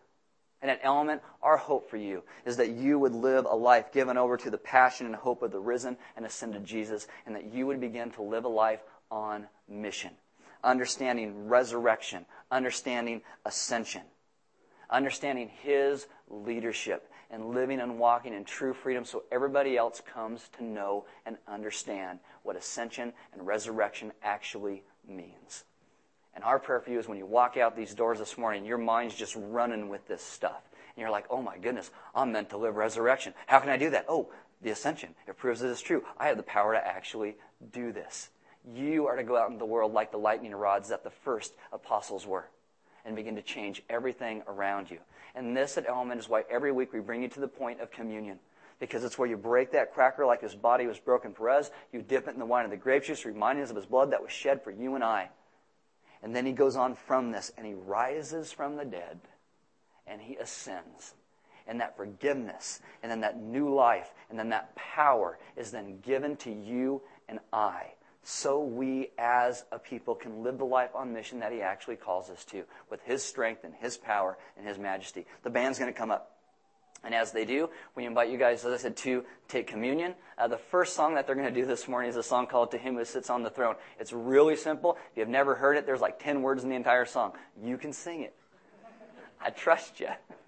And 0.61 0.71
an 0.71 0.77
element, 0.81 1.21
our 1.43 1.57
hope 1.57 1.89
for 1.89 1.97
you 1.97 2.23
is 2.45 2.57
that 2.57 2.69
you 2.69 2.97
would 2.97 3.13
live 3.13 3.45
a 3.45 3.55
life 3.55 3.91
given 3.91 4.17
over 4.17 4.35
to 4.37 4.49
the 4.49 4.57
passion 4.57 5.05
and 5.05 5.15
hope 5.15 5.43
of 5.43 5.51
the 5.51 5.59
risen 5.59 5.97
and 6.15 6.25
ascended 6.25 6.65
Jesus, 6.65 7.07
and 7.25 7.35
that 7.35 7.53
you 7.53 7.67
would 7.67 7.79
begin 7.79 8.09
to 8.11 8.23
live 8.23 8.45
a 8.45 8.49
life 8.49 8.81
on 9.11 9.47
mission, 9.69 10.11
understanding 10.63 11.47
resurrection, 11.47 12.25
understanding 12.49 13.21
ascension, 13.45 14.01
understanding 14.89 15.49
His 15.61 16.07
leadership, 16.29 17.09
and 17.31 17.53
living 17.53 17.79
and 17.79 17.99
walking 17.99 18.33
in 18.33 18.45
true 18.45 18.73
freedom 18.73 19.03
so 19.03 19.23
everybody 19.31 19.77
else 19.77 20.01
comes 20.13 20.49
to 20.57 20.63
know 20.63 21.05
and 21.25 21.37
understand 21.47 22.19
what 22.43 22.55
ascension 22.55 23.13
and 23.33 23.45
resurrection 23.45 24.11
actually 24.23 24.83
means. 25.07 25.63
And 26.33 26.43
our 26.43 26.59
prayer 26.59 26.81
for 26.81 26.91
you 26.91 26.99
is 26.99 27.07
when 27.07 27.17
you 27.17 27.25
walk 27.25 27.57
out 27.57 27.75
these 27.75 27.93
doors 27.93 28.19
this 28.19 28.37
morning, 28.37 28.65
your 28.65 28.77
mind's 28.77 29.15
just 29.15 29.35
running 29.37 29.89
with 29.89 30.07
this 30.07 30.21
stuff. 30.21 30.61
And 30.73 31.01
you're 31.01 31.11
like, 31.11 31.25
oh 31.29 31.41
my 31.41 31.57
goodness, 31.57 31.91
I'm 32.13 32.31
meant 32.31 32.49
to 32.49 32.57
live 32.57 32.75
resurrection. 32.75 33.33
How 33.47 33.59
can 33.59 33.69
I 33.69 33.77
do 33.77 33.89
that? 33.91 34.05
Oh, 34.07 34.29
the 34.61 34.69
ascension. 34.71 35.15
It 35.27 35.37
proves 35.37 35.61
it 35.61 35.69
is 35.69 35.81
true. 35.81 36.03
I 36.17 36.27
have 36.27 36.37
the 36.37 36.43
power 36.43 36.73
to 36.73 36.87
actually 36.87 37.35
do 37.71 37.91
this. 37.91 38.29
You 38.73 39.07
are 39.07 39.15
to 39.15 39.23
go 39.23 39.37
out 39.37 39.47
into 39.47 39.59
the 39.59 39.65
world 39.65 39.93
like 39.93 40.11
the 40.11 40.17
lightning 40.17 40.53
rods 40.53 40.89
that 40.89 41.03
the 41.03 41.09
first 41.09 41.53
apostles 41.71 42.25
were 42.25 42.47
and 43.05 43.15
begin 43.15 43.35
to 43.35 43.41
change 43.41 43.83
everything 43.89 44.41
around 44.47 44.89
you. 44.89 44.99
And 45.35 45.55
this 45.55 45.77
at 45.77 45.87
Element 45.87 46.19
is 46.19 46.29
why 46.29 46.43
every 46.49 46.71
week 46.71 46.93
we 46.93 46.99
bring 46.99 47.21
you 47.21 47.27
to 47.29 47.39
the 47.39 47.47
point 47.47 47.81
of 47.81 47.91
communion. 47.91 48.39
Because 48.79 49.03
it's 49.03 49.17
where 49.17 49.27
you 49.27 49.37
break 49.37 49.71
that 49.71 49.93
cracker 49.93 50.25
like 50.25 50.41
his 50.41 50.55
body 50.55 50.85
was 50.87 50.99
broken 50.99 51.33
for 51.33 51.49
us. 51.49 51.71
You 51.93 52.01
dip 52.01 52.27
it 52.27 52.33
in 52.33 52.39
the 52.39 52.45
wine 52.45 52.65
of 52.65 52.71
the 52.71 52.77
grape 52.77 53.03
juice, 53.03 53.23
reminding 53.23 53.63
us 53.63 53.69
of 53.69 53.75
his 53.75 53.85
blood 53.85 54.11
that 54.11 54.21
was 54.21 54.31
shed 54.31 54.63
for 54.63 54.71
you 54.71 54.95
and 54.95 55.03
I. 55.03 55.29
And 56.21 56.35
then 56.35 56.45
he 56.45 56.51
goes 56.51 56.75
on 56.75 56.95
from 56.95 57.31
this 57.31 57.51
and 57.57 57.65
he 57.65 57.73
rises 57.73 58.51
from 58.51 58.75
the 58.75 58.85
dead 58.85 59.19
and 60.07 60.21
he 60.21 60.35
ascends. 60.35 61.13
And 61.67 61.79
that 61.79 61.97
forgiveness 61.97 62.81
and 63.01 63.11
then 63.11 63.21
that 63.21 63.39
new 63.39 63.73
life 63.73 64.13
and 64.29 64.37
then 64.37 64.49
that 64.49 64.75
power 64.75 65.37
is 65.55 65.71
then 65.71 65.99
given 66.01 66.35
to 66.37 66.51
you 66.51 67.01
and 67.27 67.39
I 67.53 67.93
so 68.27 68.59
we 68.59 69.11
as 69.19 69.65
a 69.71 69.77
people 69.77 70.15
can 70.15 70.41
live 70.41 70.57
the 70.57 70.65
life 70.65 70.89
on 70.95 71.13
mission 71.13 71.39
that 71.41 71.51
he 71.51 71.61
actually 71.61 71.95
calls 71.95 72.31
us 72.31 72.43
to 72.45 72.63
with 72.89 72.99
his 73.03 73.23
strength 73.23 73.63
and 73.63 73.75
his 73.75 73.97
power 73.97 74.35
and 74.57 74.67
his 74.67 74.79
majesty. 74.79 75.27
The 75.43 75.51
band's 75.51 75.77
going 75.77 75.93
to 75.93 75.97
come 75.97 76.09
up. 76.09 76.31
And 77.03 77.13
as 77.13 77.31
they 77.31 77.45
do, 77.45 77.69
we 77.95 78.03
invite 78.03 78.31
you 78.31 78.39
guys, 78.39 78.65
as 78.65 78.73
I 78.73 78.77
said, 78.77 78.97
to 78.97 79.23
take 79.47 79.67
communion. 79.67 80.15
Uh, 80.39 80.47
the 80.47 80.57
first 80.57 80.95
song 80.95 81.13
that 81.13 81.27
they're 81.27 81.35
going 81.35 81.53
to 81.53 81.61
do 81.61 81.67
this 81.67 81.87
morning 81.87 82.09
is 82.09 82.15
a 82.15 82.23
song 82.23 82.47
called 82.47 82.71
To 82.71 82.79
Him 82.79 82.95
Who 82.95 83.05
Sits 83.05 83.29
on 83.29 83.43
the 83.43 83.51
Throne. 83.51 83.75
It's 83.99 84.11
really 84.11 84.55
simple. 84.55 84.97
If 85.11 85.17
you've 85.17 85.29
never 85.29 85.53
heard 85.53 85.77
it, 85.77 85.85
there's 85.85 86.01
like 86.01 86.17
10 86.17 86.41
words 86.41 86.63
in 86.63 86.69
the 86.69 86.75
entire 86.75 87.05
song. 87.05 87.33
You 87.63 87.77
can 87.77 87.93
sing 87.93 88.21
it. 88.21 88.33
I 89.39 89.51
trust 89.51 89.99
you. 89.99 90.09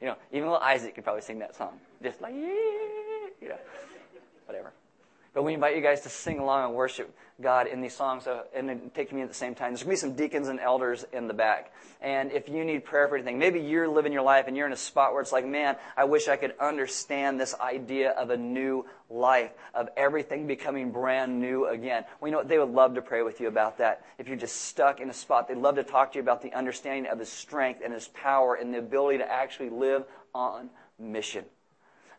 you 0.00 0.08
know, 0.08 0.16
even 0.32 0.48
little 0.48 0.58
Isaac 0.58 0.96
could 0.96 1.04
probably 1.04 1.22
sing 1.22 1.38
that 1.38 1.54
song. 1.54 1.78
Just 2.02 2.20
like, 2.20 2.34
you 2.34 3.48
know, 3.48 3.58
whatever. 4.46 4.72
But 5.34 5.44
we 5.44 5.54
invite 5.54 5.76
you 5.76 5.82
guys 5.82 6.02
to 6.02 6.10
sing 6.10 6.38
along 6.38 6.66
and 6.66 6.74
worship 6.74 7.14
God 7.40 7.66
in 7.66 7.80
these 7.80 7.94
songs 7.94 8.28
and 8.54 8.94
take 8.94 9.08
communion 9.08 9.28
at 9.28 9.32
the 9.32 9.38
same 9.38 9.54
time. 9.54 9.70
There's 9.70 9.82
going 9.82 9.96
to 9.96 10.02
be 10.02 10.08
some 10.08 10.14
deacons 10.14 10.48
and 10.48 10.60
elders 10.60 11.06
in 11.12 11.26
the 11.26 11.32
back. 11.34 11.72
And 12.02 12.30
if 12.32 12.50
you 12.50 12.64
need 12.64 12.84
prayer 12.84 13.08
for 13.08 13.16
anything, 13.16 13.38
maybe 13.38 13.58
you're 13.58 13.88
living 13.88 14.12
your 14.12 14.22
life 14.22 14.46
and 14.46 14.56
you're 14.56 14.66
in 14.66 14.72
a 14.72 14.76
spot 14.76 15.12
where 15.12 15.22
it's 15.22 15.32
like, 15.32 15.46
man, 15.46 15.76
I 15.96 16.04
wish 16.04 16.28
I 16.28 16.36
could 16.36 16.54
understand 16.60 17.40
this 17.40 17.54
idea 17.58 18.10
of 18.10 18.28
a 18.28 18.36
new 18.36 18.84
life, 19.08 19.52
of 19.74 19.88
everything 19.96 20.46
becoming 20.46 20.90
brand 20.90 21.40
new 21.40 21.66
again. 21.66 22.04
We 22.20 22.30
know 22.30 22.42
they 22.42 22.58
would 22.58 22.70
love 22.70 22.94
to 22.96 23.02
pray 23.02 23.22
with 23.22 23.40
you 23.40 23.48
about 23.48 23.78
that. 23.78 24.04
If 24.18 24.28
you're 24.28 24.36
just 24.36 24.62
stuck 24.62 25.00
in 25.00 25.08
a 25.08 25.14
spot, 25.14 25.48
they'd 25.48 25.56
love 25.56 25.76
to 25.76 25.84
talk 25.84 26.12
to 26.12 26.18
you 26.18 26.22
about 26.22 26.42
the 26.42 26.52
understanding 26.52 27.10
of 27.10 27.18
His 27.18 27.30
strength 27.30 27.80
and 27.82 27.94
His 27.94 28.08
power 28.08 28.54
and 28.54 28.74
the 28.74 28.78
ability 28.78 29.18
to 29.18 29.32
actually 29.32 29.70
live 29.70 30.04
on 30.34 30.68
mission. 30.98 31.44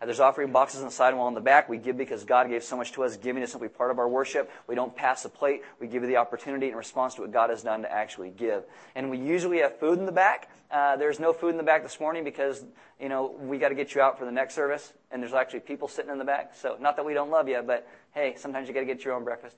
There's 0.03 0.19
offering 0.19 0.51
boxes 0.51 0.82
on 0.82 0.88
the 0.88 0.91
side 0.91 1.15
wall 1.15 1.27
in 1.27 1.34
the 1.34 1.41
back. 1.41 1.69
We 1.69 1.77
give 1.77 1.97
because 1.97 2.23
God 2.23 2.49
gave 2.49 2.63
so 2.63 2.75
much 2.75 2.91
to 2.93 3.03
us. 3.03 3.15
Giving 3.17 3.41
is 3.41 3.51
simply 3.51 3.69
part 3.69 3.91
of 3.91 3.99
our 3.99 4.08
worship. 4.08 4.51
We 4.67 4.75
don't 4.75 4.95
pass 4.95 5.23
the 5.23 5.29
plate. 5.29 5.62
We 5.79 5.88
give 5.88 6.03
you 6.03 6.10
the 6.10 6.17
opportunity 6.17 6.67
in 6.67 6.75
response 6.75 7.15
to 7.15 7.21
what 7.21 7.32
God 7.32 7.49
has 7.49 7.63
done 7.63 7.84
to 7.84 7.91
actually 7.91 8.29
give. 8.32 8.63
And 8.95 9.10
we 9.10 9.17
usually 9.17 9.60
have 9.60 9.79
food 9.79 9.99
in 9.99 10.06
the 10.06 10.12
back. 10.12 10.49
Uh, 10.69 10.97
there's 10.97 11.19
no 11.19 11.34
food 11.34 11.49
in 11.49 11.58
the 11.58 11.63
back 11.63 11.84
this 11.84 11.99
morning 11.99 12.23
because, 12.23 12.63
you 12.99 13.08
know, 13.08 13.36
we 13.39 13.58
got 13.58 13.69
to 13.69 13.75
get 13.75 13.95
you 13.95 14.01
out 14.01 14.19
for 14.19 14.25
the 14.25 14.32
next 14.32 14.56
service. 14.56 14.91
And 15.12 15.21
there's 15.21 15.34
actually 15.34 15.62
people 15.62 15.88
sitting 15.88 16.12
in 16.12 16.17
the 16.17 16.25
back. 16.25 16.53
So 16.60 16.77
not 16.79 16.95
that 16.97 17.06
we 17.06 17.13
don't 17.13 17.29
love 17.29 17.47
you, 17.47 17.62
but 17.65 17.88
hey, 18.13 18.36
sometimes 18.38 18.67
you 18.67 18.73
got 18.73 18.82
to 18.82 18.86
get 18.86 19.06
your 19.06 19.13
own 19.13 19.23
breakfast. 19.23 19.56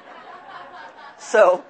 so, 1.18 1.64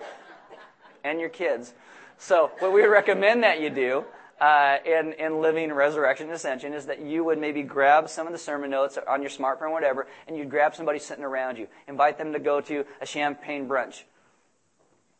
and 1.04 1.20
your 1.20 1.28
kids. 1.28 1.74
So 2.18 2.52
what 2.60 2.72
we 2.72 2.84
recommend 2.84 3.42
that 3.42 3.60
you 3.60 3.68
do 3.68 4.04
uh, 4.42 4.78
in, 4.84 5.12
in 5.12 5.40
living 5.40 5.72
resurrection 5.72 6.26
and 6.26 6.34
ascension 6.34 6.72
is 6.72 6.86
that 6.86 7.00
you 7.00 7.22
would 7.22 7.38
maybe 7.38 7.62
grab 7.62 8.08
some 8.08 8.26
of 8.26 8.32
the 8.32 8.38
sermon 8.38 8.70
notes 8.70 8.98
on 9.08 9.22
your 9.22 9.30
smartphone 9.30 9.70
whatever, 9.70 10.08
and 10.26 10.36
you'd 10.36 10.50
grab 10.50 10.74
somebody 10.74 10.98
sitting 10.98 11.22
around 11.22 11.58
you. 11.58 11.68
Invite 11.86 12.18
them 12.18 12.32
to 12.32 12.40
go 12.40 12.60
to 12.62 12.84
a 13.00 13.06
champagne 13.06 13.68
brunch. 13.68 14.02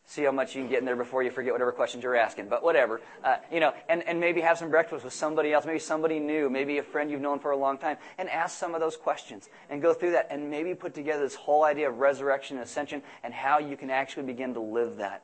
See 0.07 0.25
how 0.25 0.33
much 0.33 0.57
you 0.57 0.63
can 0.63 0.69
get 0.69 0.81
in 0.81 0.85
there 0.85 0.97
before 0.97 1.23
you 1.23 1.31
forget 1.31 1.53
whatever 1.53 1.71
questions 1.71 2.03
you're 2.03 2.17
asking. 2.17 2.49
But 2.49 2.65
whatever. 2.65 3.01
Uh, 3.23 3.37
you 3.53 3.61
know, 3.61 3.73
and, 3.89 4.03
and 4.09 4.19
maybe 4.19 4.41
have 4.41 4.59
some 4.59 4.71
breakfast 4.71 5.05
with 5.05 5.15
somebody 5.15 5.53
else, 5.53 5.65
maybe 5.65 5.79
somebody 5.79 6.19
new, 6.19 6.51
maybe 6.51 6.79
a 6.79 6.83
friend 6.83 7.09
you've 7.09 7.21
known 7.21 7.39
for 7.39 7.53
a 7.53 7.57
long 7.57 7.79
time, 7.79 7.99
and 8.19 8.29
ask 8.29 8.59
some 8.59 8.75
of 8.75 8.81
those 8.81 8.97
questions 8.97 9.49
and 9.71 9.81
go 9.81 9.95
through 9.95 10.11
that 10.11 10.27
and 10.31 10.51
maybe 10.51 10.75
put 10.75 10.95
together 10.95 11.23
this 11.23 11.37
whole 11.37 11.63
idea 11.63 11.89
of 11.89 11.99
resurrection 11.99 12.57
and 12.57 12.67
ascension 12.67 13.01
and 13.23 13.33
how 13.33 13.61
you 13.61 13.77
can 13.77 13.89
actually 13.89 14.25
begin 14.25 14.53
to 14.55 14.61
live 14.61 14.97
that 14.97 15.23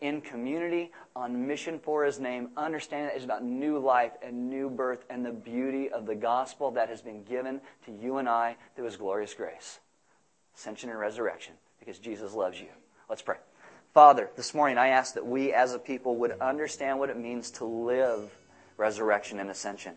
in 0.00 0.20
community, 0.20 0.92
on 1.16 1.46
mission 1.46 1.78
for 1.78 2.04
His 2.04 2.20
name, 2.20 2.50
understanding 2.56 3.08
that 3.08 3.16
it's 3.16 3.24
about 3.24 3.44
new 3.44 3.78
life 3.78 4.12
and 4.22 4.50
new 4.50 4.68
birth 4.68 5.04
and 5.08 5.24
the 5.24 5.32
beauty 5.32 5.90
of 5.90 6.06
the 6.06 6.14
gospel 6.14 6.70
that 6.72 6.88
has 6.88 7.00
been 7.00 7.22
given 7.24 7.60
to 7.86 7.92
you 7.92 8.18
and 8.18 8.28
I 8.28 8.56
through 8.74 8.86
His 8.86 8.96
glorious 8.96 9.34
grace. 9.34 9.78
Ascension 10.56 10.90
and 10.90 10.98
resurrection, 10.98 11.54
because 11.78 11.98
Jesus 11.98 12.34
loves 12.34 12.60
you. 12.60 12.68
Let's 13.08 13.22
pray. 13.22 13.36
Father, 13.92 14.28
this 14.36 14.54
morning 14.54 14.76
I 14.76 14.88
ask 14.88 15.14
that 15.14 15.26
we 15.26 15.52
as 15.52 15.72
a 15.72 15.78
people 15.78 16.16
would 16.16 16.32
understand 16.40 16.98
what 16.98 17.10
it 17.10 17.18
means 17.18 17.50
to 17.52 17.64
live 17.64 18.36
resurrection 18.76 19.38
and 19.38 19.50
ascension. 19.50 19.94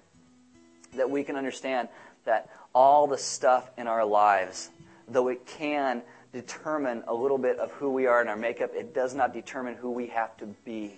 That 0.96 1.10
we 1.10 1.24
can 1.24 1.36
understand 1.36 1.90
that 2.26 2.50
all 2.76 3.08
the 3.08 3.18
stuff 3.18 3.72
in 3.78 3.88
our 3.88 4.06
lives, 4.06 4.70
though 5.08 5.30
it 5.30 5.46
can 5.48 6.04
determine 6.34 7.04
a 7.08 7.14
little 7.14 7.38
bit 7.38 7.60
of 7.60 7.72
who 7.72 7.90
we 7.90 8.06
are 8.06 8.22
in 8.22 8.28
our 8.28 8.36
makeup. 8.36 8.72
It 8.74 8.94
does 8.94 9.14
not 9.14 9.34
determine 9.34 9.76
who 9.76 9.92
we 9.92 10.08
have 10.08 10.36
to 10.38 10.46
be. 10.66 10.94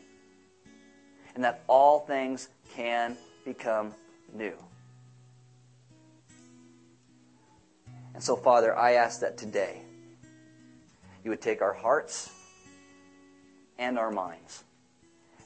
And 1.35 1.43
that 1.43 1.63
all 1.67 1.99
things 1.99 2.49
can 2.75 3.15
become 3.45 3.93
new. 4.33 4.53
And 8.13 8.23
so, 8.23 8.35
Father, 8.35 8.75
I 8.75 8.93
ask 8.93 9.21
that 9.21 9.37
today 9.37 9.81
you 11.23 11.29
would 11.29 11.41
take 11.41 11.61
our 11.61 11.73
hearts 11.73 12.29
and 13.77 13.97
our 13.97 14.11
minds 14.11 14.63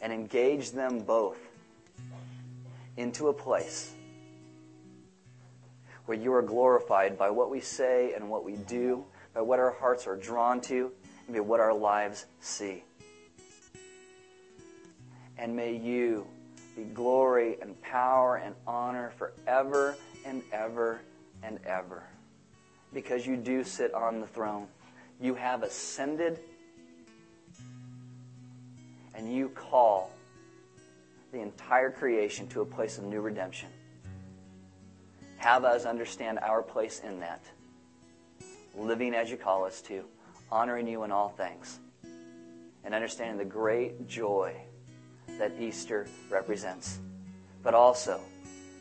and 0.02 0.12
engage 0.12 0.72
them 0.72 1.00
both 1.00 1.38
into 2.98 3.28
a 3.28 3.34
place 3.34 3.94
where 6.06 6.18
you 6.18 6.34
are 6.34 6.42
glorified 6.42 7.18
by 7.18 7.30
what 7.30 7.50
we 7.50 7.60
say 7.60 8.14
and 8.14 8.30
what 8.30 8.44
we 8.44 8.56
do 8.56 9.06
by 9.34 9.42
what 9.42 9.60
our 9.60 9.72
hearts 9.72 10.08
are 10.08 10.16
drawn 10.16 10.62
to, 10.62 10.92
and 11.28 11.36
by 11.36 11.40
what 11.42 11.60
our 11.60 11.74
lives 11.74 12.26
see. 12.40 12.84
And 15.38 15.56
may 15.56 15.76
you 15.76 16.28
be 16.76 16.84
glory 16.84 17.58
and 17.62 17.80
power 17.82 18.38
and 18.38 18.56
honor 18.66 19.12
forever 19.18 19.96
and 20.26 20.44
ever 20.52 21.02
and 21.42 21.60
ever. 21.66 22.04
Because 22.94 23.26
you 23.26 23.36
do 23.36 23.64
sit 23.64 23.94
on 23.94 24.22
the 24.22 24.28
throne. 24.28 24.68
You 25.20 25.36
have 25.36 25.64
ascended 25.64 26.40
and 29.16 29.34
you 29.34 29.50
call 29.50 30.12
the 31.32 31.40
entire 31.40 31.92
creation 31.92 32.48
to 32.48 32.62
a 32.62 32.66
place 32.66 32.98
of 32.98 33.04
new 33.04 33.22
redemption. 33.22 33.70
Have 35.38 35.66
us 35.66 35.86
understand 35.86 36.40
our 36.40 36.62
place 36.62 37.02
in 37.04 37.20
that 37.20 37.44
living 38.76 39.14
as 39.14 39.30
you 39.30 39.38
call 39.38 39.66
us 39.66 39.82
to, 39.82 40.04
honoring 40.52 40.88
you 40.88 41.04
in 41.04 41.12
all 41.12 41.30
things, 41.30 41.80
and 42.84 42.94
understanding 42.94 43.38
the 43.38 43.46
great 43.46 44.08
joy 44.08 44.56
that 45.38 45.52
Easter 45.60 46.08
represents. 46.30 47.00
But 47.64 47.74
also, 47.74 48.20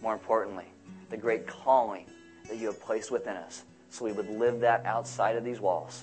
more 0.02 0.12
importantly, 0.12 0.66
the 1.10 1.16
great 1.16 1.46
calling 1.46 2.06
that 2.48 2.58
you 2.58 2.66
have 2.66 2.80
placed 2.80 3.10
within 3.10 3.36
us, 3.36 3.64
so 3.90 4.04
we 4.04 4.12
would 4.12 4.28
live 4.28 4.60
that 4.60 4.84
outside 4.84 5.36
of 5.36 5.44
these 5.44 5.60
walls, 5.60 6.02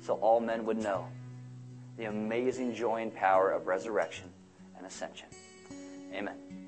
so 0.00 0.14
all 0.14 0.40
men 0.40 0.64
would 0.66 0.78
know 0.78 1.06
the 1.96 2.06
amazing 2.06 2.74
joy 2.74 3.02
and 3.02 3.14
power 3.14 3.50
of 3.50 3.66
resurrection 3.66 4.28
and 4.76 4.86
ascension. 4.86 5.28
Amen. 6.12 6.52